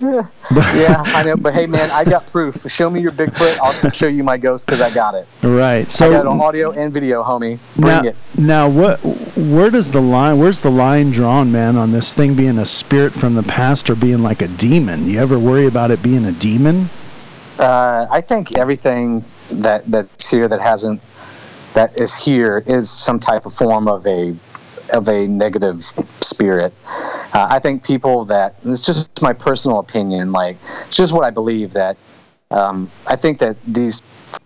yeah, 0.00 1.02
I 1.06 1.24
know, 1.24 1.36
but 1.36 1.54
hey, 1.54 1.66
man, 1.66 1.90
I 1.90 2.04
got 2.04 2.26
proof. 2.28 2.70
Show 2.70 2.88
me 2.88 3.00
your 3.00 3.10
Bigfoot. 3.10 3.58
I'll 3.58 3.90
show 3.90 4.06
you 4.06 4.22
my 4.22 4.36
ghost 4.36 4.66
because 4.66 4.80
I 4.80 4.90
got 4.94 5.14
it. 5.14 5.26
right? 5.42 6.00
I 6.00 6.08
got 6.10 6.26
on 6.26 6.38
So 6.38 6.44
audio 6.44 6.70
and 6.70 6.92
video, 6.92 7.22
homie. 7.24 7.58
Bring 7.74 7.86
now, 7.86 8.02
it. 8.04 8.16
now, 8.36 8.68
what? 8.68 8.98
Where 9.36 9.70
does 9.70 9.90
the 9.90 10.00
line? 10.00 10.38
Where's 10.38 10.60
the 10.60 10.70
line 10.70 11.10
drawn, 11.10 11.50
man, 11.50 11.76
on 11.76 11.90
this 11.90 12.12
thing 12.12 12.34
being 12.34 12.58
a 12.58 12.64
spirit 12.64 13.12
from 13.12 13.34
the 13.34 13.42
past 13.42 13.90
or 13.90 13.96
being 13.96 14.22
like 14.22 14.40
a 14.40 14.48
demon? 14.48 15.08
You 15.08 15.18
ever 15.18 15.38
worry 15.38 15.66
about 15.66 15.90
it 15.90 16.00
being 16.02 16.24
a 16.24 16.32
demon? 16.32 16.88
Uh, 17.58 18.06
I 18.10 18.20
think 18.20 18.56
everything 18.56 19.24
that 19.50 19.84
that's 19.86 20.28
here 20.30 20.46
that 20.46 20.60
hasn't 20.60 21.00
that 21.74 22.00
is 22.00 22.14
here 22.14 22.62
is 22.66 22.88
some 22.88 23.18
type 23.18 23.46
of 23.46 23.52
form 23.52 23.88
of 23.88 24.06
a 24.06 24.34
of 24.90 25.08
a 25.08 25.26
negative 25.26 25.84
spirit. 26.20 26.72
Uh, 26.86 27.46
I 27.50 27.58
think 27.58 27.84
people 27.84 28.24
that 28.26 28.56
it's 28.64 28.82
just 28.82 29.22
my 29.22 29.32
personal 29.32 29.78
opinion. 29.78 30.32
Like 30.32 30.56
it's 30.62 30.96
just 30.96 31.12
what 31.12 31.24
I 31.24 31.30
believe 31.30 31.72
that 31.74 31.96
um, 32.50 32.90
I 33.06 33.16
think 33.16 33.38
that 33.40 33.56
these 33.66 34.00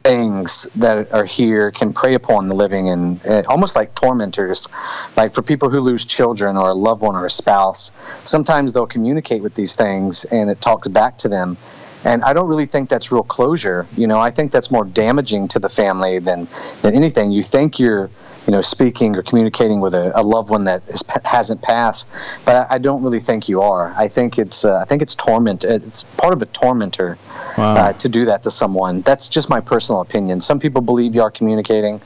things 0.05 0.65
that 0.75 1.13
are 1.13 1.25
here 1.25 1.71
can 1.71 1.93
prey 1.93 2.15
upon 2.15 2.49
the 2.49 2.55
living 2.55 2.89
and 2.89 3.25
uh, 3.27 3.43
almost 3.49 3.75
like 3.75 3.95
tormentors 3.97 4.69
like 5.17 5.35
for 5.35 5.43
people 5.43 5.71
who 5.71 5.81
lose 5.81 6.05
children 6.05 6.57
or 6.57 6.71
a 6.71 6.75
loved 6.75 7.03
one 7.03 7.17
or 7.17 7.27
a 7.27 7.31
spouse 7.31 7.91
sometimes 8.23 8.73
they'll 8.73 8.87
communicate 8.87 9.43
with 9.43 9.55
these 9.57 9.75
things 9.75 10.25
and 10.27 10.49
it 10.51 10.61
talks 10.61 10.87
back 10.87 11.19
to 11.19 11.29
them 11.29 11.57
and 12.05 12.25
I 12.25 12.33
don't 12.33 12.49
really 12.49 12.67
think 12.67 12.89
that's 12.89 13.13
real 13.13 13.23
closure. 13.23 13.87
You 13.97 14.07
know, 14.07 14.19
I 14.19 14.31
think 14.31 14.51
that's 14.51 14.71
more 14.71 14.85
damaging 14.85 15.49
to 15.49 15.59
the 15.59 15.69
family 15.69 16.19
than 16.19 16.49
than 16.83 16.95
anything. 16.95 17.31
You 17.31 17.43
think 17.43 17.79
you're, 17.79 18.11
you 18.47 18.51
know, 18.53 18.61
speaking 18.61 19.17
or 19.17 19.23
communicating 19.23 19.81
with 19.81 19.95
a, 19.95 20.19
a 20.19 20.23
loved 20.23 20.51
one 20.51 20.65
that 20.65 20.83
is, 20.89 21.05
hasn't 21.25 21.63
passed, 21.63 22.09
but 22.45 22.69
I, 22.71 22.75
I 22.75 22.79
don't 22.79 23.03
really 23.03 23.21
think 23.21 23.49
you 23.49 23.63
are. 23.63 23.95
I 23.97 24.09
think 24.09 24.39
it's 24.39 24.65
uh, 24.65 24.79
I 24.79 24.85
think 24.85 25.01
it's 25.03 25.15
torment. 25.15 25.65
It's 25.65 26.03
part 26.05 26.33
of 26.33 26.43
a 26.43 26.47
tormentor 26.47 27.19
Wow. 27.59 27.75
uh, 27.77 27.93
to 27.95 28.09
do 28.09 28.25
that 28.25 28.43
to 28.45 28.51
someone. 28.51 29.03
That's 29.03 29.29
just 29.29 29.51
my 29.51 29.61
personal 29.61 30.01
opinion. 30.01 30.41
Some 30.41 30.59
people 30.59 30.81
believe 30.81 31.15
you 31.15 31.21
are 31.23 31.31
communicating. 31.31 32.01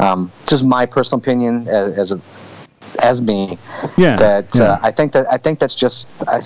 Um, 0.00 0.32
just 0.48 0.64
my 0.64 0.86
personal 0.86 1.20
opinion 1.20 1.68
as, 1.68 1.98
as 1.98 2.12
a 2.12 2.20
as 3.02 3.22
me 3.22 3.58
Yeah, 3.96 4.16
that 4.16 4.54
yeah. 4.56 4.62
Uh, 4.64 4.78
I 4.82 4.90
think 4.90 5.12
that 5.12 5.26
I 5.30 5.36
think 5.36 5.58
that's 5.60 5.74
just 5.76 6.08
I, 6.26 6.40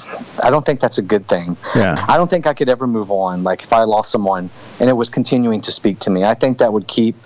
I 0.45 0.51
don't 0.51 0.66
think 0.66 0.80
that's 0.80 0.99
a 0.99 1.03
good 1.03 1.26
thing. 1.28 1.57
Yeah. 1.74 2.05
I 2.09 2.16
don't 2.18 2.28
think 2.28 2.47
I 2.47 2.53
could 2.53 2.68
ever 2.68 2.86
move 2.86 3.11
on. 3.11 3.43
Like 3.43 3.62
if 3.62 3.72
I 3.72 3.84
lost 3.84 4.11
someone 4.11 4.51
and 4.80 4.90
it 4.90 4.95
was 4.95 5.09
continuing 5.09 5.61
to 5.62 5.72
speak 5.72 6.01
to 6.01 6.11
me, 6.11 6.24
I 6.24 6.34
think 6.34 6.59
that 6.59 6.72
would 6.72 6.86
keep, 6.86 7.16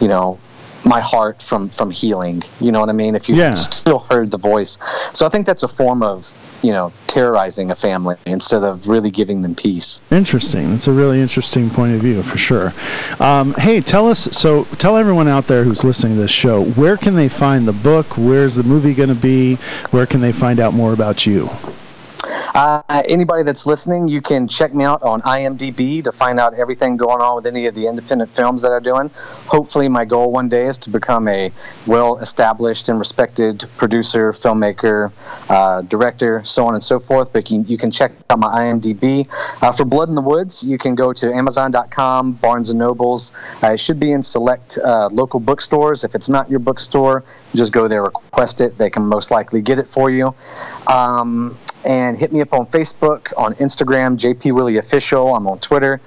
you 0.00 0.08
know, 0.08 0.38
my 0.86 1.00
heart 1.00 1.42
from 1.42 1.68
from 1.68 1.90
healing. 1.90 2.42
You 2.60 2.72
know 2.72 2.80
what 2.80 2.88
I 2.88 2.92
mean? 2.92 3.14
If 3.14 3.28
you 3.28 3.34
Yeah. 3.34 3.54
still 3.54 4.06
heard 4.10 4.30
the 4.30 4.38
voice, 4.38 4.78
so 5.12 5.26
I 5.26 5.28
think 5.28 5.46
that's 5.46 5.62
a 5.62 5.68
form 5.68 6.02
of 6.02 6.32
you 6.62 6.72
know 6.72 6.92
terrorizing 7.06 7.70
a 7.70 7.74
family 7.74 8.16
instead 8.24 8.62
of 8.62 8.88
really 8.88 9.10
giving 9.10 9.42
them 9.42 9.54
peace. 9.54 10.00
Interesting. 10.10 10.70
That's 10.70 10.86
a 10.86 10.92
really 10.92 11.20
interesting 11.20 11.68
point 11.70 11.94
of 11.94 12.00
view 12.00 12.22
for 12.22 12.38
sure. 12.38 12.72
Um, 13.20 13.54
hey, 13.54 13.80
tell 13.80 14.08
us. 14.08 14.28
So, 14.32 14.64
tell 14.78 14.96
everyone 14.96 15.28
out 15.28 15.46
there 15.48 15.64
who's 15.64 15.84
listening 15.84 16.14
to 16.14 16.22
this 16.22 16.30
show 16.30 16.62
where 16.62 16.96
can 16.96 17.14
they 17.14 17.28
find 17.28 17.66
the 17.68 17.72
book? 17.72 18.16
Where's 18.16 18.54
the 18.54 18.62
movie 18.62 18.94
going 18.94 19.08
to 19.10 19.14
be? 19.14 19.56
Where 19.90 20.06
can 20.06 20.20
they 20.20 20.32
find 20.32 20.60
out 20.60 20.72
more 20.72 20.92
about 20.92 21.26
you? 21.26 21.50
Uh, 22.56 22.80
anybody 22.90 23.42
that's 23.42 23.66
listening, 23.66 24.08
you 24.08 24.22
can 24.22 24.48
check 24.48 24.72
me 24.72 24.82
out 24.82 25.02
on 25.02 25.20
IMDb 25.20 26.02
to 26.02 26.10
find 26.10 26.40
out 26.40 26.54
everything 26.54 26.96
going 26.96 27.20
on 27.20 27.36
with 27.36 27.46
any 27.46 27.66
of 27.66 27.74
the 27.74 27.86
independent 27.86 28.30
films 28.30 28.62
that 28.62 28.72
I'm 28.72 28.82
doing. 28.82 29.10
Hopefully, 29.46 29.88
my 29.90 30.06
goal 30.06 30.32
one 30.32 30.48
day 30.48 30.62
is 30.62 30.78
to 30.78 30.90
become 30.90 31.28
a 31.28 31.52
well 31.86 32.16
established 32.16 32.88
and 32.88 32.98
respected 32.98 33.66
producer, 33.76 34.32
filmmaker, 34.32 35.12
uh, 35.50 35.82
director, 35.82 36.42
so 36.44 36.66
on 36.66 36.72
and 36.72 36.82
so 36.82 36.98
forth. 36.98 37.30
But 37.30 37.50
you, 37.50 37.60
you 37.68 37.76
can 37.76 37.90
check 37.90 38.12
out 38.30 38.38
my 38.38 38.48
IMDb. 38.48 39.28
Uh, 39.62 39.72
for 39.72 39.84
Blood 39.84 40.08
in 40.08 40.14
the 40.14 40.22
Woods, 40.22 40.62
you 40.62 40.78
can 40.78 40.94
go 40.94 41.12
to 41.12 41.30
Amazon.com, 41.30 42.32
Barnes 42.32 42.70
and 42.70 42.78
Nobles. 42.78 43.36
Uh, 43.62 43.72
it 43.72 43.80
should 43.80 44.00
be 44.00 44.12
in 44.12 44.22
select 44.22 44.78
uh, 44.82 45.10
local 45.12 45.40
bookstores. 45.40 46.04
If 46.04 46.14
it's 46.14 46.30
not 46.30 46.48
your 46.48 46.60
bookstore, 46.60 47.22
just 47.54 47.74
go 47.74 47.86
there, 47.86 48.02
request 48.02 48.62
it. 48.62 48.78
They 48.78 48.88
can 48.88 49.02
most 49.02 49.30
likely 49.30 49.60
get 49.60 49.78
it 49.78 49.90
for 49.90 50.08
you. 50.08 50.34
Um, 50.86 51.58
and 51.86 52.18
hit 52.18 52.32
me 52.32 52.40
up 52.40 52.52
on 52.52 52.66
Facebook, 52.66 53.32
on 53.36 53.54
Instagram, 53.54 54.18
JP 54.18 54.52
Willie 54.52 54.76
Official. 54.76 55.34
I'm 55.34 55.46
on 55.46 55.58
Twitter. 55.60 56.00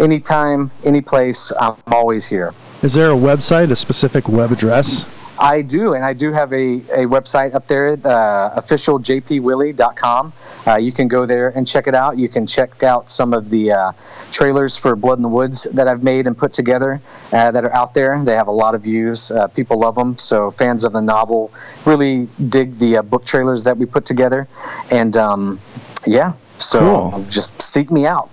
Anytime, 0.00 0.70
any 0.84 1.02
place, 1.02 1.52
I'm 1.60 1.76
always 1.88 2.26
here. 2.26 2.54
Is 2.82 2.94
there 2.94 3.10
a 3.10 3.14
website, 3.14 3.70
a 3.70 3.76
specific 3.76 4.28
web 4.28 4.50
address? 4.50 5.06
I 5.38 5.62
do, 5.62 5.94
and 5.94 6.04
I 6.04 6.12
do 6.14 6.32
have 6.32 6.52
a, 6.52 6.56
a 6.56 7.06
website 7.06 7.54
up 7.54 7.66
there, 7.66 7.88
uh, 7.88 8.60
officialjpwillie.com. 8.60 10.32
Uh, 10.66 10.76
you 10.76 10.92
can 10.92 11.08
go 11.08 11.26
there 11.26 11.48
and 11.50 11.66
check 11.66 11.86
it 11.86 11.94
out. 11.94 12.18
You 12.18 12.28
can 12.28 12.46
check 12.46 12.82
out 12.82 13.10
some 13.10 13.34
of 13.34 13.50
the 13.50 13.72
uh, 13.72 13.92
trailers 14.30 14.76
for 14.76 14.96
Blood 14.96 15.18
in 15.18 15.22
the 15.22 15.28
Woods 15.28 15.64
that 15.64 15.88
I've 15.88 16.02
made 16.02 16.26
and 16.26 16.36
put 16.36 16.52
together 16.52 17.00
uh, 17.32 17.50
that 17.50 17.64
are 17.64 17.72
out 17.72 17.92
there. 17.94 18.22
They 18.24 18.34
have 18.34 18.48
a 18.48 18.52
lot 18.52 18.74
of 18.74 18.82
views. 18.82 19.30
Uh, 19.30 19.48
people 19.48 19.80
love 19.80 19.94
them. 19.94 20.16
So 20.18 20.50
fans 20.50 20.84
of 20.84 20.92
the 20.92 21.02
novel 21.02 21.52
really 21.84 22.28
dig 22.42 22.78
the 22.78 22.98
uh, 22.98 23.02
book 23.02 23.24
trailers 23.24 23.64
that 23.64 23.76
we 23.76 23.86
put 23.86 24.06
together. 24.06 24.48
And 24.90 25.16
um, 25.16 25.60
yeah, 26.06 26.32
so 26.58 26.78
Cool. 27.10 27.24
just 27.28 27.60
seek 27.60 27.90
me 27.90 28.06
out. 28.06 28.28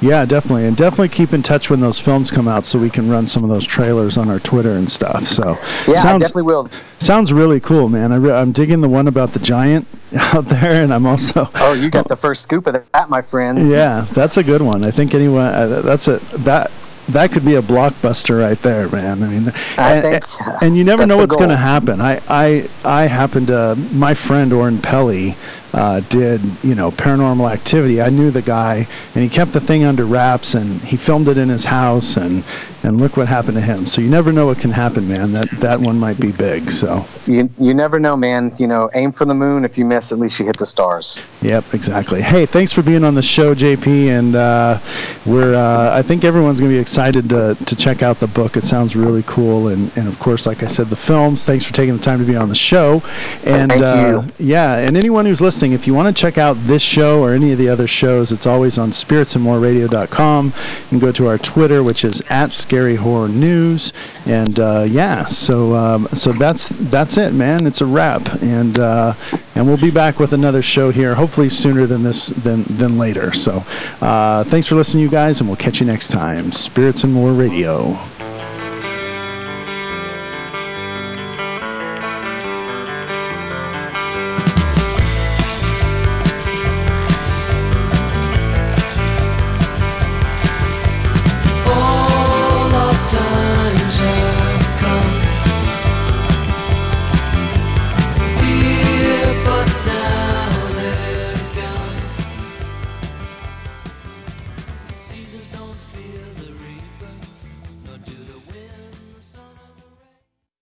Yeah, 0.00 0.24
definitely, 0.24 0.66
and 0.66 0.76
definitely 0.76 1.08
keep 1.08 1.32
in 1.32 1.42
touch 1.42 1.70
when 1.70 1.80
those 1.80 1.98
films 1.98 2.30
come 2.30 2.46
out, 2.48 2.64
so 2.64 2.78
we 2.78 2.90
can 2.90 3.08
run 3.08 3.26
some 3.26 3.42
of 3.44 3.50
those 3.50 3.64
trailers 3.64 4.16
on 4.18 4.28
our 4.28 4.38
Twitter 4.40 4.72
and 4.72 4.90
stuff. 4.90 5.26
So, 5.26 5.58
Yeah, 5.86 5.94
I 5.94 5.94
sounds 5.94 6.22
definitely 6.22 6.42
will. 6.42 6.68
sounds 6.98 7.32
really 7.32 7.60
cool, 7.60 7.88
man. 7.88 8.12
I 8.12 8.16
re- 8.16 8.32
I'm 8.32 8.52
digging 8.52 8.80
the 8.80 8.88
one 8.88 9.08
about 9.08 9.32
the 9.32 9.38
giant 9.38 9.86
out 10.16 10.46
there, 10.46 10.82
and 10.82 10.92
I'm 10.92 11.06
also 11.06 11.48
Oh, 11.56 11.72
you 11.72 11.88
got 11.90 12.08
the 12.08 12.16
first 12.16 12.42
scoop 12.42 12.66
of 12.66 12.82
that, 12.92 13.08
my 13.08 13.20
friend. 13.22 13.70
yeah, 13.70 14.06
that's 14.12 14.36
a 14.36 14.42
good 14.42 14.60
one. 14.62 14.84
I 14.84 14.90
think 14.90 15.14
anyone 15.14 15.44
uh, 15.46 15.80
that's 15.82 16.08
a 16.08 16.18
that 16.38 16.70
that 17.08 17.32
could 17.32 17.44
be 17.44 17.56
a 17.56 17.62
blockbuster 17.62 18.40
right 18.40 18.60
there, 18.62 18.88
man. 18.88 19.22
I 19.22 19.28
mean, 19.28 19.52
I 19.76 19.94
and, 19.94 20.24
and 20.62 20.76
you 20.76 20.84
never 20.84 21.02
that's 21.02 21.10
know 21.10 21.16
what's 21.16 21.36
going 21.36 21.50
to 21.50 21.56
happen. 21.56 22.00
I 22.00 22.20
I 22.28 22.68
I 22.84 23.02
happened 23.06 23.48
to 23.48 23.76
my 23.92 24.14
friend 24.14 24.52
Oren 24.52 24.78
Peli 24.78 25.36
uh, 25.74 26.00
did 26.00 26.40
you 26.62 26.74
know 26.74 26.90
paranormal 26.90 27.50
activity. 27.50 28.00
I 28.00 28.10
knew 28.10 28.30
the 28.30 28.42
guy, 28.42 28.86
and 29.14 29.24
he 29.24 29.28
kept 29.28 29.52
the 29.52 29.60
thing 29.60 29.84
under 29.84 30.04
wraps, 30.04 30.54
and 30.54 30.80
he 30.82 30.96
filmed 30.96 31.28
it 31.28 31.38
in 31.38 31.48
his 31.48 31.64
house, 31.64 32.16
and 32.16 32.44
and 32.82 33.00
look 33.00 33.16
what 33.16 33.28
happened 33.28 33.54
to 33.54 33.60
him. 33.60 33.86
So 33.86 34.00
you 34.00 34.10
never 34.10 34.32
know 34.32 34.46
what 34.46 34.58
can 34.58 34.70
happen, 34.70 35.08
man. 35.08 35.32
That 35.32 35.48
that 35.60 35.80
one 35.80 35.98
might 35.98 36.18
be 36.20 36.32
big. 36.32 36.70
So 36.70 37.06
You, 37.26 37.48
you 37.58 37.74
never 37.74 38.00
know, 38.00 38.16
man. 38.16 38.50
You 38.58 38.66
know, 38.66 38.90
aim 38.94 39.12
for 39.12 39.24
the 39.24 39.34
moon. 39.34 39.64
If 39.64 39.78
you 39.78 39.84
miss, 39.84 40.12
at 40.12 40.18
least 40.18 40.38
you 40.40 40.46
hit 40.46 40.56
the 40.56 40.66
stars. 40.66 41.18
Yep, 41.42 41.74
exactly. 41.74 42.22
Hey, 42.22 42.46
thanks 42.46 42.72
for 42.72 42.82
being 42.82 43.04
on 43.04 43.14
the 43.14 43.22
show, 43.22 43.54
JP. 43.54 43.86
And 44.08 44.34
uh, 44.34 44.78
we're 45.26 45.54
uh, 45.54 45.96
I 45.96 46.02
think 46.02 46.24
everyone's 46.24 46.60
going 46.60 46.70
to 46.70 46.76
be 46.76 46.80
excited 46.80 47.28
to, 47.30 47.56
to 47.64 47.76
check 47.76 48.02
out 48.02 48.18
the 48.18 48.26
book. 48.26 48.56
It 48.56 48.64
sounds 48.64 48.96
really 48.96 49.22
cool, 49.26 49.68
and, 49.68 49.96
and 49.96 50.08
of 50.08 50.18
course, 50.18 50.46
like 50.46 50.62
I 50.62 50.66
said, 50.66 50.88
the 50.88 50.96
films. 50.96 51.44
Thanks 51.44 51.64
for 51.64 51.72
taking 51.72 51.96
the 51.96 52.02
time 52.02 52.18
to 52.18 52.24
be 52.24 52.36
on 52.36 52.48
the 52.48 52.54
show. 52.54 53.02
And 53.44 53.70
Thank 53.70 53.82
uh, 53.82 54.22
you. 54.38 54.46
yeah, 54.46 54.78
and 54.78 54.96
anyone 54.96 55.26
who's 55.26 55.40
listening, 55.40 55.72
if 55.72 55.86
you 55.86 55.94
want 55.94 56.14
to 56.14 56.20
check 56.20 56.38
out 56.38 56.54
this 56.66 56.82
show 56.82 57.22
or 57.22 57.32
any 57.32 57.52
of 57.52 57.58
the 57.58 57.68
other 57.68 57.86
shows, 57.86 58.32
it's 58.32 58.46
always 58.46 58.78
on 58.78 58.90
spiritsandmoreradio.com. 58.90 60.46
You 60.46 60.88
can 60.88 60.98
go 60.98 61.12
to 61.12 61.26
our 61.28 61.38
Twitter, 61.38 61.82
which 61.82 62.04
is 62.04 62.22
at 62.28 62.50
Scary 62.72 62.96
Horror 62.96 63.28
News. 63.28 63.92
And 64.24 64.58
uh, 64.58 64.86
yeah, 64.88 65.26
so 65.26 65.74
um, 65.74 66.06
so 66.14 66.32
that's 66.32 66.70
that's 66.70 67.18
it, 67.18 67.34
man. 67.34 67.66
It's 67.66 67.82
a 67.82 67.86
wrap, 67.86 68.26
and 68.40 68.78
uh, 68.78 69.12
and 69.54 69.66
we'll 69.66 69.76
be 69.76 69.90
back 69.90 70.18
with 70.18 70.32
another 70.32 70.62
show 70.62 70.90
here, 70.90 71.14
hopefully 71.14 71.50
sooner 71.50 71.84
than 71.84 72.02
this 72.02 72.28
than 72.28 72.62
than 72.62 72.96
later. 72.96 73.34
So 73.34 73.62
uh, 74.00 74.44
thanks 74.44 74.68
for 74.68 74.76
listening, 74.76 75.02
you 75.02 75.10
guys, 75.10 75.40
and 75.40 75.50
we'll 75.50 75.58
catch 75.58 75.80
you 75.80 75.86
next 75.86 76.08
time. 76.08 76.50
Spirits 76.50 77.04
and 77.04 77.12
More 77.12 77.32
Radio. 77.32 77.98